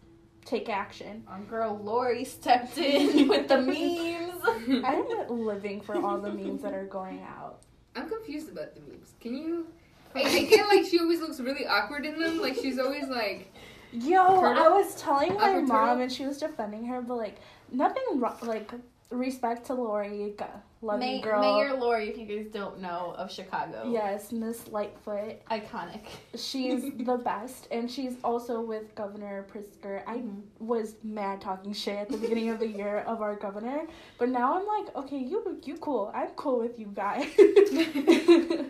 take 0.43 0.67
action." 0.67 1.23
Our 1.29 1.41
girl 1.41 1.77
Lori 1.81 2.23
stepped 2.25 2.77
in 2.79 3.27
with 3.29 3.47
the 3.47 3.57
memes. 3.61 4.83
I'm 4.83 5.45
living 5.45 5.79
for 5.79 5.95
all 6.03 6.19
the 6.19 6.31
memes 6.31 6.63
that 6.63 6.73
are 6.73 6.85
going 6.87 7.21
out. 7.21 7.59
I'm 7.95 8.09
confused 8.09 8.51
about 8.51 8.73
the 8.75 8.81
memes. 8.81 9.13
Can 9.21 9.35
you? 9.35 9.67
I, 10.13 10.21
I 10.23 10.43
get 10.45 10.67
like 10.67 10.85
she 10.85 10.99
always 10.99 11.19
looks 11.21 11.39
really 11.39 11.65
awkward 11.67 12.05
in 12.05 12.19
them. 12.19 12.41
Like 12.41 12.55
she's 12.55 12.79
always 12.79 13.07
like, 13.07 13.51
Yo, 13.91 14.41
Turtle? 14.41 14.63
I 14.63 14.67
was 14.69 14.95
telling 14.95 15.33
my 15.35 15.49
Awkward 15.49 15.67
mom 15.67 15.87
turtle? 15.87 16.01
and 16.03 16.11
she 16.11 16.25
was 16.25 16.37
defending 16.37 16.85
her, 16.87 17.01
but 17.01 17.15
like 17.17 17.37
nothing 17.71 18.03
wrong. 18.15 18.37
Like 18.41 18.71
respect 19.11 19.65
to 19.67 19.73
Lori, 19.73 20.33
love 20.81 20.99
May- 20.99 21.17
you, 21.17 21.21
girl. 21.23 21.41
Mayor 21.41 21.75
Lori, 21.77 22.09
if 22.09 22.17
you 22.17 22.25
guys 22.25 22.47
don't 22.51 22.79
know, 22.81 23.13
of 23.17 23.31
Chicago. 23.31 23.89
Yes, 23.91 24.31
Miss 24.31 24.67
Lightfoot. 24.67 25.45
Iconic. 25.51 26.01
She's 26.35 26.81
the 26.97 27.17
best, 27.23 27.67
and 27.71 27.89
she's 27.89 28.13
also 28.23 28.61
with 28.61 28.93
Governor 28.95 29.45
Pritzker. 29.53 30.01
I 30.07 30.21
was 30.59 30.95
mad 31.03 31.41
talking 31.41 31.73
shit 31.73 31.97
at 31.99 32.09
the 32.09 32.17
beginning 32.17 32.49
of 32.49 32.59
the 32.59 32.67
year 32.79 32.99
of 33.07 33.21
our 33.21 33.35
governor, 33.35 33.81
but 34.17 34.29
now 34.29 34.59
I'm 34.59 34.65
like, 34.67 34.95
okay, 34.95 35.17
you 35.17 35.59
you 35.63 35.77
cool. 35.77 36.11
I'm 36.13 36.29
cool 36.35 36.59
with 36.59 36.79
you 36.79 36.87
guys. 36.93 37.27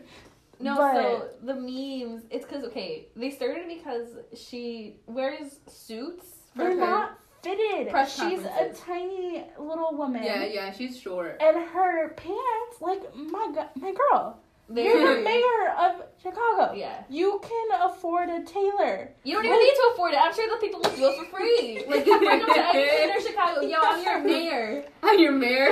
No, 0.58 0.78
But- 0.78 0.94
so 0.96 1.30
the 1.44 1.54
memes, 1.56 2.24
it's 2.30 2.46
because, 2.46 2.64
okay, 2.66 3.08
they 3.16 3.30
started 3.30 3.68
because 3.68 4.08
she 4.34 4.96
wears 5.06 5.60
suits 5.68 6.28
for 6.56 6.60
They're 6.64 6.70
her. 6.72 6.76
not 6.78 7.20
fitted. 7.46 7.90
press 7.92 8.16
She's 8.20 8.40
a 8.44 8.70
tiny 8.86 9.44
little 9.60 9.96
woman. 9.96 10.24
yeah, 10.24 10.44
yeah, 10.46 10.72
she's 10.72 11.00
short. 11.00 11.38
And 11.42 11.56
her 11.70 12.10
pants, 12.10 12.82
like 12.82 13.02
my 13.16 13.66
my 13.76 13.94
girl, 13.94 14.40
They're- 14.68 14.84
you're 14.98 15.16
the 15.18 15.22
mayor 15.32 15.76
of 15.80 16.02
Chicago. 16.22 16.74
Yeah. 16.74 17.04
You 17.10 17.40
can 17.44 17.82
afford 17.90 18.30
a 18.30 18.44
tailor. 18.44 19.12
You 19.24 19.34
don't 19.36 19.46
even 19.46 19.60
need 19.60 19.74
to 19.76 19.90
afford 19.94 20.14
it. 20.14 20.20
I'm 20.22 20.34
sure 20.34 20.48
the 20.50 20.58
people 20.66 20.80
will 20.84 20.96
do 20.96 21.08
it 21.08 21.18
for 21.20 21.38
free. 21.38 21.84
Like, 21.88 22.06
you 22.06 22.18
bring 22.18 22.40
them 22.40 22.48
to 22.48 22.68
any 22.70 22.90
theater 22.90 23.14
in 23.18 23.22
Chicago. 23.26 23.62
Yo, 23.62 23.78
I'm 23.80 24.04
your 24.04 24.20
mayor. 24.34 24.86
I'm 25.04 25.20
your 25.20 25.32
mayor. 25.34 25.70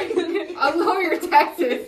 I'll 0.60 0.78
lower 0.78 1.02
your 1.02 1.20
taxes. 1.20 1.88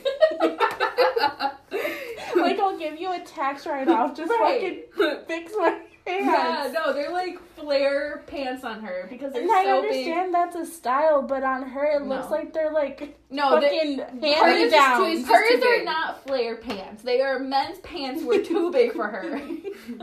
like 2.35 2.59
I'll 2.59 2.77
give 2.77 2.99
you 2.99 3.11
a 3.13 3.19
tax 3.19 3.65
write 3.65 3.87
off. 3.87 4.15
Just 4.15 4.29
Right. 4.31 4.87
fucking 4.97 5.23
fix 5.27 5.53
my 5.57 5.79
pants. 6.05 6.25
Yeah, 6.25 6.71
no, 6.73 6.93
they're 6.93 7.11
like 7.11 7.39
flare 7.55 8.23
pants 8.27 8.63
on 8.63 8.81
her 8.81 9.07
because 9.09 9.33
they're 9.33 9.41
And 9.41 9.51
I 9.51 9.63
so 9.63 9.81
big. 9.81 9.91
understand 9.91 10.33
that's 10.33 10.55
a 10.55 10.65
style, 10.65 11.21
but 11.21 11.43
on 11.43 11.63
her 11.63 11.97
it 12.01 12.05
looks 12.07 12.29
like 12.29 12.53
they're 12.53 12.71
like 12.71 13.17
No, 13.29 13.59
fucking 13.59 13.99
hers 13.99 14.09
hand 14.21 14.59
is 14.61 14.71
down. 14.71 14.99
too- 14.99 15.05
it's 15.07 15.21
just 15.21 15.31
hers 15.31 15.55
are 15.63 15.77
big. 15.77 15.85
not 15.85 16.23
flare 16.25 16.57
pants. 16.57 17.03
They 17.03 17.21
are 17.21 17.39
men's 17.39 17.79
pants 17.79 18.23
were 18.23 18.39
too 18.39 18.71
big 18.73 18.93
for 18.93 19.07
her. 19.07 19.41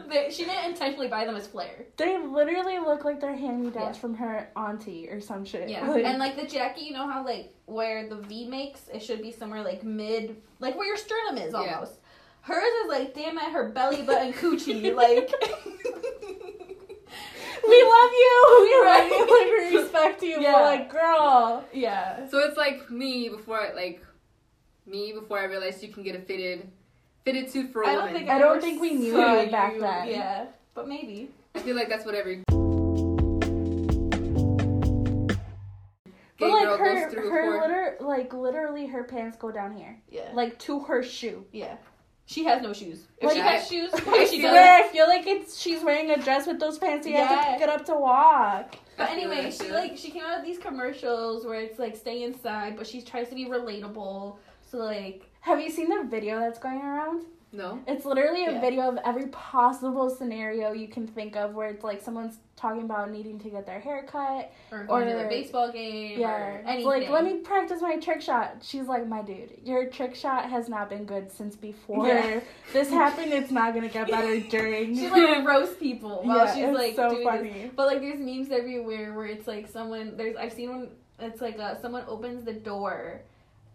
They, 0.09 0.31
she 0.31 0.45
didn't 0.45 0.67
intentionally 0.73 1.09
buy 1.09 1.25
them 1.25 1.35
as 1.35 1.47
flare. 1.47 1.87
They 1.97 2.19
literally 2.19 2.79
look 2.79 3.05
like 3.05 3.21
they're 3.21 3.35
hand 3.35 3.65
me 3.65 3.71
downs 3.71 3.97
Yeah. 3.97 4.01
from 4.01 4.15
her 4.17 4.49
auntie 4.57 5.09
or 5.09 5.21
some 5.21 5.45
shit. 5.45 5.69
Yeah, 5.69 5.89
Like, 5.89 6.05
and 6.05 6.19
like 6.19 6.37
the 6.37 6.47
jacket, 6.47 6.83
you 6.85 6.93
know 6.93 7.09
how 7.09 7.25
like 7.25 7.53
where 7.67 8.07
the 8.09 8.17
V 8.17 8.47
makes 8.47 8.89
it 8.93 9.03
should 9.03 9.23
be 9.23 9.33
somewhere 9.33 9.63
like 9.63 9.83
mid, 9.83 10.37
like 10.61 10.77
where 10.77 10.87
your 10.87 10.97
sternum 10.99 11.39
is 11.39 11.53
Yeah. 11.55 11.85
Almost. 12.47 12.63
Hers 12.65 12.73
is 12.85 12.89
like 12.89 13.15
damn 13.15 13.39
at 13.39 13.53
her 13.53 13.69
belly 13.71 14.03
button 14.03 14.33
coochie, 14.33 14.95
like. 14.95 15.31
we 17.69 17.83
love 17.85 18.11
you. 18.13 18.59
We 18.63 18.75
Right. 18.85 19.09
love 19.11 19.29
you. 19.29 19.39
Like 19.39 19.71
we 19.71 19.77
respect 19.79 20.23
you. 20.23 20.41
Yeah. 20.41 20.53
But 20.53 20.63
like, 20.63 20.91
girl. 20.91 21.65
yeah. 21.73 22.29
so 22.29 22.39
it's 22.41 22.57
like 22.57 22.91
me 22.91 23.29
before, 23.29 23.61
I, 23.61 23.73
like 23.75 24.05
me 24.87 25.13
before 25.13 25.39
I 25.39 25.45
realized 25.45 25.83
you 25.83 25.89
can 25.93 26.03
get 26.03 26.17
a 26.17 26.21
fitted, 26.21 26.69
fitted 27.25 27.51
suit 27.51 27.73
for 27.73 27.83
a 27.83 27.87
I 27.89 27.93
don't 27.93 27.99
woman. 28.07 28.15
think 28.17 28.31
I 28.31 28.39
don't 28.39 28.61
think 28.61 28.81
we 28.81 28.95
knew 28.95 29.13
saw 29.13 29.41
you 29.41 29.51
back 29.51 29.79
then. 29.79 30.09
Yeah, 30.09 30.47
but 30.75 30.89
maybe. 30.89 31.31
I 31.55 31.61
feel 31.61 31.77
like 31.77 31.89
that's 31.89 32.05
what 32.05 32.15
every 32.17 32.37
gay 32.37 32.43
But 36.39 36.51
like 36.51 36.67
her, 36.79 37.11
her 37.11 37.11
for. 37.11 37.61
liter- 37.63 37.97
like 38.01 38.33
literally 38.33 38.87
her 38.87 39.05
pants 39.05 39.37
go 39.37 39.53
down 39.53 39.77
here, 39.77 39.99
Yeah. 40.11 40.31
like 40.35 40.59
to 40.61 40.81
her 40.81 41.03
shoe. 41.03 41.45
Yeah. 41.53 41.77
She 42.33 42.45
has 42.45 42.63
no 42.63 42.73
shoes. 42.73 43.01
If 43.19 43.25
Like, 43.27 43.35
she 43.35 43.41
has 43.41 43.69
shoes, 43.69 43.91
I 43.95 43.99
okay, 43.99 44.27
she 44.27 44.41
swear, 44.41 44.53
does. 44.55 44.87
I 44.87 44.89
feel 44.93 45.07
like 45.07 45.27
it's 45.27 45.59
she's 45.61 45.83
wearing 45.85 46.11
a 46.11 46.17
dress 46.23 46.47
with 46.47 46.59
those 46.59 46.79
pants. 46.79 47.07
You 47.07 47.15
have 47.17 47.31
Yeah. 47.31 47.45
to 47.45 47.53
pick 47.53 47.61
it 47.63 47.69
up 47.69 47.85
to 47.87 47.95
walk. 47.95 48.75
But 48.97 49.11
anyway, 49.11 49.51
she 49.51 49.71
like 49.71 49.97
she 49.99 50.11
came 50.11 50.23
out 50.25 50.39
with 50.39 50.47
these 50.47 50.59
commercials 50.59 51.45
where 51.45 51.61
it's 51.61 51.79
like 51.79 51.95
stay 51.97 52.23
inside, 52.23 52.77
but 52.77 52.87
she 52.87 53.03
tries 53.03 53.29
to 53.29 53.35
be 53.35 53.47
relatable. 53.47 54.37
So 54.71 54.79
like 54.79 55.31
Have 55.41 55.61
you 55.61 55.71
seen 55.71 55.89
the 55.91 56.05
video 56.09 56.39
that's 56.41 56.59
going 56.59 56.81
around? 56.81 57.27
No. 57.55 57.81
It's 57.87 58.07
literally 58.07 58.47
a 58.47 58.53
Yeah. 58.53 58.61
video 58.63 58.89
of 58.89 58.99
every 59.05 59.27
possible 59.27 60.09
scenario 60.09 60.73
you 60.73 60.89
can 60.89 61.07
think 61.07 61.37
of 61.37 61.55
where 61.55 61.69
it's 61.69 61.85
like 61.85 62.01
someone's 62.01 62.39
talking 62.57 62.83
about 62.83 63.11
needing 63.11 63.39
to 63.41 63.51
get 63.51 63.67
their 63.67 63.79
hair 63.81 64.05
cut. 64.05 64.51
or 64.71 64.85
going 64.85 65.07
to 65.07 65.15
Or- 65.19 65.23
the 65.25 65.29
baseball 65.29 65.71
game 65.71 66.19
Yeah. 66.19 66.31
or 66.35 66.63
anything. 66.67 66.87
like, 66.87 67.11
let 67.11 67.25
me 67.25 67.39
practice 67.39 67.83
my 67.83 67.97
trick 67.99 68.23
shot. 68.23 68.57
She's 68.63 68.87
like, 68.89 69.07
my 69.07 69.21
dude, 69.21 69.59
your 69.65 69.87
trick 69.91 70.15
shot 70.15 70.49
has 70.49 70.69
not 70.71 70.89
been 70.89 71.05
good 71.05 71.31
since 71.31 71.55
before 71.57 72.07
Yeah. 72.07 72.41
this 72.73 72.89
happened. 72.89 73.33
It's 73.35 73.51
not 73.51 73.75
gonna 73.75 73.89
get 73.89 74.11
better 74.11 74.41
during. 74.49 74.95
She 74.97 75.11
like 75.11 75.47
roast 75.47 75.79
people 75.79 76.21
while 76.25 76.47
yeah, 76.47 76.55
she's 76.55 76.75
like 76.75 76.95
so 76.95 77.11
doing 77.11 77.25
funny. 77.25 77.51
this. 77.51 77.71
But 77.77 77.87
like 77.89 78.01
there's 78.01 78.19
memes 78.19 78.51
everywhere 78.51 79.13
where 79.13 79.27
it's 79.27 79.47
like 79.47 79.69
someone 79.69 80.17
there's 80.17 80.37
I've 80.37 80.53
seen 80.53 80.71
one 80.71 80.89
it's 81.19 81.41
like 81.43 81.59
uh, 81.59 81.75
someone 81.81 82.05
opens 82.09 82.45
the 82.45 82.53
door 82.55 83.21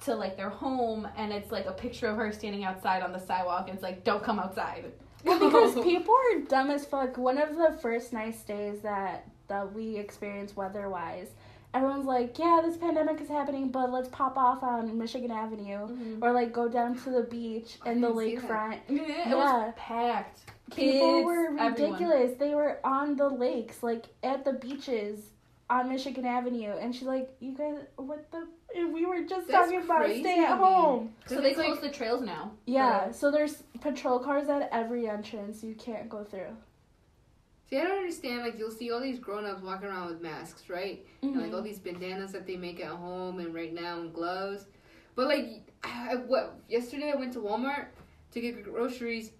to 0.05 0.15
like 0.15 0.37
their 0.37 0.49
home 0.49 1.07
and 1.17 1.33
it's 1.33 1.51
like 1.51 1.65
a 1.65 1.71
picture 1.71 2.07
of 2.07 2.17
her 2.17 2.31
standing 2.31 2.63
outside 2.63 3.01
on 3.01 3.11
the 3.11 3.19
sidewalk 3.19 3.65
and 3.67 3.73
it's 3.75 3.83
like 3.83 4.03
don't 4.03 4.23
come 4.23 4.39
outside. 4.39 4.91
Well, 5.23 5.39
because 5.39 5.73
people 5.83 6.13
are 6.13 6.39
dumb 6.41 6.69
as 6.69 6.85
fuck. 6.85 7.17
One 7.17 7.37
of 7.37 7.55
the 7.57 7.77
first 7.81 8.13
nice 8.13 8.41
days 8.43 8.81
that 8.81 9.27
that 9.47 9.73
we 9.73 9.95
experienced 9.97 10.55
weather 10.57 10.89
wise, 10.89 11.29
everyone's 11.73 12.05
like, 12.05 12.37
yeah, 12.37 12.61
this 12.63 12.77
pandemic 12.77 13.19
is 13.21 13.27
happening, 13.29 13.69
but 13.69 13.91
let's 13.91 14.09
pop 14.09 14.37
off 14.37 14.61
on 14.61 14.97
Michigan 14.97 15.31
Avenue 15.31 15.87
Mhm. 15.87 16.19
or 16.21 16.31
like 16.31 16.51
go 16.53 16.67
down 16.67 16.95
to 16.99 17.09
the 17.09 17.23
beach 17.23 17.77
and 17.85 18.03
the 18.03 18.07
didn't 18.13 18.19
see 18.19 18.35
that. 18.35 18.49
lakefront. 18.49 18.79
Yeah, 18.89 19.31
it 19.31 19.35
was 19.35 19.73
packed. 19.77 20.39
People 20.69 21.13
Kids, 21.15 21.25
were 21.25 21.45
everyone. 21.57 21.71
ridiculous. 21.73 22.37
They 22.37 22.53
were 22.53 22.79
on 22.83 23.15
the 23.15 23.29
lakes, 23.29 23.81
like 23.81 24.05
at 24.21 24.43
the 24.45 24.53
beaches 24.53 25.31
on 25.69 25.89
Michigan 25.89 26.25
Avenue, 26.25 26.71
and 26.79 26.93
she's 26.95 27.03
like, 27.07 27.29
"You 27.39 27.51
guys, 27.53 27.79
what 27.97 28.29
the?" 28.31 28.47
And 28.75 28.93
we 28.93 29.05
were 29.05 29.23
just 29.23 29.47
That's 29.47 29.65
talking 29.69 29.81
about 29.83 30.05
crazy 30.05 30.21
stay 30.21 30.43
at 30.43 30.57
home. 30.57 31.13
So 31.25 31.41
they 31.41 31.49
it's 31.49 31.57
like- 31.57 31.67
closed 31.67 31.81
the 31.81 31.89
trails 31.89 32.21
now. 32.21 32.51
Yeah, 32.65 33.11
so 33.11 33.31
there's 33.31 33.63
patrol 33.81 34.19
cars 34.19 34.49
at 34.49 34.69
every 34.71 35.07
entrance. 35.09 35.63
You 35.63 35.75
can't 35.75 36.09
go 36.09 36.23
through. 36.23 36.55
See, 37.69 37.77
I 37.77 37.83
don't 37.83 37.97
understand. 37.97 38.43
Like, 38.43 38.57
you'll 38.57 38.71
see 38.71 38.91
all 38.91 39.01
these 39.01 39.19
grown-ups 39.19 39.61
walking 39.61 39.89
around 39.89 40.07
with 40.09 40.21
masks, 40.21 40.69
right? 40.69 41.05
And 41.21 41.35
like 41.41 41.53
all 41.53 41.59
Mhm. 41.59 41.65
these 41.65 41.79
bandanas 41.79 42.31
that 42.31 42.47
they 42.47 42.55
make 42.55 42.79
at 42.79 42.91
home 42.91 43.39
and 43.39 43.53
right 43.53 43.73
now 43.73 43.99
and 43.99 44.13
gloves. 44.13 44.67
But 45.15 45.27
like, 45.27 45.69
I, 45.83 46.15
what? 46.15 46.55
Yesterday 46.69 47.11
I 47.11 47.15
went 47.15 47.33
to 47.33 47.39
Walmart 47.39 47.87
to 48.31 48.39
get 48.39 48.63
groceries. 48.63 49.31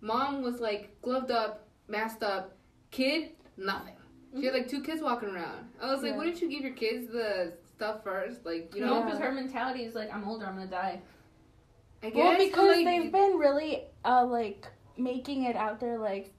Mom 0.00 0.40
was 0.42 0.60
like 0.60 0.96
gloved 1.02 1.30
up, 1.30 1.66
masked 1.88 2.22
up. 2.22 2.56
Kid, 2.90 3.32
nothing. 3.58 3.96
She 4.36 4.44
had 4.44 4.54
like 4.54 4.68
two 4.68 4.82
kids 4.82 5.02
walking 5.02 5.30
around. 5.30 5.68
I 5.80 5.90
was 5.92 6.02
like, 6.02 6.12
Yeah. 6.12 6.18
wouldn't 6.18 6.40
you 6.40 6.48
give 6.50 6.60
your 6.62 6.74
kids 6.74 7.08
the 7.10 7.54
stuff 7.74 8.04
first? 8.04 8.44
Like, 8.44 8.74
you 8.74 8.80
You 8.80 8.86
know, 8.86 8.94
know, 8.94 8.98
Yeah. 9.00 9.04
because 9.06 9.20
her 9.20 9.32
mentality 9.32 9.84
is 9.84 9.94
like, 9.94 10.12
I'm 10.14 10.24
older, 10.28 10.46
I'm 10.46 10.54
gonna 10.56 10.66
die. 10.70 11.00
I 12.02 12.10
guess. 12.10 12.16
Well, 12.16 12.38
because 12.38 12.76
like, 12.76 12.84
they've 12.84 13.10
been 13.12 13.38
really 13.38 13.84
uh 14.04 14.24
like 14.24 14.66
making 14.96 15.44
it 15.44 15.56
out 15.56 15.80
there 15.80 15.98
like 15.98 16.32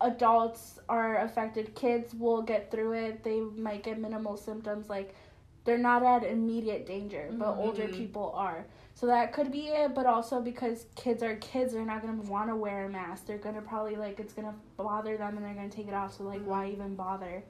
adults 0.00 0.78
are 0.88 1.18
affected, 1.18 1.74
kids 1.74 2.14
will 2.14 2.42
get 2.42 2.70
through 2.70 2.92
it. 2.92 3.24
They 3.24 3.40
might 3.40 3.82
get 3.82 3.98
minimal 3.98 4.36
symptoms 4.36 4.88
like 4.88 5.14
they're 5.64 5.78
not 5.78 6.02
at 6.02 6.24
immediate 6.24 6.84
danger, 6.86 7.30
but 7.32 7.56
older 7.56 7.84
Mhm. 7.84 7.94
people 7.94 8.32
are. 8.34 8.66
So 8.94 9.06
that 9.06 9.32
could 9.32 9.50
be 9.50 9.66
it, 9.66 9.92
but 9.94 10.06
also 10.06 10.40
because 10.40 10.86
kids 10.94 11.22
are 11.22 11.34
kids, 11.36 11.72
they're 11.72 11.84
not 11.84 12.00
gonna 12.00 12.22
want 12.22 12.48
to 12.48 12.56
wear 12.56 12.86
a 12.86 12.88
mask. 12.88 13.26
They're 13.26 13.38
gonna 13.38 13.60
probably 13.60 13.96
like 13.96 14.20
it's 14.20 14.32
gonna 14.32 14.54
bother 14.76 15.16
them, 15.16 15.36
and 15.36 15.44
they're 15.44 15.54
gonna 15.54 15.68
take 15.68 15.88
it 15.88 15.94
off. 15.94 16.16
So 16.16 16.24
like, 16.24 16.42
why 16.44 16.66
mm-hmm. 16.66 16.74
even 16.74 16.94
bother? 16.94 17.42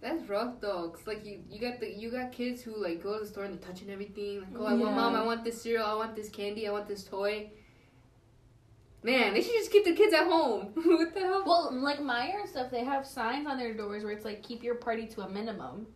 That's 0.00 0.28
rough 0.28 0.60
though, 0.60 0.88
'cause, 0.88 1.06
like 1.06 1.24
you, 1.24 1.44
you 1.48 1.60
got 1.60 1.78
the 1.78 1.88
you 1.88 2.10
got 2.10 2.32
kids 2.32 2.60
who 2.62 2.76
like 2.76 3.00
go 3.00 3.14
to 3.14 3.20
the 3.20 3.26
store 3.30 3.44
and 3.44 3.54
they're 3.54 3.68
touching 3.68 3.90
everything. 3.90 4.40
Like, 4.40 4.48
oh, 4.56 4.66
I 4.66 4.74
want 4.74 4.96
mom, 4.96 5.14
I 5.14 5.24
want 5.24 5.44
this 5.44 5.62
cereal, 5.62 5.86
I 5.86 5.94
want 5.94 6.16
this 6.16 6.28
candy, 6.28 6.66
I 6.66 6.72
want 6.72 6.88
this 6.88 7.04
toy. 7.04 7.50
Man, 9.04 9.34
they 9.34 9.42
should 9.42 9.54
just 9.54 9.70
keep 9.70 9.84
the 9.84 9.94
kids 9.94 10.12
at 10.12 10.26
home. 10.26 10.72
what 10.74 11.14
the 11.14 11.20
hell? 11.20 11.44
Well, 11.46 11.70
like 11.72 11.98
Meijer 11.98 12.40
and 12.40 12.48
stuff, 12.48 12.70
they 12.70 12.84
have 12.84 13.06
signs 13.06 13.46
on 13.46 13.58
their 13.58 13.74
doors 13.74 14.04
where 14.04 14.12
it's 14.12 14.24
like, 14.24 14.42
keep 14.42 14.62
your 14.62 14.76
party 14.76 15.06
to 15.08 15.22
a 15.22 15.28
minimum. 15.28 15.86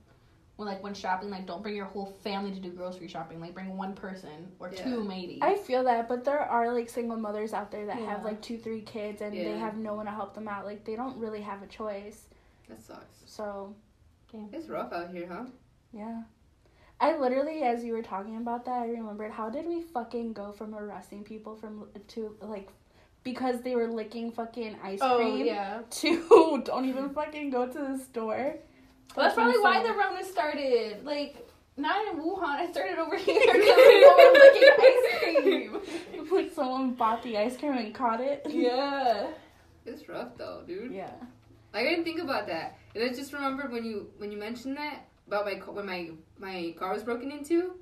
When 0.57 0.67
like 0.67 0.83
when 0.83 0.95
shopping, 0.95 1.29
like 1.31 1.47
don't 1.47 1.63
bring 1.63 1.77
your 1.77 1.85
whole 1.85 2.07
family 2.25 2.51
to 2.51 2.59
do 2.61 2.71
grocery 2.71 3.09
shopping. 3.09 3.41
Like 3.41 3.53
bring 3.55 3.77
one 3.77 3.95
person 3.95 4.51
or 4.59 4.71
Yeah. 4.73 4.85
two 4.85 5.05
maybe. 5.05 5.39
I 5.43 5.55
feel 5.57 5.85
that, 5.85 6.09
but 6.09 6.25
there 6.25 6.41
are 6.41 6.73
like 6.73 6.89
single 6.89 7.19
mothers 7.19 7.53
out 7.53 7.71
there 7.71 7.85
that 7.87 7.97
have 7.99 8.25
like 8.25 8.41
two, 8.41 8.57
three 8.59 8.81
kids, 8.81 9.21
and 9.21 9.35
they 9.35 9.59
have 9.59 9.77
no 9.77 9.95
one 9.95 10.07
to 10.07 10.13
help 10.13 10.35
them 10.35 10.49
out. 10.49 10.65
Like 10.65 10.85
they 10.85 10.97
don't 10.97 11.19
really 11.19 11.43
have 11.43 11.63
a 11.63 11.67
choice. 11.67 12.27
That 12.69 12.81
sucks. 12.83 13.23
So 13.27 13.75
It's 14.53 14.69
rough 14.69 14.93
out 14.93 15.11
here, 15.11 15.29
huh? 15.31 15.45
yeah, 15.93 16.23
I 17.01 17.17
literally, 17.19 17.63
as 17.63 17.85
you 17.85 17.93
were 17.93 18.03
talking 18.03 18.37
about 18.39 18.65
that, 18.65 18.81
I 18.83 18.87
remembered 18.89 19.31
how 19.33 19.51
did 19.51 19.67
we 19.67 19.83
fucking 19.83 20.33
go 20.33 20.53
from 20.53 20.75
arresting 20.75 21.23
people 21.25 21.55
from 21.55 21.89
to 22.09 22.35
like 22.41 22.71
because 23.23 23.61
they 23.61 23.75
were 23.75 23.89
licking 23.89 24.31
fucking 24.31 24.77
ice 24.83 25.01
oh 25.03 25.17
cream 25.17 25.47
yeah. 25.47 25.81
to 25.91 26.63
don't 26.65 26.85
even 26.87 27.11
fucking 27.11 27.51
go 27.51 27.67
to 27.67 27.79
the 27.79 27.99
store. 27.99 28.57
Well, 29.15 29.27
that's 29.27 29.35
probably 29.35 29.59
why 29.61 29.83
so- 29.83 29.89
the 29.89 29.95
Rona 29.95 30.25
started. 30.25 31.05
Like 31.05 31.47
not 31.77 32.07
in 32.09 32.19
Wuhan, 32.19 32.65
it 32.65 32.73
started 32.73 32.99
over 32.99 33.17
here 33.17 33.41
because 33.41 33.65
people 33.65 34.15
were 34.17 34.33
licking 34.33 34.71
ice 34.79 35.19
cream. 35.21 36.29
like 36.33 36.53
someone 36.55 36.95
bought 36.95 37.23
the 37.23 37.37
ice 37.37 37.57
cream 37.57 37.75
and 37.77 37.95
caught 37.95 38.21
it. 38.21 38.47
Yeah. 38.49 39.29
It's 39.85 40.09
rough 40.09 40.37
though, 40.37 40.63
dude. 40.67 40.93
Yeah. 40.93 41.13
Like, 41.73 41.87
I 41.87 41.91
didn't 41.91 42.05
think 42.05 42.21
about 42.21 42.47
that, 42.47 42.79
and 42.95 43.05
I 43.05 43.09
just 43.13 43.33
remembered 43.35 43.71
when 43.71 43.85
you 43.85 44.11
when 44.17 44.33
you 44.33 44.39
mentioned 44.39 44.77
that 44.79 45.07
about 45.27 45.45
my 45.45 45.57
ca- 45.57 45.73
when 45.73 45.85
my 45.87 46.11
my 46.39 46.75
car 46.79 46.93
was 46.95 47.03
broken 47.03 47.31
into, 47.31 47.75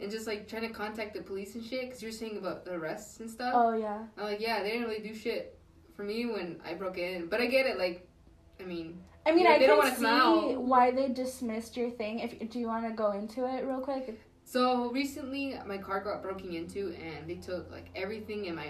and 0.00 0.10
just 0.10 0.26
like 0.26 0.48
trying 0.48 0.62
to 0.62 0.70
contact 0.70 1.14
the 1.14 1.22
police 1.22 1.54
and 1.54 1.64
shit, 1.64 1.82
because 1.82 2.02
you 2.02 2.08
were 2.08 2.12
saying 2.12 2.36
about 2.38 2.64
the 2.64 2.72
arrests 2.72 3.20
and 3.20 3.30
stuff. 3.30 3.52
Oh 3.54 3.74
yeah. 3.74 4.02
I'm 4.18 4.24
like, 4.24 4.40
yeah, 4.40 4.62
they 4.62 4.72
didn't 4.72 4.88
really 4.88 5.02
do 5.02 5.14
shit 5.14 5.56
for 5.94 6.02
me 6.02 6.26
when 6.26 6.60
I 6.66 6.74
broke 6.74 6.98
in, 6.98 7.26
but 7.28 7.40
I 7.40 7.46
get 7.46 7.66
it. 7.66 7.78
Like, 7.78 8.08
I 8.58 8.64
mean, 8.64 9.00
I 9.26 9.32
mean, 9.32 9.44
Yeah, 9.44 9.52
I 9.52 9.58
they 9.58 9.66
don't 9.66 9.82
can 9.82 9.90
come 9.90 10.00
see 10.04 10.54
out. 10.54 10.62
why 10.62 10.90
they 10.90 11.08
dismissed 11.08 11.76
your 11.76 11.90
thing. 11.90 12.20
If 12.20 12.50
do 12.50 12.58
you 12.58 12.66
want 12.66 12.86
to 12.88 12.92
go 12.92 13.12
into 13.12 13.44
it 13.46 13.64
real 13.66 13.80
quick? 13.80 14.20
so 14.44 14.90
recently 14.90 15.56
my 15.66 15.78
car 15.78 16.00
got 16.00 16.22
broken 16.22 16.52
into, 16.54 16.94
and 17.00 17.28
they 17.28 17.36
took 17.36 17.70
like 17.70 17.86
everything 17.94 18.46
in 18.46 18.54
my 18.56 18.68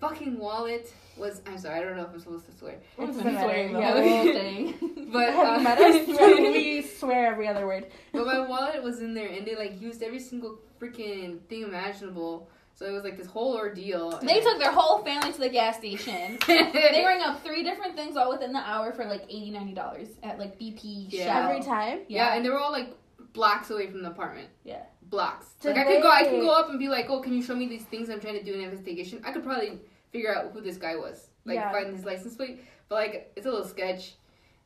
fucking 0.00 0.38
wallet 0.38 0.92
was. 1.16 1.40
I'm 1.46 1.58
sorry, 1.58 1.78
I 1.80 1.82
don't 1.84 1.96
know 1.96 2.02
if 2.04 2.12
I'm 2.12 2.20
supposed 2.20 2.46
to 2.46 2.52
swear, 2.52 2.72
It 2.74 2.80
It's 2.98 3.06
doesn't 3.16 3.22
been 3.24 3.34
swearing 3.42 3.72
the 3.72 3.80
yeah. 3.80 3.92
whole 3.92 4.24
thing. 4.40 5.08
but 5.12 5.32
Have 5.32 5.48
uh, 5.48 5.56
you 5.58 5.64
met 5.64 5.78
us? 5.80 6.06
we 6.52 6.82
swear 6.82 7.26
every 7.32 7.46
other 7.48 7.66
word. 7.66 7.86
But 8.12 8.26
my 8.26 8.40
wallet 8.40 8.82
was 8.82 9.00
in 9.00 9.14
there, 9.14 9.28
and 9.28 9.46
they 9.46 9.54
like 9.56 9.80
used 9.80 10.02
every 10.02 10.20
single 10.20 10.58
freaking 10.80 11.40
thing 11.48 11.62
imaginable. 11.62 12.50
So 12.74 12.86
it 12.86 12.90
was 12.92 13.04
like 13.04 13.16
this 13.16 13.26
whole 13.28 13.56
ordeal. 13.56 14.18
They 14.22 14.40
took 14.40 14.58
their 14.58 14.72
whole 14.72 15.02
family 15.04 15.32
to 15.32 15.38
the 15.38 15.48
gas 15.48 15.76
station. 15.78 16.38
they 16.46 17.02
rang 17.06 17.22
up 17.22 17.42
three 17.44 17.62
different 17.62 17.94
things 17.94 18.16
all 18.16 18.30
within 18.30 18.52
the 18.52 18.58
hour 18.58 18.92
for 18.92 19.04
like 19.04 19.22
80 19.28 19.52
$90 19.52 20.08
at 20.24 20.38
like 20.40 20.58
BP, 20.58 21.06
Yeah. 21.10 21.24
Shell. 21.42 21.50
Every 21.50 21.62
time. 21.62 22.00
yeah, 22.08 22.34
and 22.34 22.44
they 22.44 22.50
were 22.50 22.58
all 22.58 22.72
like 22.72 22.92
blocks 23.32 23.70
away 23.70 23.88
from 23.90 24.02
the 24.02 24.10
apartment. 24.10 24.48
Yeah. 24.64 24.82
blocks. 25.02 25.46
Did 25.60 25.76
like 25.76 25.86
I 25.86 25.92
could 25.94 26.02
go, 26.02 26.08
I 26.10 26.24
they- 26.24 26.30
can 26.30 26.40
go 26.40 26.50
up 26.50 26.68
and 26.70 26.78
be 26.78 26.88
like, 26.88 27.06
"Oh, 27.08 27.20
can 27.20 27.32
you 27.32 27.42
show 27.42 27.54
me 27.54 27.68
these 27.68 27.84
things? 27.84 28.10
I'm 28.10 28.20
trying 28.20 28.38
to 28.38 28.42
do 28.44 28.54
an 28.54 28.60
investigation." 28.62 29.22
I 29.24 29.30
could 29.32 29.44
probably 29.44 29.78
figure 30.12 30.34
out 30.34 30.50
who 30.52 30.60
this 30.60 30.76
guy 30.76 30.96
was, 30.96 31.28
like 31.44 31.54
Yeah. 31.56 31.70
find 31.70 31.94
his 31.94 32.04
license 32.04 32.34
plate. 32.34 32.60
But 32.88 32.96
like, 32.96 33.32
it's 33.36 33.46
a 33.46 33.50
little 33.50 33.66
sketch, 33.66 34.14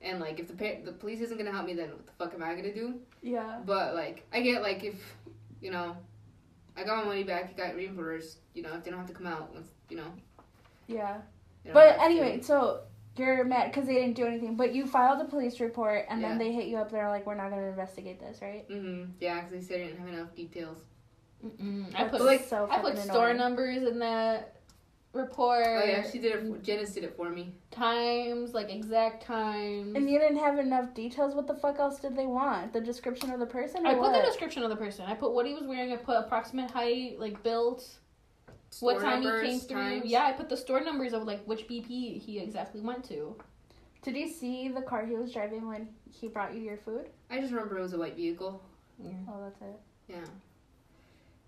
and 0.01 0.18
like, 0.21 0.40
if 0.40 0.49
the 0.49 0.55
pa- 0.55 0.83
the 0.85 0.92
police 0.92 1.21
isn't 1.21 1.37
gonna 1.37 1.53
help 1.53 1.66
me, 1.66 1.75
then 1.75 1.90
what 1.90 2.07
the 2.07 2.12
fuck 2.12 2.33
am 2.35 2.42
I 2.42 2.55
gonna 2.55 2.73
do? 2.75 2.94
Yeah. 3.23 3.59
But 3.66 3.94
like, 3.94 4.25
I 4.33 4.40
get 4.40 4.62
like 4.62 4.83
if, 4.85 4.94
you 5.61 5.71
know, 5.71 5.97
I 6.79 6.85
got 6.85 6.99
my 6.99 7.05
money 7.05 7.25
back, 7.25 7.51
I 7.57 7.67
got 7.67 7.75
reimbursed. 7.75 8.38
You 8.55 8.62
know, 8.62 8.75
if 8.75 8.85
they 8.85 8.91
don't 8.91 9.01
have 9.01 9.09
to 9.09 9.14
come 9.14 9.27
out 9.27 9.53
once, 9.53 9.69
you 9.88 9.97
know. 9.97 10.12
Yeah. 10.87 11.19
But 11.73 11.87
have 11.88 11.97
to. 11.97 12.03
anyway, 12.05 12.41
so 12.41 12.81
you're 13.17 13.45
mad 13.45 13.71
because 13.71 13.87
they 13.87 13.95
didn't 13.95 14.14
do 14.14 14.25
anything, 14.27 14.55
but 14.57 14.75
you 14.75 14.87
filed 14.87 15.21
a 15.21 15.25
police 15.25 15.61
report 15.61 16.07
and 16.09 16.21
Yeah. 16.21 16.29
then 16.29 16.38
they 16.38 16.53
hit 16.53 16.67
you 16.67 16.77
up. 16.79 16.91
They're 16.91 17.09
like, 17.09 17.27
"We're 17.27 17.35
not 17.35 17.51
going 17.51 17.62
to 17.62 17.69
investigate 17.69 18.21
this, 18.21 18.41
right?" 18.41 18.69
Mm-hmm. 18.69 19.11
Yeah, 19.21 19.43
because 19.45 19.51
they 19.53 19.61
said 19.75 19.83
I 19.83 19.87
didn't 19.88 19.99
have 20.01 20.09
enough 20.09 20.35
details. 20.35 20.79
Mm-mm. 21.45 21.95
I 21.95 22.05
put 22.05 22.23
like, 22.23 22.47
so 22.49 22.69
I 22.71 22.79
put 22.79 22.99
store 22.99 23.31
annoying. 23.31 23.37
numbers 23.37 23.83
in 23.83 23.99
that 24.01 24.57
report. 25.18 25.66
Oh 25.66 25.85
yeah, 25.85 26.09
she 26.09 26.18
did 26.18 26.33
it. 26.35 26.46
For, 26.46 26.59
Janice 26.59 26.92
did 26.94 27.04
it 27.04 27.16
for 27.16 27.31
me. 27.31 27.52
times, 27.70 28.54
like 28.54 28.70
exact 28.70 29.24
times. 29.24 29.94
And 29.96 30.09
you 30.09 30.18
didn't 30.18 30.38
have 30.38 30.59
enough 30.59 30.94
details. 30.94 31.35
What 31.35 31.46
the 31.46 31.54
fuck 31.54 31.78
else 31.78 32.00
did 32.00 32.16
they 32.16 32.26
want? 32.26 32.72
The 32.72 32.81
description 32.81 33.31
of 33.31 33.40
the 33.40 33.46
person? 33.46 33.85
Or 33.85 33.90
I 33.90 33.94
put 33.94 34.00
what? 34.00 34.12
the 34.12 34.26
description 34.26 34.62
of 34.62 34.70
the 34.70 34.76
person. 34.76 35.04
I 35.07 35.14
put 35.14 35.33
what 35.33 35.46
he 35.46 35.54
was 35.54 35.64
wearing. 35.64 35.92
I 35.92 35.96
put 35.96 36.16
approximate 36.16 36.70
height, 36.70 37.18
like 37.18 37.42
built, 37.42 37.87
what 38.81 39.00
time 39.00 39.22
numbers, 39.22 39.42
he 39.42 39.48
came 39.48 39.61
through. 39.61 39.76
times. 39.76 40.02
Yeah, 40.07 40.24
I 40.24 40.33
put 40.33 40.48
the 40.48 40.57
store 40.57 40.81
numbers 40.81 41.12
of 41.12 41.24
like 41.24 41.44
which 41.44 41.66
BP 41.68 42.22
he 42.22 42.38
exactly 42.38 42.81
went 42.81 43.04
to. 43.09 43.37
Did 44.02 44.16
you 44.16 44.28
see 44.28 44.68
the 44.68 44.83
car 44.83 45.04
he 45.04 45.14
was 45.16 45.33
driving 45.33 45.66
when 45.66 45.88
he 46.11 46.28
brought 46.28 46.54
you 46.54 46.62
your 46.62 46.76
food? 46.76 47.09
I 47.31 47.40
just 47.40 47.52
remember 47.52 47.78
it 47.78 47.83
was 47.83 47.92
a 47.94 47.98
white 47.98 48.16
vehicle. 48.16 48.62
Oh, 49.28 49.40
that's 49.42 49.61
it. 49.61 49.81
Yeah. 50.09 50.24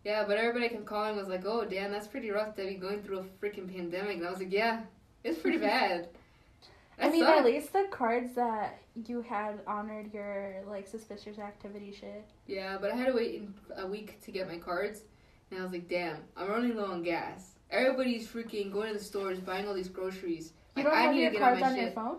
Yeah, 0.04 0.24
but 0.26 0.38
everybody 0.38 0.68
kept 0.68 0.86
calling 0.86 1.16
was 1.16 1.28
like, 1.28 1.44
"Oh, 1.44 1.64
Dan, 1.64 1.90
that's 1.90 2.08
pretty 2.08 2.30
rough 2.30 2.54
to 2.56 2.66
be 2.66 2.74
going 2.74 3.02
through 3.02 3.18
a 3.20 3.24
freaking 3.24 3.68
pandemic." 3.72 4.16
And 4.18 4.26
I 4.26 4.30
was 4.30 4.40
like, 4.40 4.52
"Yeah, 4.52 4.82
it's 5.24 5.38
pretty 5.38 5.58
bad." 5.72 6.08
I 6.98 7.04
That 7.04 7.12
mean, 7.12 7.24
at 7.24 7.44
least 7.44 7.72
the 7.72 7.86
cards 7.90 8.34
that 8.34 8.78
you 9.06 9.22
had 9.22 9.60
honored 9.66 10.12
your 10.12 10.62
like 10.66 10.86
suspicious 10.86 11.38
activity 11.38 11.92
shit. 11.98 12.24
Yeah, 12.46 12.78
but 12.78 12.90
I 12.92 12.96
had 12.96 13.06
to 13.06 13.12
wait 13.12 13.34
in 13.36 13.54
a 13.76 13.86
week 13.86 14.20
to 14.22 14.30
get 14.30 14.48
my 14.48 14.58
cards, 14.58 15.02
and 15.50 15.60
I 15.60 15.62
was 15.62 15.72
like, 15.72 15.88
"Damn, 15.88 16.18
I'm 16.36 16.48
running 16.48 16.76
low 16.76 16.86
on 16.92 17.02
gas. 17.02 17.54
Everybody's 17.70 18.26
freaking 18.28 18.72
going 18.72 18.92
to 18.92 18.98
the 18.98 19.04
stores, 19.04 19.38
buying 19.40 19.66
all 19.68 19.74
these 19.74 19.88
groceries. 19.88 20.52
You 20.76 20.84
Like, 20.84 20.92
don't 20.92 20.94
I 20.94 21.02
have 21.02 21.14
need 21.14 21.22
your 21.22 21.30
to 21.30 21.36
get 21.38 21.42
on 21.42 21.48
cards 21.48 21.60
my 21.60 21.68
on 21.68 21.76
your 21.76 21.90
phone. 21.92 22.18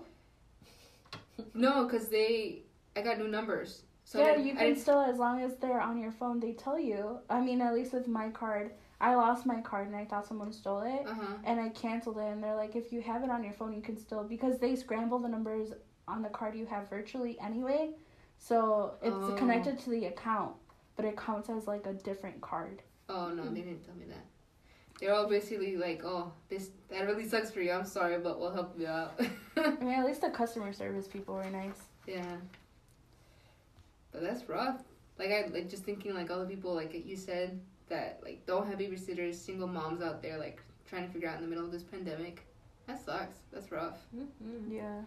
No, 1.54 1.86
because 1.86 2.10
they, 2.10 2.64
I 2.96 3.02
got 3.02 3.18
new 3.18 3.28
numbers. 3.28 3.84
So 4.12 4.20
yeah, 4.20 4.36
you 4.36 4.54
can 4.56 4.76
still, 4.76 5.00
as 5.00 5.18
long 5.20 5.42
as 5.42 5.56
they're 5.56 5.80
on 5.80 5.98
your 5.98 6.12
phone, 6.12 6.42
they 6.42 6.52
tell 6.52 6.78
you. 6.78 7.20
I 7.30 7.40
mean, 7.40 7.62
at 7.62 7.74
least 7.74 7.94
with 7.94 8.10
my 8.10 8.30
card, 8.30 8.72
I 9.00 9.16
lost 9.16 9.46
my 9.46 9.62
card 9.62 9.88
and 9.88 9.96
I 9.96 10.04
thought 10.04 10.28
someone 10.28 10.52
stole 10.52 10.82
it, 10.82 11.08
Uh-huh. 11.08 11.38
and 11.46 11.62
I 11.62 11.70
canceled 11.70 12.18
it. 12.18 12.26
And 12.26 12.44
they're 12.44 12.56
like, 12.58 12.76
if 12.76 12.92
you 12.92 13.02
have 13.04 13.24
it 13.24 13.30
on 13.30 13.42
your 13.42 13.54
phone, 13.54 13.74
you 13.74 13.82
can 13.82 13.96
still 13.98 14.26
because 14.26 14.60
they 14.60 14.76
scramble 14.76 15.18
the 15.20 15.30
numbers 15.30 15.72
on 16.10 16.22
the 16.22 16.28
card 16.28 16.56
you 16.56 16.66
have 16.66 16.90
virtually 16.90 17.40
anyway, 17.40 17.92
so 18.38 18.96
it's 19.02 19.30
Oh. 19.30 19.36
connected 19.38 19.80
to 19.80 19.90
the 19.92 20.06
account, 20.08 20.56
but 20.98 21.06
it 21.06 21.16
counts 21.16 21.50
as 21.50 21.66
like 21.66 21.86
a 21.86 21.94
different 21.94 22.42
card. 22.42 22.82
Oh 23.08 23.30
no, 23.30 23.44
they 23.50 23.62
didn't 23.62 23.86
tell 23.86 23.96
me 23.96 24.06
that. 24.10 24.26
They're 25.00 25.14
all 25.14 25.28
basically 25.30 25.78
like, 25.78 26.04
"Oh, 26.04 26.34
this 26.50 26.72
that 26.90 27.06
really 27.08 27.28
sucks 27.30 27.50
for 27.50 27.62
you. 27.62 27.72
I'm 27.72 27.86
sorry, 27.86 28.18
but 28.20 28.42
we'll 28.42 28.52
help 28.52 28.78
you 28.78 28.88
out." 28.88 29.14
I 29.56 29.70
mean, 29.80 29.94
at 29.94 30.06
least 30.06 30.20
the 30.20 30.30
customer 30.32 30.74
service 30.74 31.08
people 31.08 31.36
were 31.36 31.50
nice. 31.50 31.80
yeah. 32.06 32.36
But 34.12 34.22
that's 34.22 34.48
rough. 34.50 34.82
Like 35.18 35.30
I 35.30 35.48
like 35.54 35.70
just 35.70 35.84
thinking 35.84 36.14
like 36.14 36.32
all 36.32 36.40
the 36.40 36.46
people 36.46 36.74
like 36.74 36.94
you 37.06 37.16
said 37.16 37.60
that 37.90 38.20
like 38.24 38.46
don't 38.46 38.68
have 38.68 38.78
babysitters, 38.80 39.36
single 39.36 39.68
moms 39.68 40.02
out 40.02 40.22
there 40.22 40.38
like 40.38 40.62
trying 40.90 41.06
to 41.06 41.12
figure 41.14 41.30
out 41.30 41.36
in 41.38 41.42
the 41.42 41.48
middle 41.48 41.66
of 41.66 41.72
this 41.72 41.84
pandemic. 41.84 42.46
That 42.88 43.04
sucks. 43.04 43.36
That's 43.54 43.72
rough. 43.72 44.00
Mhm. 44.16 44.26
Yeah. 44.72 45.02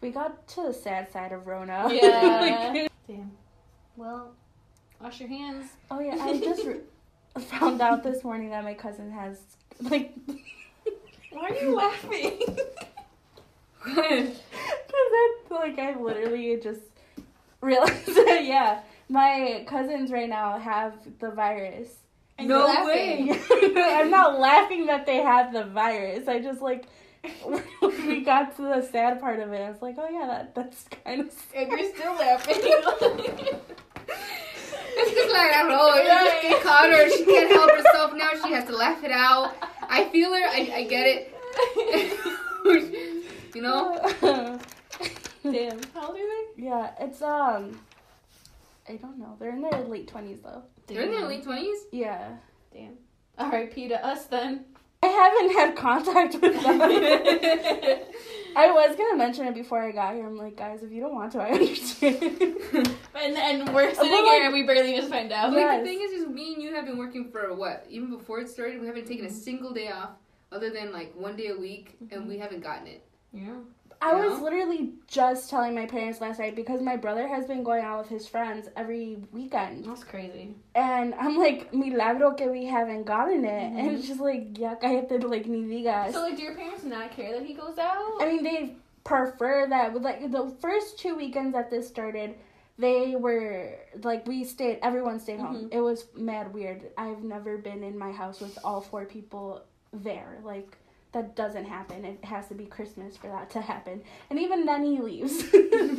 We 0.00 0.10
got 0.10 0.46
to 0.48 0.62
the 0.64 0.72
sad 0.72 1.10
side 1.12 1.32
of 1.32 1.46
Rona. 1.46 1.88
Yeah. 1.92 2.88
Damn. 3.08 3.30
Well, 3.96 4.32
wash 5.00 5.20
your 5.20 5.28
hands. 5.28 5.66
oh 5.90 6.00
yeah, 6.00 6.16
I 6.20 6.38
just 6.38 6.64
re- 6.64 6.80
found 7.38 7.80
out 7.80 8.02
this 8.02 8.24
morning 8.24 8.50
that 8.50 8.64
my 8.64 8.74
cousin 8.74 9.10
has 9.10 9.38
like 9.80 10.12
Why 11.32 11.48
are 11.50 11.54
you 11.54 11.74
laughing? 11.76 12.40
Because 13.84 14.36
I 14.92 15.32
like 15.50 15.78
I 15.78 15.98
literally 15.98 16.58
just 16.62 16.80
realized 17.60 18.06
that 18.06 18.44
yeah, 18.44 18.80
my 19.08 19.64
cousins 19.66 20.10
right 20.10 20.28
now 20.28 20.58
have 20.58 20.94
the 21.18 21.30
virus. 21.30 21.88
And 22.38 22.48
No 22.48 22.66
way. 22.86 23.30
I'm 23.50 24.10
not 24.10 24.38
laughing 24.38 24.86
that 24.86 25.06
they 25.06 25.18
have 25.18 25.52
the 25.52 25.64
virus. 25.64 26.26
I 26.28 26.40
just 26.40 26.62
like 26.62 26.86
we 27.82 28.22
got 28.24 28.56
to 28.56 28.62
the 28.62 28.80
sad 28.90 29.20
part 29.20 29.40
of 29.40 29.52
it. 29.52 29.60
I 29.60 29.70
was 29.70 29.82
like, 29.82 29.96
oh 29.98 30.08
yeah, 30.08 30.26
that 30.26 30.54
that's 30.54 30.84
kind 31.04 31.20
of. 31.20 31.30
And 31.54 31.70
you're 31.70 31.94
still 31.94 32.14
laughing. 32.14 32.56
It's 34.92 35.14
just 35.14 35.32
like 35.32 35.52
I 35.52 35.62
don't 35.62 35.70
know. 35.70 35.92
It 35.94 36.06
just 36.06 36.42
get 36.42 36.62
caught 36.62 36.90
her. 36.90 37.10
She 37.10 37.24
can't 37.24 37.50
help 37.50 37.70
herself 37.70 38.12
now. 38.14 38.30
She 38.44 38.52
has 38.52 38.64
to 38.66 38.76
laugh 38.76 39.04
it 39.04 39.12
out. 39.12 39.54
I 39.82 40.08
feel 40.08 40.32
her. 40.32 40.42
I, 40.42 40.72
I 40.76 40.84
get 40.84 41.06
it. 41.06 41.34
you 43.54 43.62
know. 43.62 44.58
Damn. 45.42 45.80
How 45.94 46.08
old 46.08 46.16
are 46.16 46.18
they? 46.18 46.62
Yeah, 46.64 46.90
it's 47.00 47.22
um. 47.22 47.78
I 48.88 48.96
don't 48.96 49.18
know. 49.18 49.36
They're 49.38 49.50
in 49.54 49.62
their 49.62 49.80
late 49.84 50.08
twenties 50.08 50.40
though. 50.40 50.62
They're 50.86 51.02
in 51.02 51.10
their 51.12 51.26
late 51.26 51.44
twenties. 51.44 51.78
Yeah. 51.92 52.36
Damn. 52.72 52.94
R.I.P. 53.38 53.88
to 53.88 54.04
us 54.06 54.24
then. 54.26 54.64
I 55.02 55.06
haven't 55.06 55.52
had 55.56 55.76
contact 55.76 56.34
with 56.42 56.62
them. 56.62 56.80
I 58.56 58.70
was 58.72 58.96
gonna 58.96 59.16
mention 59.16 59.46
it 59.46 59.54
before 59.54 59.80
I 59.80 59.92
got 59.92 60.14
here. 60.14 60.26
I'm 60.26 60.36
like, 60.36 60.56
guys, 60.56 60.82
if 60.82 60.90
you 60.92 61.00
don't 61.00 61.14
want 61.14 61.32
to, 61.32 61.38
I 61.40 61.50
understand. 61.52 62.22
And 63.14 63.36
and 63.36 63.74
we're 63.74 63.94
sitting 63.94 64.10
like- 64.10 64.24
here 64.24 64.44
and 64.44 64.52
we 64.52 64.64
barely 64.64 64.94
just 64.96 65.08
find 65.08 65.32
out. 65.32 65.50
Like 65.52 65.60
Yes. 65.60 65.80
the 65.80 65.86
thing 65.86 66.00
is, 66.02 66.10
is 66.22 66.28
me 66.28 66.54
and 66.54 66.62
you 66.62 66.74
have 66.74 66.84
been 66.84 66.98
working 66.98 67.30
for 67.30 67.54
what? 67.54 67.86
Even 67.88 68.10
before 68.10 68.40
it 68.40 68.48
started, 68.50 68.80
we 68.80 68.86
haven't 68.86 69.06
taken 69.06 69.24
Mm-hmm. 69.26 69.34
a 69.34 69.38
single 69.40 69.72
day 69.72 69.88
off, 69.90 70.10
other 70.52 70.70
than 70.70 70.92
like 70.92 71.14
one 71.16 71.36
day 71.36 71.46
a 71.48 71.56
week, 71.56 71.96
and 72.10 72.28
we 72.28 72.36
haven't 72.38 72.60
gotten 72.62 72.86
it. 72.88 73.02
Yeah. 73.32 73.54
I 74.02 74.14
was 74.14 74.38
Yeah. 74.38 74.44
literally 74.44 74.92
just 75.06 75.50
telling 75.50 75.74
my 75.74 75.84
parents 75.86 76.20
last 76.22 76.38
night 76.38 76.56
because 76.56 76.80
my 76.80 76.96
brother 76.96 77.28
has 77.28 77.44
been 77.46 77.62
going 77.62 77.84
out 77.84 77.98
with 77.98 78.08
his 78.08 78.26
friends 78.26 78.68
every 78.76 79.22
weekend. 79.32 79.84
That's 79.84 80.04
crazy. 80.04 80.54
And 80.74 81.14
I'm 81.16 81.36
like, 81.36 81.74
milagro 81.74 82.32
que 82.32 82.50
we 82.50 82.64
haven't 82.64 83.04
gotten 83.04 83.44
it. 83.44 83.72
And 83.74 83.90
Mhm. 83.90 83.94
it's 83.98 84.08
just 84.08 84.20
like, 84.20 84.54
yuck, 84.54 84.82
I 84.82 84.88
have 84.88 85.08
to, 85.08 85.18
like, 85.28 85.46
ni 85.46 85.64
digas. 85.64 86.12
So 86.12 86.22
like, 86.22 86.36
do 86.36 86.42
your 86.42 86.54
parents 86.54 86.84
not 86.84 87.10
care 87.10 87.32
that 87.32 87.42
he 87.44 87.52
goes 87.52 87.78
out? 87.78 88.22
I 88.22 88.26
mean, 88.26 88.42
they 88.42 88.76
prefer 89.04 89.66
that. 89.66 89.92
But 89.92 90.02
like, 90.02 90.30
the 90.30 90.48
first 90.60 90.98
two 90.98 91.14
weekends 91.14 91.52
that 91.52 91.68
this 91.68 91.86
started, 91.86 92.36
they 92.78 93.16
were, 93.16 93.74
like, 94.02 94.26
we 94.26 94.44
stayed, 94.44 94.78
everyone 94.82 95.20
stayed 95.20 95.40
home. 95.40 95.64
Mhm. 95.68 95.74
It 95.74 95.80
was 95.80 96.06
mad 96.14 96.54
weird. 96.54 96.90
I've 96.96 97.22
never 97.22 97.58
been 97.58 97.82
in 97.84 97.98
my 97.98 98.12
house 98.12 98.40
with 98.40 98.58
all 98.64 98.80
four 98.80 99.04
people 99.04 99.60
there. 99.92 100.38
Like, 100.42 100.78
that 101.12 101.34
doesn't 101.36 101.64
happen. 101.66 102.04
It 102.04 102.24
has 102.24 102.48
to 102.48 102.54
be 102.54 102.64
Christmas 102.66 103.16
for 103.16 103.26
that 103.28 103.50
to 103.50 103.60
happen. 103.60 104.02
And 104.30 104.38
even 104.38 104.64
then, 104.66 104.84
he 104.84 105.00
leaves. 105.00 105.42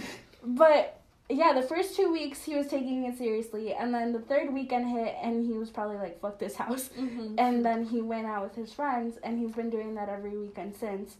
but 0.43 0.99
yeah, 1.29 1.53
the 1.53 1.61
first 1.61 1.95
two 1.95 2.11
weeks 2.11 2.43
he 2.43 2.55
was 2.55 2.67
taking 2.67 3.05
it 3.05 3.17
seriously, 3.17 3.73
and 3.73 3.93
then 3.93 4.11
the 4.11 4.19
third 4.19 4.53
weekend 4.53 4.89
hit, 4.89 5.15
and 5.21 5.45
he 5.45 5.53
was 5.57 5.69
probably 5.69 5.97
like, 5.97 6.19
"Fuck 6.19 6.39
this 6.39 6.55
house," 6.55 6.89
Mm-hmm. 6.99 7.35
and 7.37 7.63
then 7.65 7.85
he 7.85 8.01
went 8.01 8.25
out 8.25 8.43
with 8.43 8.55
his 8.55 8.73
friends, 8.73 9.17
and 9.23 9.39
he's 9.39 9.51
been 9.51 9.69
doing 9.69 9.95
that 9.95 10.09
every 10.09 10.37
weekend 10.37 10.75
since. 10.75 11.17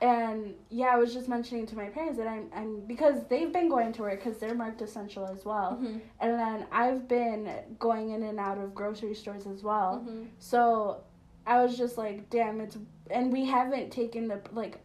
And 0.00 0.54
yeah, 0.70 0.86
I 0.86 0.96
was 0.96 1.12
just 1.12 1.28
mentioning 1.28 1.66
to 1.66 1.76
my 1.76 1.86
parents 1.90 2.16
that 2.18 2.26
I'm, 2.26 2.48
I'm 2.54 2.80
because 2.80 3.22
they've 3.28 3.52
been 3.52 3.68
going 3.68 3.92
to 3.92 4.02
work 4.02 4.24
because 4.24 4.38
they're 4.38 4.54
marked 4.54 4.80
essential 4.82 5.26
as 5.26 5.44
well, 5.44 5.78
Mm-hmm. 5.80 5.98
and 6.20 6.38
then 6.38 6.66
I've 6.72 7.06
been 7.06 7.50
going 7.78 8.10
in 8.10 8.22
and 8.22 8.40
out 8.40 8.58
of 8.58 8.74
grocery 8.74 9.14
stores 9.14 9.46
as 9.46 9.62
well. 9.62 10.04
Mm-hmm. 10.08 10.24
So 10.38 11.02
I 11.50 11.60
was 11.64 11.76
just 11.76 11.98
like, 11.98 12.30
damn, 12.30 12.60
it's 12.60 12.78
and 13.10 13.32
we 13.32 13.44
haven't 13.44 13.90
taken 13.90 14.28
the 14.28 14.40
like. 14.52 14.78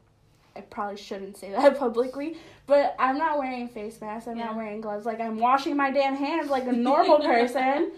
I 0.57 0.61
probably 0.61 0.95
shouldn't 0.97 1.37
say 1.37 1.51
that 1.51 1.77
publicly, 1.79 2.37
but 2.65 2.95
I'm 2.97 3.17
not 3.17 3.37
wearing 3.37 3.67
face 3.67 3.99
masks. 4.01 4.27
I'm 4.27 4.37
not 4.37 4.55
wearing 4.55 4.81
gloves. 4.81 5.05
Like 5.05 5.19
I'm 5.19 5.37
washing 5.37 5.75
my 5.77 5.91
damn 5.91 6.15
hands 6.15 6.49
like 6.49 6.65
a 6.65 6.71
normal 6.71 7.19
person, 7.33 7.91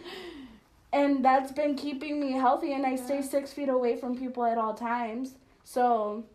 and 0.92 1.24
that's 1.24 1.52
been 1.52 1.76
keeping 1.76 2.20
me 2.20 2.34
healthy. 2.34 2.74
And 2.74 2.86
I 2.86 2.96
stay 2.98 3.22
six 3.22 3.54
feet 3.54 3.70
away 3.70 3.96
from 3.96 4.18
people 4.18 4.44
at 4.44 4.58
all 4.58 4.74
times. 4.74 5.36
So, 5.64 6.26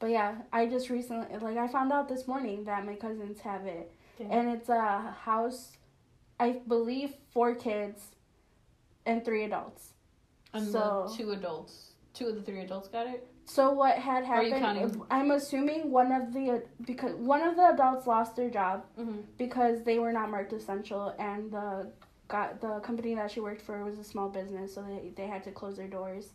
but 0.00 0.10
yeah, 0.10 0.36
I 0.52 0.66
just 0.66 0.90
recently 0.90 1.38
like 1.38 1.56
I 1.58 1.68
found 1.68 1.92
out 1.92 2.08
this 2.08 2.26
morning 2.26 2.64
that 2.64 2.84
my 2.84 2.94
cousins 2.96 3.40
have 3.42 3.66
it, 3.66 3.92
Yeah. 4.18 4.26
and 4.30 4.48
it's 4.48 4.68
a 4.68 5.14
house. 5.22 5.76
I 6.40 6.60
believe 6.66 7.14
four 7.32 7.54
kids, 7.54 8.02
and 9.06 9.24
three 9.24 9.44
adults. 9.44 9.90
And 10.54 10.66
So- 10.70 11.08
two 11.14 11.32
adults, 11.32 11.90
two 12.14 12.28
of 12.28 12.36
the 12.36 12.42
three 12.42 12.60
adults 12.60 12.88
got 12.88 13.06
it. 13.08 13.26
So 13.46 13.72
what 13.72 13.98
had 13.98 14.24
Are 14.24 14.42
you 14.42 14.54
happened? 14.54 14.80
counting- 14.92 15.02
I'm 15.10 15.30
assuming 15.32 15.90
one 15.90 16.10
of 16.12 16.32
the 16.32 16.62
because 16.86 17.14
one 17.16 17.42
of 17.42 17.56
the 17.56 17.68
adults 17.74 18.06
lost 18.06 18.36
their 18.36 18.48
job 18.48 18.84
Mm-hmm. 18.98 19.20
because 19.36 19.82
they 19.82 19.98
were 19.98 20.12
not 20.12 20.30
marked 20.30 20.52
essential, 20.54 21.14
and 21.18 21.50
the 21.50 21.90
got 22.28 22.60
the 22.62 22.80
company 22.80 23.14
that 23.16 23.30
she 23.30 23.40
worked 23.40 23.60
for 23.60 23.84
was 23.84 23.98
a 23.98 24.04
small 24.04 24.30
business, 24.30 24.72
so 24.74 24.82
they 24.82 25.10
they 25.14 25.26
had 25.26 25.44
to 25.44 25.50
close 25.52 25.76
their 25.76 25.88
doors. 25.88 26.32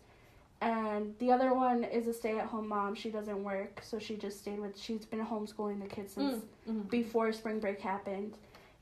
And 0.62 1.18
the 1.20 1.32
other 1.32 1.54
one 1.54 1.86
is 1.86 2.08
a 2.08 2.14
stay-at-home 2.14 2.68
mom. 2.68 2.94
She 2.94 3.10
doesn't 3.10 3.44
work, 3.44 3.80
so 3.82 3.98
she 3.98 4.18
just 4.18 4.40
stayed 4.40 4.60
with. 4.60 4.78
She's 4.78 5.06
been 5.06 5.26
homeschooling 5.26 5.82
the 5.82 5.88
kids 5.88 6.14
since 6.14 6.44
Mm-hmm. 6.68 6.82
before 6.90 7.32
spring 7.32 7.60
break 7.62 7.80
happened. 7.80 8.38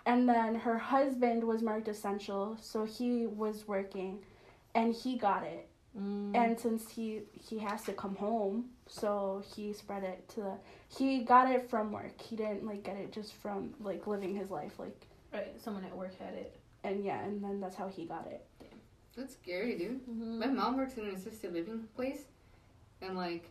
And 0.08 0.28
then 0.28 0.56
her 0.56 0.78
husband 0.80 1.44
was 1.44 1.62
marked 1.62 1.88
essential, 1.88 2.58
so 2.60 2.84
he 2.86 3.28
was 3.28 3.68
working 3.68 4.26
and 4.78 4.94
he 4.94 5.18
got 5.18 5.44
it. 5.44 5.68
Mm-hmm. 5.98 6.36
And 6.36 6.60
since 6.60 6.90
he 6.90 7.22
he 7.50 7.58
has 7.60 7.82
to 7.86 7.94
come 7.94 8.16
home, 8.16 8.66
so 8.88 9.44
he 9.56 9.74
spread 9.74 10.04
it 10.04 10.30
to 10.36 10.42
the 10.42 10.54
he 10.98 11.24
got 11.24 11.50
it 11.52 11.70
from 11.70 11.92
work. 11.92 12.22
He 12.22 12.36
didn't 12.36 12.66
like 12.66 12.84
get 12.84 12.98
it 12.98 13.12
just 13.12 13.34
from 13.34 13.74
like 13.80 14.06
living 14.08 14.36
his 14.36 14.50
life 14.52 14.78
like 14.78 15.08
right, 15.34 15.60
someone 15.64 15.84
at 15.84 15.96
work 15.98 16.14
had 16.20 16.36
it. 16.36 16.52
and 16.84 17.04
yeah, 17.04 17.24
and 17.26 17.44
then 17.44 17.60
that's 17.60 17.76
how 17.76 17.88
he 17.88 18.06
got 18.06 18.28
it. 18.28 18.46
That's 19.18 19.34
scary, 19.34 19.76
dude. 19.78 20.02
Mm-hmm. 20.08 20.40
My 20.40 20.46
mom 20.48 20.78
works 20.78 20.96
in 20.98 21.06
an 21.06 21.16
assisted 21.16 21.52
living 21.52 21.88
place, 21.96 22.22
and 23.02 23.18
like, 23.18 23.50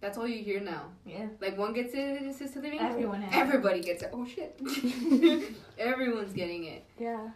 that's 0.00 0.16
all 0.16 0.26
you 0.26 0.42
hear 0.42 0.60
now. 0.60 0.84
Yeah, 1.04 1.26
Like 1.42 1.58
one 1.58 1.74
gets 1.74 1.92
it 1.92 1.98
in 2.22 2.26
assisted 2.28 2.62
living, 2.62 2.80
everyone 2.80 3.20
has. 3.20 3.34
everybody 3.34 3.82
gets 3.82 4.02
it. 4.02 4.10
Oh 4.14 4.24
shit, 4.24 4.58
everyone's 5.78 6.32
getting 6.32 6.64
it. 6.64 6.84
Yeah. 6.98 7.28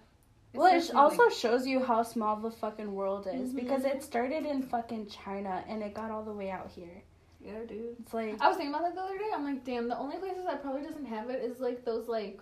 It's 0.54 0.58
Well, 0.58 0.74
it 0.74 0.94
also 0.94 1.24
like- 1.24 1.32
shows 1.32 1.66
you 1.66 1.82
how 1.82 2.02
small 2.02 2.36
the 2.36 2.50
fucking 2.50 2.92
world 2.94 3.26
is 3.26 3.52
Mhm. 3.52 3.56
because 3.56 3.84
it 3.84 4.02
started 4.02 4.44
in 4.44 4.62
fucking 4.62 5.06
China 5.06 5.64
and 5.66 5.82
it 5.82 5.94
got 5.94 6.10
all 6.10 6.22
the 6.24 6.32
way 6.32 6.50
out 6.50 6.70
here. 6.70 7.02
Yeah, 7.40 7.60
dude. 7.66 7.96
It's 8.00 8.12
like 8.14 8.40
I 8.40 8.48
was 8.48 8.56
thinking 8.56 8.74
about 8.74 8.84
that 8.84 8.94
the 8.94 9.00
other 9.00 9.18
day. 9.18 9.30
I'm 9.34 9.44
like, 9.44 9.64
damn, 9.64 9.88
the 9.88 9.98
only 9.98 10.16
places 10.18 10.44
that 10.44 10.62
probably 10.62 10.82
doesn't 10.82 11.06
have 11.06 11.30
it 11.30 11.42
is 11.42 11.58
like 11.58 11.84
those 11.84 12.06
like 12.06 12.40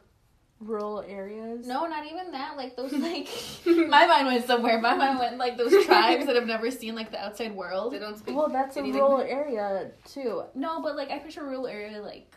rural 0.60 1.00
areas. 1.08 1.66
no, 1.66 1.86
not 1.86 2.04
even 2.04 2.32
that. 2.32 2.56
Like 2.56 2.76
those 2.76 2.92
like 3.08 3.28
my 3.88 4.06
mind 4.06 4.26
went 4.26 4.44
somewhere. 4.46 4.78
My 4.80 4.94
mind 4.94 5.18
went 5.18 5.38
like 5.38 5.56
those 5.56 5.72
tribes 5.86 6.26
that 6.26 6.34
have 6.36 6.46
never 6.46 6.70
seen 6.70 6.94
like 6.96 7.10
the 7.12 7.18
outside 7.24 7.54
world. 7.56 7.92
they 7.94 7.98
don't 8.00 8.18
speak. 8.18 8.36
Well, 8.36 8.48
that's 8.48 8.76
a 8.76 8.82
rural 8.82 9.20
area 9.20 9.92
too. 10.04 10.42
No, 10.54 10.82
but 10.82 10.96
like 10.96 11.10
I 11.10 11.18
picture 11.20 11.44
rural 11.44 11.66
area 11.66 12.02
like 12.02 12.30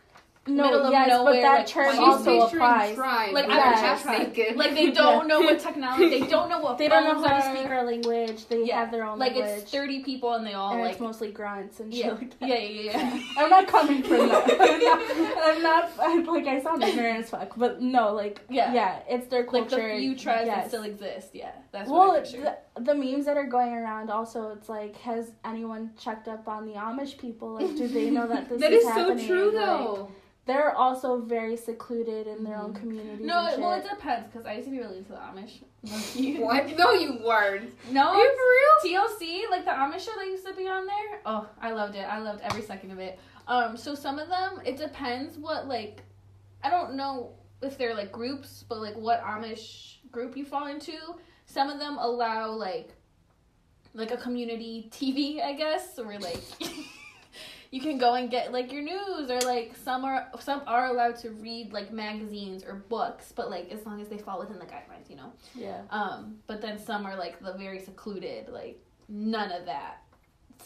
No, 0.45 0.63
Middle 0.65 0.85
of 0.87 0.91
yes, 0.91 1.07
nowhere, 1.07 1.33
but 1.35 1.41
that 1.41 1.57
like, 1.59 1.67
term 1.67 1.91
She's 1.91 1.99
also 1.99 2.41
picturing 2.41 2.61
applies. 2.63 2.95
tribes 2.95 3.33
like 3.33 3.47
with 3.47 3.55
I 3.55 3.57
Yes. 3.57 3.65
would 3.65 3.81
their 3.81 3.87
have 3.87 4.01
tried. 4.03 4.27
naked. 4.37 4.55
Like 4.57 4.73
they 4.73 4.91
don't 4.91 5.27
know 5.29 5.39
what 5.39 5.59
technology. 5.59 6.09
They 6.09 6.27
don't 6.27 6.49
know 6.49 6.59
what 6.59 6.77
They 6.79 6.87
don't 6.89 7.03
know 7.05 7.13
phones 7.13 7.27
how 7.27 7.39
to 7.51 7.57
speak 7.57 7.69
our 7.71 7.83
language. 7.85 8.45
They 8.49 8.65
Yeah. 8.65 8.79
have 8.81 8.91
their 8.91 9.05
own 9.05 9.19
like 9.19 9.35
language. 9.35 9.61
it's 9.61 9.71
thirty 9.71 10.03
people 10.03 10.33
and 10.33 10.45
they 10.45 10.53
all 10.53 10.73
and 10.73 10.81
like 10.81 10.91
it's 10.91 10.99
mostly 10.99 11.31
grunts 11.31 11.79
and 11.79 11.93
shit 11.93 12.03
yeah. 12.05 12.11
like 12.11 12.33
yeah 12.41 12.47
yeah 12.47 12.57
yeah 12.57 12.91
yeah. 12.91 13.19
I'm 13.37 13.49
not 13.49 13.67
coming 13.69 14.03
from 14.03 14.27
that. 14.27 15.39
I'm 15.45 15.63
not, 15.63 15.91
I'm 16.01 16.23
not 16.25 16.33
like 16.33 16.47
I 16.47 16.61
sound 16.61 16.83
ignorant 16.83 17.19
as 17.23 17.29
fuck, 17.29 17.53
but 17.55 17.81
no, 17.81 18.11
like 18.13 18.41
Yeah. 18.49 18.73
yeah, 18.73 18.99
it's 19.07 19.27
their 19.27 19.43
like 19.47 19.69
the 19.69 19.75
culture. 19.77 19.97
few 19.97 20.13
tribes 20.13 20.47
that 20.49 20.67
still 20.67 20.83
exist. 20.83 21.29
Yeah, 21.31 21.51
that's 21.71 21.89
well, 21.89 22.09
what 22.09 22.17
I 22.17 22.21
picture. 22.23 22.55
the, 22.75 22.81
the 22.81 22.95
memes 22.95 23.23
that 23.27 23.37
are 23.37 23.45
going 23.47 23.71
around 23.73 24.09
also, 24.09 24.49
it's 24.49 24.67
like, 24.67 24.97
has 24.97 25.31
anyone 25.45 25.91
checked 25.97 26.27
up 26.27 26.49
on 26.49 26.65
the 26.65 26.73
Amish 26.73 27.17
people? 27.17 27.53
Like, 27.53 27.77
do 27.77 27.87
they 27.87 28.09
know 28.09 28.27
that 28.27 28.49
this 28.49 28.59
that 28.59 28.73
is 28.73 28.83
is 28.83 28.89
so 28.89 28.93
happening? 29.07 29.27
true 29.27 29.45
Like, 29.45 29.53
though. 29.65 30.11
They're 30.45 30.75
also 30.75 31.19
very 31.21 31.55
secluded 31.55 32.27
in 32.27 32.43
their 32.43 32.57
own 32.57 32.73
Mhm. 32.73 32.79
communities. 32.79 33.25
no, 33.25 33.47
it- 33.47 33.59
well, 33.59 33.73
it 33.73 33.87
depends 33.89 34.27
because 34.31 34.45
I 34.45 34.53
used 34.53 34.65
to 34.65 34.71
be 34.71 34.79
really 34.79 34.97
into 34.97 35.11
the 35.13 35.17
Amish. 35.17 35.63
What? 36.41 36.77
No, 36.77 36.91
you 36.91 37.19
weren't. 37.23 37.73
No, 37.91 38.13
you 38.13 38.35
for 38.81 38.89
real? 38.89 38.99
TLC, 39.01 39.49
like 39.49 39.65
the 39.65 39.71
Amish 39.71 40.01
show 40.05 40.11
that 40.17 40.25
used 40.27 40.45
to 40.45 40.53
be 40.53 40.67
on 40.67 40.85
there. 40.85 41.21
Oh, 41.25 41.47
I 41.61 41.71
loved 41.71 41.95
it. 41.95 42.01
I 42.03 42.19
loved 42.19 42.41
every 42.41 42.61
second 42.61 42.91
of 42.91 42.99
it. 42.99 43.19
Um, 43.47 43.75
so 43.77 43.93
some 43.95 44.19
of 44.19 44.29
them, 44.29 44.61
it 44.65 44.77
depends 44.77 45.37
what 45.37 45.67
like, 45.67 46.03
I 46.63 46.69
don't 46.69 46.95
know 46.95 47.33
if 47.61 47.77
they're 47.77 47.95
like 47.95 48.11
groups, 48.11 48.63
but 48.67 48.79
like 48.79 48.95
what 48.95 49.21
Amish 49.23 49.97
group 50.11 50.35
you 50.37 50.45
fall 50.45 50.67
into. 50.67 50.93
Some 51.45 51.69
of 51.69 51.79
them 51.79 51.97
allow 51.99 52.51
like 52.51 52.89
like 53.93 54.11
a 54.11 54.17
community 54.17 54.89
TV, 54.91 55.41
I 55.43 55.53
guess, 55.53 55.99
or 55.99 56.17
like 56.19 56.41
you 57.73 57.81
can 57.81 57.97
go 57.97 58.13
and 58.13 58.29
get 58.29 58.51
like 58.53 58.71
your 58.71 58.83
news 58.83 59.31
or 59.31 59.39
like 59.41 59.73
some 59.83 60.05
are 60.05 60.27
some 60.39 60.61
are 60.67 60.85
allowed 60.91 61.15
to 61.15 61.31
read 61.31 61.73
like 61.73 61.91
magazines 61.91 62.63
or 62.63 62.75
books, 62.87 63.33
but 63.35 63.49
like 63.49 63.71
as 63.71 63.83
long 63.83 63.99
as 63.99 64.07
they 64.09 64.17
fall 64.19 64.37
within 64.39 64.59
the 64.59 64.65
guidelines, 64.65 65.09
you 65.09 65.15
know. 65.15 65.33
Yeah. 65.55 65.81
Um, 65.89 66.37
but 66.45 66.61
then 66.61 66.77
some 66.77 67.03
are 67.07 67.17
like 67.17 67.39
the 67.41 67.53
very 67.53 67.79
secluded, 67.79 68.49
like 68.49 68.79
none 69.09 69.51
of 69.51 69.65
that. 69.65 70.03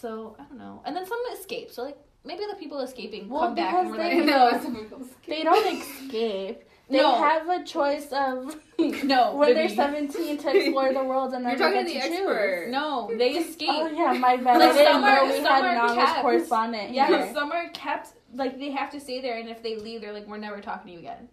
So 0.02 0.36
I 0.38 0.44
don't 0.44 0.58
know. 0.58 0.82
And 0.86 0.94
then 0.94 1.06
some 1.06 1.18
escape. 1.34 1.72
So 1.72 1.84
like 1.84 1.98
maybe 2.26 2.44
the 2.52 2.58
people 2.58 2.82
escaping 2.82 3.30
Well, 3.30 3.44
come 3.44 3.56
back 3.56 3.74
and 3.74 3.90
we're 3.90 3.96
they- 3.98 4.18
like, 4.18 4.26
No, 4.36 4.48
it's 4.50 4.66
a 4.66 4.70
people 4.72 5.02
They 5.26 5.44
don't 5.44 5.82
escape. 5.82 6.64
They 6.90 7.00
No. 7.00 7.16
have 7.16 7.50
a 7.50 7.64
choice 7.66 8.08
of 8.14 8.56
no. 9.04 9.36
when 9.36 9.54
they're 9.54 9.68
17 9.68 10.38
to 10.38 10.56
explore 10.58 10.94
the 10.94 11.04
world 11.04 11.34
and 11.34 11.46
they're 11.46 11.58
then 11.58 11.74
they 11.74 11.84
talking 11.84 12.02
to 12.02 12.08
to 12.18 12.24
the 12.26 12.32
choose. 12.64 12.72
No, 12.72 13.12
they 13.18 13.36
oh, 13.38 13.42
escape. 13.42 13.70
Oh 13.70 13.88
yeah, 13.88 14.14
my 14.14 14.38
bad. 14.38 14.60
Like, 14.60 14.70
I 14.70 14.74
didn't 14.74 14.94
some 14.94 15.02
know 15.02 15.08
are- 15.08 15.26
we 15.26 15.40
had 15.40 15.78
are 15.90 15.96
kept. 15.96 16.22
correspondent. 16.22 16.94
Yeah, 16.94 17.08
here. 17.08 17.34
some 17.34 17.52
are 17.52 17.70
kept 17.70 18.14
like 18.34 18.58
they 18.60 18.72
have 18.72 18.90
to 18.92 19.00
stay 19.02 19.20
there, 19.22 19.38
and 19.38 19.50
if 19.50 19.62
they 19.64 19.76
leave, 19.78 20.00
they're 20.02 20.14
like, 20.14 20.28
we're 20.28 20.38
never 20.38 20.62
talking 20.62 20.88
to 20.88 20.94
you 20.94 21.00
again. 21.00 21.28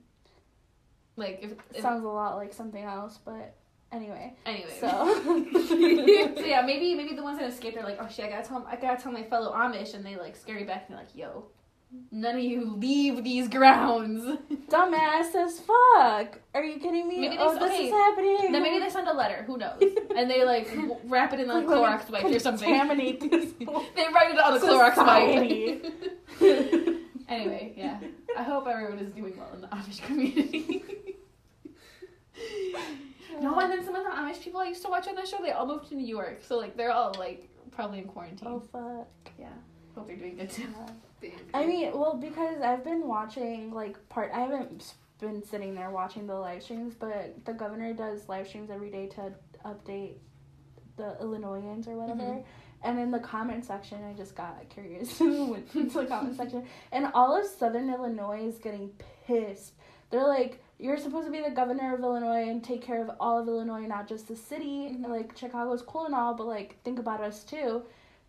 Like 1.16 1.38
if, 1.42 1.52
if 1.72 1.82
Sounds 1.82 2.02
a 2.04 2.08
lot 2.08 2.34
like 2.36 2.52
something 2.52 2.82
else, 2.82 3.18
but 3.24 3.54
anyway. 3.92 4.34
anyway. 4.46 4.76
So 4.80 4.88
so 5.68 6.44
yeah, 6.44 6.62
maybe 6.66 6.94
maybe 6.96 7.14
the 7.14 7.22
ones 7.22 7.38
that 7.38 7.48
escaped 7.48 7.76
are 7.76 7.84
like, 7.84 7.98
oh 8.00 8.08
shit, 8.08 8.24
I 8.24 8.28
gotta 8.30 8.48
tell 8.48 8.66
I 8.68 8.74
gotta 8.74 9.00
tell 9.00 9.12
my 9.12 9.22
fellow 9.22 9.52
Amish, 9.52 9.94
and 9.94 10.04
they 10.04 10.16
like 10.16 10.34
scurry 10.34 10.64
back 10.64 10.86
and 10.88 10.96
they're 10.98 11.04
like, 11.04 11.14
yo, 11.14 11.44
none 12.10 12.36
of 12.36 12.42
you 12.42 12.74
leave 12.76 13.22
these 13.24 13.48
grounds. 13.48 14.22
dumbass 14.68 15.34
as 15.34 15.60
fuck. 15.60 16.40
Are 16.54 16.62
you 16.64 16.78
kidding 16.78 17.08
me? 17.08 17.20
Maybe 17.20 17.36
they- 17.36 17.42
oh, 17.42 17.54
this 17.54 17.62
okay, 17.72 17.86
is 17.86 17.92
happening. 17.92 18.52
then 18.52 18.62
maybe 18.62 18.78
they 18.78 18.88
send 18.90 19.08
a 19.08 19.12
letter. 19.12 19.42
Who 19.46 19.56
knows? 19.58 19.82
And 20.16 20.30
they 20.30 20.44
like 20.44 20.68
wrap 21.04 21.32
it 21.32 21.40
in 21.40 21.48
like 21.48 21.66
Like, 21.66 21.76
Clorox 21.78 22.10
wipe 22.10 22.24
or 22.24 22.38
something. 22.38 22.68
Contaminate 22.68 23.20
whole 23.66 23.84
They 23.96 24.06
write 24.14 24.30
it 24.30 24.38
on 24.38 24.54
the 24.54 24.60
Clorox 24.66 24.96
wipe. 24.96 25.84
anyway, 27.28 27.74
yeah. 27.76 27.98
I 28.38 28.42
hope 28.42 28.66
everyone 28.66 28.98
is 28.98 29.12
doing 29.12 29.36
well 29.36 29.50
in 29.54 29.60
the 29.62 29.66
Amish 29.68 30.02
community. 30.02 30.82
no, 33.40 33.58
and 33.58 33.72
then 33.72 33.84
some 33.84 33.94
of 33.94 34.04
the 34.04 34.10
Amish 34.10 34.40
people 34.42 34.60
I 34.60 34.66
used 34.66 34.82
to 34.82 34.88
watch 34.88 35.06
on 35.08 35.14
that 35.16 35.26
show, 35.28 35.38
they 35.42 35.50
all 35.52 35.66
moved 35.66 35.88
to 35.88 35.94
New 35.94 36.06
York, 36.06 36.40
so 36.46 36.56
like 36.56 36.76
they're 36.76 36.92
all 36.92 37.14
like 37.18 37.48
probably 37.72 37.98
in 37.98 38.04
quarantine. 38.06 38.48
Oh 38.48 38.60
fuck. 38.72 39.32
Yeah, 39.38 39.48
hope 39.94 40.06
they're 40.06 40.16
doing 40.16 40.36
good 40.36 40.50
too. 40.50 40.66
I 41.52 41.66
mean, 41.66 41.92
well, 41.94 42.16
because 42.16 42.60
I've 42.62 42.84
been 42.84 43.06
watching 43.06 43.72
like 43.72 43.96
part. 44.08 44.30
I 44.34 44.40
haven't 44.40 44.94
been 45.20 45.42
sitting 45.44 45.74
there 45.74 45.90
watching 45.90 46.26
the 46.26 46.34
live 46.34 46.62
streams, 46.62 46.94
but 46.94 47.44
the 47.44 47.52
governor 47.52 47.92
does 47.94 48.28
live 48.28 48.46
streams 48.48 48.70
every 48.70 48.90
day 48.90 49.06
to 49.08 49.32
update 49.64 50.14
the 50.96 51.16
Illinoisans 51.20 51.88
or 51.88 51.96
whatever. 51.96 52.22
Mhm. 52.22 52.44
And 52.82 52.98
in 52.98 53.10
the 53.10 53.18
comment 53.18 53.64
section, 53.64 54.04
I 54.04 54.12
just 54.12 54.36
got 54.36 54.68
curious 54.68 55.18
went 55.20 55.74
into 55.74 56.00
the 56.00 56.06
comment 56.06 56.36
section, 56.42 56.66
and 56.92 57.06
all 57.14 57.36
of 57.38 57.46
Southern 57.46 57.88
Illinois 57.90 58.46
is 58.46 58.58
getting 58.58 58.90
pissed. 59.26 59.72
They're 60.10 60.26
like, 60.26 60.62
"You're 60.78 60.98
supposed 60.98 61.26
to 61.26 61.32
be 61.32 61.40
the 61.40 61.50
governor 61.50 61.94
of 61.94 62.00
Illinois 62.00 62.48
and 62.48 62.62
take 62.62 62.82
care 62.82 63.00
of 63.02 63.10
all 63.18 63.38
of 63.38 63.48
Illinois, 63.48 63.86
not 63.86 64.06
just 64.06 64.28
the 64.28 64.36
city. 64.36 64.90
Mhm. 64.90 65.08
Like 65.08 65.36
Chicago's 65.36 65.82
cool 65.82 66.04
and 66.04 66.14
all, 66.14 66.34
but 66.34 66.46
like 66.46 66.76
think 66.84 66.98
about 66.98 67.20
us 67.20 67.42
too." 67.44 67.82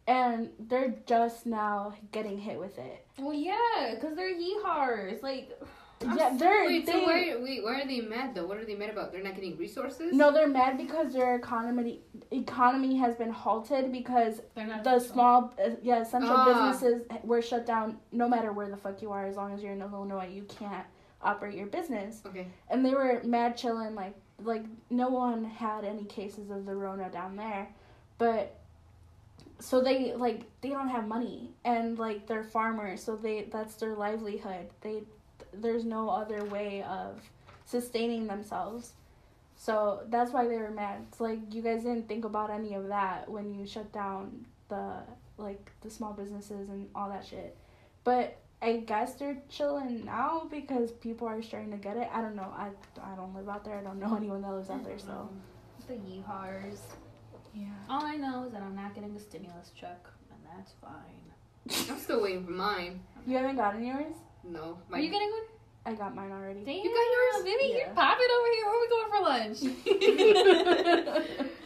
And 0.08 0.50
they're 0.60 0.94
just 1.08 1.46
now 1.46 1.96
getting 2.12 2.38
hit 2.38 2.60
with 2.60 2.78
it. 2.78 3.06
Well, 3.18 3.34
yeah, 3.34 3.96
because 3.96 4.16
they're 4.16 4.34
yeehars. 4.36 5.24
Like, 5.24 5.60
I'm 6.06 6.16
yeah, 6.18 6.36
they're 6.38 6.66
Wait, 6.66 6.86
they, 6.86 6.92
so 6.92 7.04
why, 7.06 7.36
wait, 7.40 7.64
why 7.64 7.82
are 7.82 7.88
they 7.88 8.02
mad 8.02 8.36
though? 8.36 8.46
What 8.46 8.58
are 8.58 8.66
they 8.66 8.76
mad 8.76 8.90
about? 8.92 9.12
They're 9.12 9.24
not 9.24 9.34
getting 9.34 9.58
resources? 9.58 10.14
no, 10.14 10.32
they're 10.32 10.48
mad 10.48 10.78
because 10.78 11.14
their 11.14 11.36
economy 11.36 12.02
economy 12.32 12.98
has 12.98 13.16
been 13.16 13.32
halted 13.32 13.92
because 13.92 14.42
not 14.58 14.84
the 14.84 15.00
small 15.00 15.54
uh, 15.64 15.70
yeah 15.82 16.02
essential 16.02 16.36
Ah. 16.38 16.46
businesses 16.72 17.08
were 17.24 17.42
shut 17.42 17.66
down. 17.66 17.98
No 18.12 18.28
matter 18.28 18.52
where 18.52 18.70
the 18.70 18.78
fuck 18.78 19.02
you 19.02 19.12
are, 19.12 19.26
as 19.26 19.38
long 19.38 19.54
as 19.54 19.64
you're 19.64 19.72
in 19.74 19.82
Illinois, 19.82 20.28
you 20.32 20.44
can't 20.44 20.86
operate 21.22 21.56
your 21.56 21.68
business. 21.68 22.22
Okay. 22.26 22.46
And 22.70 22.86
they 22.86 22.94
were 22.94 23.22
mad 23.24 23.56
chilling, 23.58 23.96
like 23.96 24.16
like 24.44 24.66
no 24.90 25.08
one 25.08 25.46
had 25.46 25.86
any 25.86 26.04
cases 26.04 26.52
of 26.52 26.66
the 26.66 26.76
Rona 26.76 27.10
down 27.10 27.38
there, 27.38 27.70
but 28.18 28.60
so 29.60 29.82
they 29.82 30.14
like 30.14 30.44
they 30.62 30.70
don't 30.70 30.90
have 30.90 31.08
money 31.08 31.52
and 31.64 31.98
like 31.98 32.28
they're 32.28 32.44
farmers, 32.44 33.04
so 33.04 33.16
they 33.16 33.48
that's 33.52 33.76
their 33.76 33.96
livelihood. 33.96 34.68
They 34.82 35.04
there's 35.54 35.86
no 35.86 36.10
other 36.10 36.44
way 36.46 36.84
of 36.84 37.22
sustaining 37.66 38.28
themselves. 38.28 38.94
So 39.58 40.02
that's 40.10 40.32
why 40.32 40.48
they 40.48 40.58
were 40.58 40.72
mad. 40.72 41.06
It's 41.08 41.20
like 41.20 41.40
you 41.54 41.62
guys 41.62 41.84
didn't 41.84 42.08
think 42.08 42.26
about 42.26 42.52
any 42.52 42.74
of 42.74 42.88
that 42.90 43.30
when 43.30 43.54
you 43.54 43.66
shut 43.66 43.92
down 43.92 44.46
the 44.68 44.98
like 45.38 45.72
the 45.82 45.90
small 45.90 46.14
businesses 46.14 46.70
and 46.70 46.88
all 46.94 47.10
that 47.10 47.26
shit. 47.26 47.56
But 48.04 48.38
I 48.62 48.78
guess 48.78 49.16
they're 49.16 49.42
chilling 49.50 50.06
now 50.06 50.48
because 50.50 50.92
people 50.92 51.28
are 51.28 51.42
starting 51.42 51.72
to 51.72 51.78
get 51.78 51.98
it. 51.98 52.10
I 52.14 52.22
don't 52.22 52.36
know. 52.36 52.54
I 52.56 52.70
I 53.02 53.16
don't 53.16 53.34
live 53.34 53.50
out 53.50 53.64
there. 53.64 53.78
I 53.78 53.82
don't 53.82 54.00
know 54.00 54.16
anyone 54.18 54.42
that 54.42 54.52
lives 54.52 54.70
out 54.70 54.84
there. 54.84 55.00
So 55.00 55.30
mm-hmm. 55.88 55.88
the 55.88 55.94
yeehars. 55.94 56.80
Yeah. 57.56 57.68
All 57.90 58.04
I 58.06 58.16
know 58.18 58.44
is 58.46 58.52
that 58.54 58.62
I'm 58.62 58.76
not 58.76 58.94
getting 58.96 59.16
a 59.16 59.20
stimulus 59.20 59.72
check, 59.80 60.00
and 60.32 60.40
that's 60.58 60.74
fine. 60.82 61.90
I'm 61.90 62.00
still 62.00 62.22
waiting 62.22 62.46
for 62.46 62.52
mine. 62.52 63.00
You 63.26 63.38
haven't 63.38 63.56
gotten 63.56 63.84
yours? 63.86 64.14
No. 64.44 64.78
Are 64.92 65.00
you 65.00 65.10
getting 65.10 65.32
one? 65.32 65.42
I 65.88 65.94
got 65.94 66.16
mine 66.16 66.32
already. 66.32 66.62
Damn, 66.62 66.76
You 66.76 66.90
got 66.94 67.08
yours? 67.16 67.44
Baby, 67.44 67.70
Yeah. 67.74 67.78
you're 67.86 67.96
popping 67.96 68.28
over 68.38 68.50
here. 68.54 68.66
Where 68.66 68.76
are 68.76 68.82
we 68.82 68.88
going 68.90 69.10
for 69.12 69.22
lunch? 69.30 69.60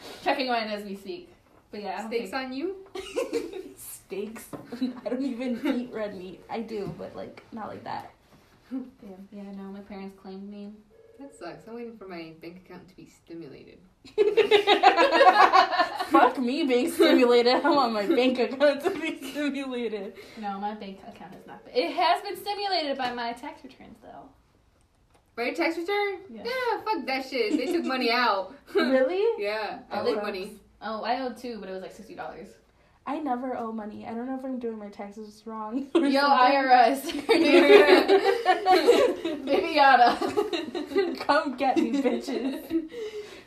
Checking 0.24 0.48
mine 0.48 0.68
as 0.68 0.84
we 0.84 0.94
speak. 0.96 1.32
But 1.70 1.82
yeah, 1.82 2.06
Steaks 2.06 2.30
think... 2.30 2.34
on 2.34 2.52
you? 2.52 2.76
Steaks. 3.76 4.46
I 5.04 5.08
don't 5.08 5.22
even 5.22 5.60
eat 5.80 5.90
red 5.92 6.16
meat. 6.16 6.40
I 6.50 6.60
do, 6.60 6.92
but 6.98 7.14
like 7.16 7.42
not 7.52 7.68
like 7.68 7.84
that. 7.84 8.10
Damn. 8.70 9.28
Yeah, 9.32 9.50
no, 9.56 9.64
my 9.64 9.80
parents 9.80 10.16
claimed 10.20 10.50
me. 10.50 10.72
That 11.20 11.34
sucks. 11.38 11.68
I'm 11.68 11.74
waiting 11.74 11.98
for 11.98 12.08
my 12.08 12.32
bank 12.40 12.62
account 12.64 12.88
to 12.88 12.96
be 12.96 13.06
stimulated. 13.06 13.78
Fuck 16.06 16.38
me 16.38 16.64
being 16.64 16.90
stimulated. 16.96 17.56
I 17.62 17.68
want 17.68 17.92
my 17.92 18.06
bank 18.06 18.38
account 18.38 18.82
to 18.84 18.90
be 18.98 19.18
stimulated. 19.30 20.14
No, 20.40 20.58
my 20.58 20.72
bank 20.74 21.00
account 21.06 21.34
has 21.34 21.46
not 21.46 21.62
been. 21.66 21.74
It 21.74 21.92
has 21.92 22.22
been 22.22 22.38
stimulated 22.38 22.96
by 22.96 23.12
my 23.12 23.34
tax 23.34 23.62
returns, 23.62 23.98
though. 24.02 24.30
Right, 25.36 25.54
tax 25.54 25.76
return? 25.76 26.20
Yeah. 26.32 26.42
Yeah, 26.44 26.80
fuck 26.84 27.06
that 27.06 27.28
shit. 27.28 27.58
They 27.58 27.70
took 27.70 27.84
money 27.84 28.10
out. 28.10 28.54
Really? 28.74 29.42
yeah, 29.44 29.80
I 29.90 30.00
owed 30.00 30.22
money. 30.22 30.58
Oh, 30.80 31.02
I 31.02 31.20
owed 31.20 31.36
two, 31.36 31.58
but 31.60 31.68
it 31.68 31.72
was 31.72 31.82
like 31.82 31.92
sixty 31.92 32.14
dollars. 32.14 32.48
I 33.06 33.18
never 33.18 33.56
owe 33.56 33.72
money. 33.72 34.06
I 34.06 34.14
don't 34.14 34.26
know 34.26 34.38
if 34.38 34.44
I'm 34.44 34.58
doing 34.58 34.78
my 34.78 34.88
taxes 34.88 35.42
wrong. 35.46 35.88
Yo, 35.94 36.00
or 36.00 36.10
something. 36.10 36.20
IRS, 36.20 37.02
baby 39.44 39.74
yada. 39.74 40.16
Come 41.24 41.56
get 41.56 41.76
me, 41.76 41.92
bitches. 42.02 42.88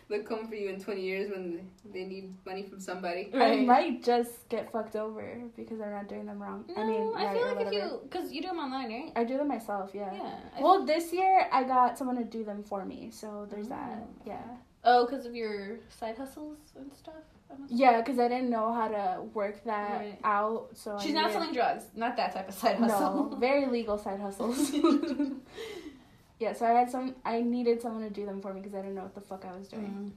They'll 0.09 0.23
come 0.23 0.47
for 0.47 0.55
you 0.55 0.69
in 0.69 0.79
20 0.79 1.01
years 1.01 1.31
when 1.31 1.67
they 1.91 2.03
need 2.03 2.33
money 2.45 2.63
from 2.63 2.79
somebody. 2.79 3.29
I 3.33 3.55
might 3.61 4.03
just 4.03 4.47
get 4.49 4.71
fucked 4.71 4.95
over 4.95 5.41
because 5.55 5.79
I'm 5.79 5.91
not 5.91 6.09
doing 6.09 6.25
them 6.25 6.41
wrong. 6.43 6.65
I 6.77 6.83
mean, 6.83 6.99
No, 6.99 7.13
I 7.15 7.25
right 7.25 7.37
feel 7.37 7.47
or 7.47 7.55
like 7.55 7.67
if 7.67 7.73
you, 7.73 7.99
because 8.03 8.31
you 8.31 8.41
do 8.41 8.49
them 8.49 8.59
online, 8.59 8.89
right? 8.89 9.11
I 9.15 9.23
do 9.23 9.37
them 9.37 9.47
myself, 9.47 9.91
yeah. 9.93 10.13
Yeah. 10.13 10.35
I 10.57 10.61
Well, 10.61 10.85
this 10.85 11.13
year 11.13 11.47
I 11.51 11.63
got 11.63 11.97
someone 11.97 12.17
to 12.17 12.25
do 12.25 12.43
them 12.43 12.63
for 12.63 12.85
me, 12.85 13.09
so 13.11 13.47
there's 13.49 13.69
that. 13.69 14.03
Oh. 14.03 14.07
Yeah. 14.25 14.41
Oh, 14.83 15.05
because 15.05 15.25
of 15.25 15.35
your 15.35 15.79
side 15.89 16.17
hustles 16.17 16.57
and 16.75 16.91
stuff. 16.93 17.23
Yeah, 17.69 18.01
because 18.01 18.19
I 18.19 18.27
didn't 18.27 18.49
know 18.49 18.73
how 18.73 18.87
to 18.87 19.21
work 19.33 19.63
that 19.65 19.99
Right. 19.99 20.19
out, 20.23 20.69
so 20.73 20.97
She's 20.99 21.15
I 21.15 21.21
not 21.21 21.31
selling 21.31 21.53
drugs. 21.53 21.85
Not 21.95 22.15
that 22.17 22.33
type 22.33 22.47
of 22.49 22.53
side 22.53 22.77
hustle. 22.77 23.29
No, 23.31 23.35
very 23.39 23.65
legal 23.67 23.97
side 23.97 24.19
hustles. 24.19 24.71
yeah, 26.39 26.53
so 26.53 26.65
I 26.65 26.71
had 26.71 26.89
some. 26.89 27.15
I 27.25 27.41
needed 27.41 27.81
someone 27.81 28.03
to 28.03 28.09
do 28.09 28.25
them 28.25 28.41
for 28.41 28.53
me 28.53 28.61
because 28.61 28.75
I 28.75 28.81
didn't 28.81 28.95
know 28.95 29.03
what 29.03 29.15
the 29.15 29.21
fuck 29.21 29.45
I 29.45 29.57
was 29.57 29.67
doing. 29.67 30.13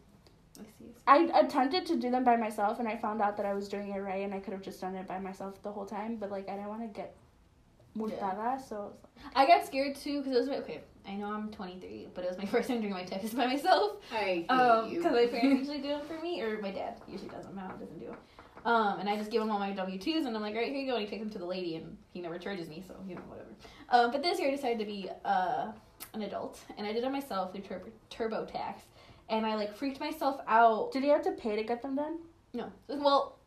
Mm. 0.58 0.60
I 0.60 0.64
see. 0.78 1.30
I 1.34 1.40
attempted 1.40 1.86
to 1.86 1.96
do 1.96 2.10
them 2.10 2.24
by 2.24 2.36
myself, 2.36 2.78
and 2.78 2.88
I 2.88 2.96
found 2.96 3.20
out 3.20 3.36
that 3.36 3.46
I 3.46 3.54
was 3.54 3.68
doing 3.68 3.90
it 3.92 3.98
right, 3.98 4.24
and 4.24 4.32
I 4.34 4.40
could 4.40 4.52
have 4.52 4.62
just 4.62 4.80
done 4.80 4.94
it 4.94 5.06
by 5.06 5.18
myself 5.18 5.62
the 5.62 5.70
whole 5.70 5.86
time. 5.86 6.16
But 6.16 6.30
like, 6.30 6.48
I 6.48 6.52
didn't 6.56 6.68
want 6.68 6.82
to 6.82 6.88
get 6.88 7.14
multada, 7.96 8.60
so 8.66 8.92
I 9.34 9.46
got 9.46 9.66
scared 9.66 9.96
too 9.96 10.18
because 10.22 10.34
it 10.34 10.38
was 10.38 10.48
my, 10.48 10.56
okay. 10.58 10.80
I 11.08 11.14
know 11.14 11.26
I'm 11.26 11.50
23, 11.50 12.08
but 12.14 12.24
it 12.24 12.28
was 12.28 12.38
my 12.38 12.44
first 12.54 12.68
time 12.68 12.80
doing 12.80 12.92
my 12.92 13.04
taxes 13.04 13.32
by 13.34 13.46
myself. 13.46 13.96
I 14.12 14.16
hate 14.16 14.50
Um, 14.50 14.90
you. 14.90 14.98
because 14.98 15.12
my 15.12 15.26
parents 15.26 15.60
usually 15.60 15.78
do 15.78 15.88
them 15.96 16.00
for 16.06 16.20
me, 16.22 16.40
or 16.42 16.60
my 16.60 16.70
dad 16.70 17.00
usually 17.08 17.30
does 17.30 17.44
them. 17.44 17.54
My 17.56 17.62
mom 17.66 17.78
doesn't 17.78 17.98
do 17.98 18.06
them. 18.06 18.16
Um, 18.64 18.98
and 18.98 19.08
I 19.08 19.16
just 19.16 19.30
give 19.30 19.40
him 19.40 19.50
all 19.50 19.60
my 19.60 19.70
W 19.70 19.98
twos, 19.98 20.26
and 20.26 20.34
I'm 20.34 20.42
like, 20.42 20.54
all 20.54 20.60
right, 20.60 20.70
here 20.72 20.80
you 20.80 20.86
go. 20.90 20.96
And 20.96 21.04
he 21.04 21.08
takes 21.10 21.22
them 21.22 21.30
to 21.30 21.38
the 21.38 21.46
lady, 21.46 21.76
and 21.76 21.96
he 22.12 22.20
never 22.20 22.36
charges 22.38 22.68
me, 22.68 22.82
so 22.86 22.94
you 23.08 23.14
know 23.14 23.20
whatever. 23.28 23.48
Um, 23.90 24.10
but 24.10 24.22
this 24.24 24.40
year 24.40 24.48
I 24.48 24.50
decided 24.50 24.80
to 24.80 24.84
be 24.84 25.08
uh 25.24 25.70
an 26.14 26.22
adult, 26.22 26.58
and 26.76 26.86
I 26.86 26.92
did 26.92 27.04
it 27.04 27.12
myself 27.12 27.52
through 27.52 27.62
Turbo 27.62 27.90
TurboTax, 28.10 28.74
and 29.28 29.46
I 29.46 29.54
like 29.54 29.76
freaked 29.76 30.00
myself 30.00 30.40
out. 30.48 30.90
did 30.92 31.04
you 31.04 31.10
have 31.10 31.22
to 31.22 31.32
pay 31.32 31.54
to 31.54 31.62
get 31.62 31.80
them 31.82 31.94
done? 31.94 32.18
No, 32.54 32.72
well, 32.88 33.38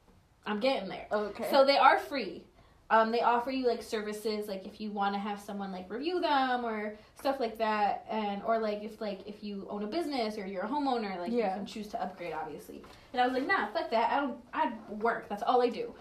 I'm 0.45 0.59
getting 0.61 0.87
there. 0.87 1.07
Okay. 1.11 1.47
So 1.51 1.65
they 1.65 1.77
are 1.77 1.99
free. 1.99 2.45
Um, 2.91 3.11
they 3.11 3.21
offer 3.21 3.51
you 3.51 3.67
like 3.67 3.83
services 3.83 4.47
like 4.47 4.65
if 4.65 4.81
you 4.81 4.89
want 4.91 5.13
to 5.13 5.19
have 5.19 5.39
someone 5.39 5.71
like 5.71 5.89
review 5.91 6.19
them 6.19 6.65
or 6.65 6.95
stuff 7.19 7.39
like 7.39 7.57
that 7.57 8.05
and 8.09 8.41
or 8.43 8.57
like 8.59 8.83
if 8.83 8.99
like 8.99 9.19
if 9.27 9.43
you 9.43 9.67
own 9.69 9.83
a 9.83 9.87
business 9.87 10.37
or 10.37 10.47
you're 10.47 10.63
a 10.63 10.67
homeowner 10.67 11.17
like 11.19 11.31
Yeah. 11.31 11.49
you 11.51 11.57
can 11.57 11.65
choose 11.67 11.87
to 11.89 12.01
upgrade 12.01 12.33
obviously. 12.33 12.81
And 13.13 13.21
i 13.21 13.27
was 13.27 13.33
like 13.33 13.47
nah 13.47 13.67
fuck 13.67 13.89
that. 13.91 14.11
I 14.11 14.15
don't 14.21 14.37
i 14.53 14.73
work. 14.89 15.29
That's 15.29 15.43
all 15.43 15.61
i 15.61 15.69
do. 15.69 15.93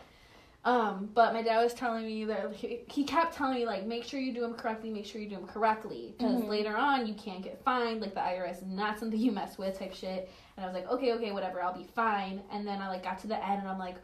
Um, 0.64 1.08
but 1.14 1.32
my 1.32 1.42
dad 1.42 1.62
was 1.62 1.72
telling 1.72 2.04
me 2.04 2.24
that 2.24 2.52
he, 2.52 2.80
he 2.88 3.04
kept 3.04 3.34
telling 3.34 3.54
me 3.54 3.64
like 3.66 3.86
make 3.86 4.02
sure 4.04 4.18
you 4.18 4.32
do 4.34 4.40
them 4.40 4.54
correctly 4.54 4.90
make 4.90 5.06
sure 5.06 5.20
you 5.20 5.28
do 5.28 5.36
them 5.36 5.46
correctly 5.46 6.14
because 6.18 6.40
Mhm. 6.40 6.48
later 6.48 6.76
on 6.76 7.06
you 7.06 7.14
can't 7.14 7.42
get 7.42 7.62
fined. 7.64 8.00
Like 8.00 8.14
the 8.14 8.20
irs 8.20 8.56
is 8.62 8.66
not 8.66 8.98
something 8.98 9.18
you 9.20 9.30
mess 9.30 9.56
with 9.58 9.78
type 9.78 9.94
shit. 9.94 10.30
And 10.56 10.64
i 10.64 10.66
was 10.68 10.74
like 10.74 10.90
okay 10.90 11.12
okay 11.12 11.32
whatever 11.32 11.62
i'll 11.62 11.76
be 11.76 11.84
fine. 11.94 12.40
And 12.50 12.66
then 12.66 12.80
i 12.80 12.88
like 12.88 13.02
got 13.02 13.18
to 13.20 13.26
the 13.28 13.36
end 13.46 13.60
and 13.60 13.68
i'm 13.68 13.78
like 13.78 13.96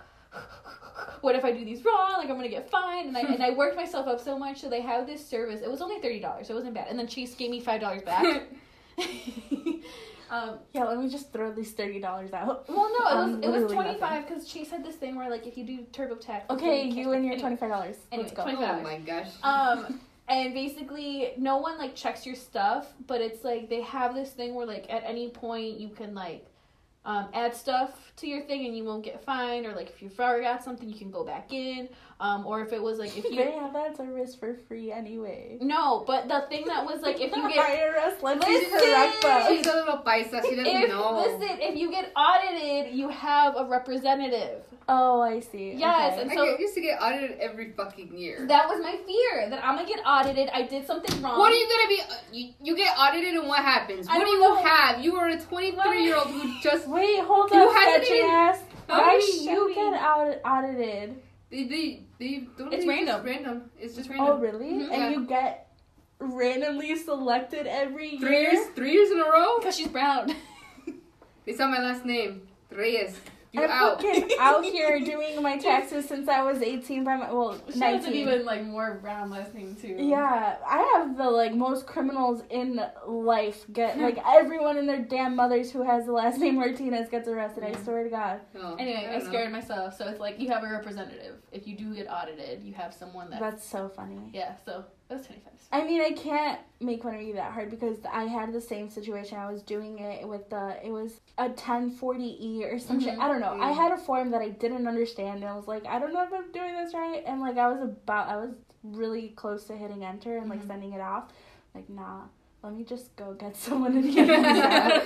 what 1.21 1.35
if 1.35 1.45
I 1.45 1.53
do 1.53 1.65
these 1.65 1.85
wrong? 1.85 2.15
Like 2.19 2.29
I'm 2.29 2.37
gonna 2.37 2.49
get 2.49 2.71
fined, 2.71 3.09
and 3.09 3.17
I 3.17 3.21
and 3.23 3.43
I 3.43 3.51
worked 3.51 3.77
myself 3.77 4.07
up 4.07 4.21
so 4.21 4.39
much. 4.39 4.61
So 4.61 4.69
they 4.69 4.81
have 4.83 5.07
this 5.07 5.25
service. 5.27 5.61
It 5.63 5.71
was 5.71 5.81
only 5.81 6.01
thirty 6.01 6.21
dollars. 6.21 6.49
So 6.49 6.55
it 6.55 6.57
wasn't 6.57 6.75
bad. 6.75 6.89
And 6.89 6.99
then 6.99 7.07
Chase 7.07 7.35
gave 7.35 7.51
me 7.51 7.61
five 7.61 7.81
dollars 7.81 8.03
back. 8.03 8.43
um, 10.31 10.59
Yeah, 10.73 10.85
let 10.85 10.99
me 10.99 11.09
just 11.09 11.33
throw 11.33 11.53
these 11.53 11.73
thirty 11.73 12.01
dollars 12.01 12.33
out. 12.33 12.69
well, 12.69 12.91
no, 12.99 13.07
it 13.07 13.13
Um, 13.13 13.41
was 13.41 13.45
it 13.59 13.63
was 13.63 13.73
twenty 13.73 13.99
five 13.99 14.27
because 14.29 14.47
Chase 14.47 14.71
had 14.71 14.85
this 14.85 14.97
thing 14.97 15.17
where 15.17 15.31
like 15.31 15.47
if 15.47 15.57
you 15.57 15.65
do 15.65 15.79
TurboTax. 15.93 16.43
Okay, 16.51 16.89
it's 16.89 16.97
you 16.97 17.13
and 17.13 17.25
your 17.25 17.39
twenty 17.39 17.57
five 17.57 17.71
dollars. 17.71 17.97
Anyway, 18.13 18.29
Let's 18.29 18.37
go. 18.37 18.43
20 18.45 18.57
oh 18.59 18.83
my 18.83 18.99
gosh. 18.99 19.29
Um, 19.43 20.01
and 20.29 20.55
basically, 20.55 21.33
no 21.37 21.59
one 21.59 21.79
like 21.79 21.95
checks 21.95 22.25
your 22.25 22.35
stuff, 22.35 22.93
but 23.07 23.21
it's 23.21 23.45
like 23.45 23.69
they 23.69 23.83
have 23.83 24.15
this 24.15 24.31
thing 24.31 24.55
where 24.55 24.67
like 24.67 24.87
at 24.91 25.03
any 25.05 25.29
point 25.31 25.79
you 25.79 25.89
can 25.91 26.15
like 26.15 26.47
um, 27.05 27.29
add 27.35 27.55
stuff 27.55 28.13
to 28.17 28.27
your 28.27 28.43
thing 28.43 28.67
and 28.67 28.77
you 28.77 28.85
won't 28.85 29.05
get 29.05 29.25
fined, 29.25 29.67
or 29.67 29.73
like 29.75 29.91
if 29.91 30.01
you 30.03 30.09
forgot 30.09 30.65
something, 30.65 30.89
you 30.89 30.99
can 30.99 31.11
go 31.11 31.25
back 31.25 31.53
in. 31.53 31.89
Um, 32.21 32.47
or 32.47 32.63
if 32.63 32.73
it 32.73 32.81
was 32.83 32.99
like 32.99 33.17
if 33.19 33.25
you 33.31 33.37
they 33.37 33.51
have 33.53 33.73
that 33.73 33.97
service 33.97 34.35
for 34.37 34.55
free 34.69 34.93
anyway. 34.93 35.59
no, 35.61 36.05
but 36.07 36.29
the 36.29 36.45
thing 36.49 36.65
that 36.69 36.85
was 36.87 37.03
like 37.03 37.21
if 37.21 37.35
you 37.35 37.49
get 37.53 37.67
IRS 37.67 38.23
lets 38.23 38.47
you 38.47 38.55
Listen! 38.55 38.79
correct 38.79 39.23
them. 39.23 39.47
She's 39.49 39.67
a 39.67 39.73
little 39.75 39.99
paisa. 39.99 40.41
She 40.49 40.55
doesn't 40.55 40.67
if 40.67 40.89
know. 40.89 41.17
listen 41.27 41.59
if 41.61 41.77
you 41.77 41.91
get 41.91 42.13
audited, 42.17 42.95
you 42.95 43.09
have 43.09 43.57
a 43.57 43.65
representative. 43.65 44.63
Oh, 44.87 45.21
I 45.23 45.41
see. 45.41 45.73
Yes, 45.77 46.13
Okay. 46.13 46.23
and 46.23 46.31
so- 46.31 46.45
get, 46.45 46.61
used 46.61 46.75
to 46.75 46.81
get 46.83 47.01
audited 47.03 47.39
every 47.41 47.73
fucking 47.73 48.17
year. 48.17 48.47
That 48.47 48.69
was 48.69 48.81
my 48.83 48.97
fear 49.07 49.49
that 49.51 49.65
I'm 49.65 49.77
gonna 49.77 49.89
get 49.89 50.01
audited. 50.07 50.51
I 50.55 50.63
did 50.63 50.87
something 50.87 51.21
wrong. 51.23 51.39
What 51.39 51.53
are 51.53 51.57
you 51.57 51.69
gonna 51.69 51.89
be? 51.89 52.01
Uh, 52.01 52.15
you, 52.33 52.53
you 52.63 52.77
get 52.77 52.97
audited 52.99 53.35
and 53.35 53.49
what 53.49 53.61
happens? 53.61 54.07
I 54.09 54.19
What 54.19 54.27
do 54.27 54.31
you 54.31 54.41
know. 54.41 54.55
have? 54.63 55.01
You 55.03 55.17
are 55.17 55.29
a 55.29 55.41
23 55.41 56.05
year 56.05 56.17
old 56.17 56.29
who 56.29 56.61
just 56.61 56.87
Wait, 56.87 57.21
hold 57.21 57.51
You 57.51 57.61
on, 57.69 57.75
hasn't 57.75 58.05
sketchy 58.05 58.19
even- 58.21 58.31
ass. 58.31 58.59
How 58.89 59.01
Why 59.01 59.19
do 59.19 59.27
do 59.27 59.33
you- 59.33 59.51
you 59.69 59.75
get 59.75 59.95
out 59.95 60.37
audited? 60.45 61.21
they 61.51 61.65
they, 61.65 62.04
they 62.19 62.47
don't. 62.57 62.73
It's 62.73 62.87
random. 62.87 63.17
Just 63.17 63.25
random. 63.27 63.71
It's 63.79 63.95
just 63.97 64.09
random. 64.09 64.27
Oh, 64.27 64.39
random. 64.39 64.61
really? 64.61 64.73
Mhm. 64.73 64.91
And 64.93 65.03
Yeah. 65.03 65.11
you 65.11 65.27
get 65.27 65.73
randomly 66.19 66.97
selected 66.97 67.67
every 67.67 68.19
Three 68.19 68.31
year? 68.41 68.53
years, 68.53 68.67
three 68.75 68.93
years 68.93 69.11
in 69.11 69.19
a 69.21 69.25
row. 69.25 69.59
Because 69.59 69.77
she's 69.77 69.89
brown. 69.89 70.35
They 71.47 71.53
saw 71.53 71.69
my 71.69 71.79
last 71.79 72.07
name, 72.07 72.49
Reyes. 72.71 73.21
You 73.55 73.63
I've 73.63 73.71
out? 73.71 74.01
been 74.01 74.29
out 74.41 74.65
here 74.77 74.99
doing 75.01 75.41
my 75.41 75.57
taxes 75.59 76.07
since 76.09 76.29
I 76.29 76.43
was 76.43 76.61
18 76.61 77.05
by 77.05 77.17
my, 77.17 77.33
well, 77.33 77.59
She 77.73 77.79
19. 77.79 77.99
has 78.01 78.07
an 78.09 78.15
even 78.15 78.45
like 78.45 78.65
more 78.65 78.99
brown 79.01 79.31
last 79.31 79.55
name 79.55 79.77
too. 79.81 79.97
Yeah, 79.99 80.57
I 80.69 80.93
have 80.97 81.17
the 81.17 81.31
like 81.31 81.55
most 81.55 81.87
criminals 81.87 82.43
in 82.51 82.81
life 83.07 83.65
get 83.73 83.99
like 84.01 84.19
everyone 84.27 84.77
and 84.77 84.89
their 84.89 85.03
damn 85.03 85.37
mothers 85.37 85.71
who 85.71 85.83
has 85.83 86.07
the 86.07 86.13
last 86.13 86.39
name 86.39 86.57
Martinez 86.57 87.09
gets 87.09 87.29
arrested. 87.29 87.63
I 87.65 87.81
swear 87.83 88.03
to 88.05 88.11
God. 88.11 88.41
Oh, 88.57 88.75
Anyway, 88.77 89.07
I, 89.09 89.13
don't 89.13 89.25
know. 89.25 89.31
scared 89.31 89.53
myself, 89.53 89.97
so 89.97 90.09
it's 90.09 90.19
like 90.21 90.41
you 90.41 90.49
have 90.49 90.65
a 90.65 90.69
representative. 90.71 91.37
If 91.53 91.67
you 91.69 91.77
do 91.77 91.95
get 91.95 92.11
audited, 92.11 92.63
you 92.63 92.75
have 92.75 92.93
someone 92.93 93.31
that. 93.31 93.41
That's 93.41 93.65
so 93.65 93.89
funny. 93.89 94.19
yeah, 94.33 94.55
so 94.65 94.85
it 95.11 95.15
was 95.15 95.27
twenty 95.27 95.41
five. 95.43 95.51
I 95.73 95.83
mean, 95.85 96.01
I 96.01 96.13
can't 96.13 96.61
make 96.81 97.03
fun 97.03 97.17
of 97.17 97.23
you 97.23 97.35
that 97.35 97.51
hard 97.53 97.69
because 97.69 97.97
I 98.13 98.25
had 98.25 98.53
the 98.53 98.61
same 98.61 98.89
situation. 98.89 99.39
I 99.39 99.51
was 99.51 99.61
doing 99.63 99.99
it 99.99 100.27
with 100.29 100.49
the 100.49 100.77
it 100.85 100.91
was 100.91 101.21
a 101.37 101.49
1040e 101.49 102.63
or 102.73 102.79
some 102.79 103.01
shit. 103.01 103.15
Mhm. 103.15 103.21
I 103.21 103.27
don't 103.27 103.41
know. 103.41 103.59
I 103.61 103.73
had 103.73 103.91
a 103.91 103.97
form 103.97 104.31
that 104.31 104.41
I 104.41 104.51
didn't 104.51 104.87
understand 104.87 105.43
and 105.43 105.47
I 105.47 105.57
was 105.57 105.67
like, 105.67 105.85
I 105.87 105.99
don't 105.99 106.13
know 106.13 106.23
if 106.23 106.33
I'm 106.33 106.53
doing 106.53 106.75
this 106.77 106.95
right. 106.95 107.25
And 107.27 107.41
like 107.41 107.57
I 107.59 107.67
was 107.73 107.83
about 107.83 108.29
I 108.29 108.37
was 108.37 108.51
really 108.85 109.31
close 109.31 109.65
to 109.65 109.77
hitting 109.77 110.05
enter 110.05 110.37
and 110.37 110.49
like 110.49 110.63
Mhm. 110.63 110.67
sending 110.69 110.93
it 110.93 111.01
off. 111.01 111.33
Like, 111.75 111.89
nah, 111.91 112.23
let 112.63 112.73
me 112.75 112.85
just 112.85 113.17
go 113.17 113.33
get 113.35 113.57
someone 113.67 114.01
to 114.01 114.13
get 114.13 114.31
out. 114.31 115.03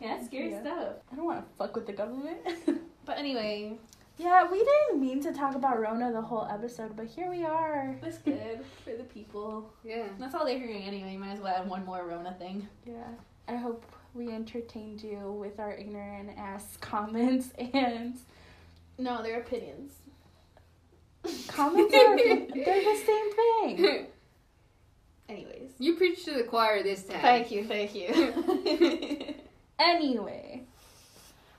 Yeah, 0.00 0.24
scary 0.24 0.50
Yeah. 0.50 0.60
stuff. 0.60 0.92
I 1.12 1.16
don't 1.16 1.24
want 1.24 1.40
to 1.40 1.54
fuck 1.56 1.74
with 1.74 1.86
the 1.86 1.92
government. 1.92 2.38
But 3.04 3.16
anyway, 3.16 3.78
yeah, 4.18 4.50
we 4.50 4.58
didn't 4.58 5.00
mean 5.00 5.22
to 5.22 5.32
talk 5.32 5.54
about 5.54 5.80
Rona 5.80 6.12
the 6.12 6.20
whole 6.20 6.46
episode, 6.50 6.96
but 6.96 7.06
here 7.06 7.30
we 7.30 7.44
are. 7.44 7.96
that's 8.02 8.18
good 8.18 8.60
for 8.84 8.90
the 8.96 9.04
people. 9.04 9.70
Yeah. 9.84 10.06
That's 10.18 10.34
all 10.34 10.44
they're 10.44 10.58
hearing 10.58 10.82
anyway. 10.82 11.12
You 11.12 11.18
might 11.18 11.32
as 11.32 11.40
well 11.40 11.54
add 11.56 11.68
one 11.68 11.84
more 11.84 12.04
Rona 12.06 12.34
thing. 12.38 12.68
Yeah. 12.84 13.06
I 13.46 13.56
hope 13.56 13.84
we 14.14 14.28
entertained 14.30 15.02
you 15.02 15.32
with 15.40 15.58
our 15.60 15.72
ignorant 15.72 16.30
ass 16.36 16.76
comments 16.80 17.50
and 17.72 18.16
No, 18.98 19.22
they're 19.22 19.40
opinions. 19.40 19.92
comments 21.46 21.94
are 21.94 22.16
they're 22.16 22.46
the 22.84 23.02
same 23.06 23.32
thing. 23.32 24.06
Anyways. 25.28 25.70
you 25.78 25.94
preached 25.96 26.24
to 26.24 26.32
the 26.34 26.42
choir 26.44 26.82
this 26.82 27.02
time. 27.04 27.20
Thank 27.20 27.50
you, 27.50 27.64
thank 27.64 27.94
you. 27.94 29.34
Anyway. 29.78 30.62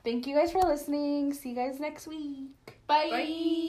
Thank 0.04 0.28
you 0.28 0.36
guys 0.36 0.52
for 0.52 0.62
listening. 0.62 1.34
See 1.34 1.50
you 1.50 1.56
guys 1.56 1.80
next 1.80 2.08
week. 2.08 2.80
Bye. 2.88 3.10
Bye. 3.10 3.56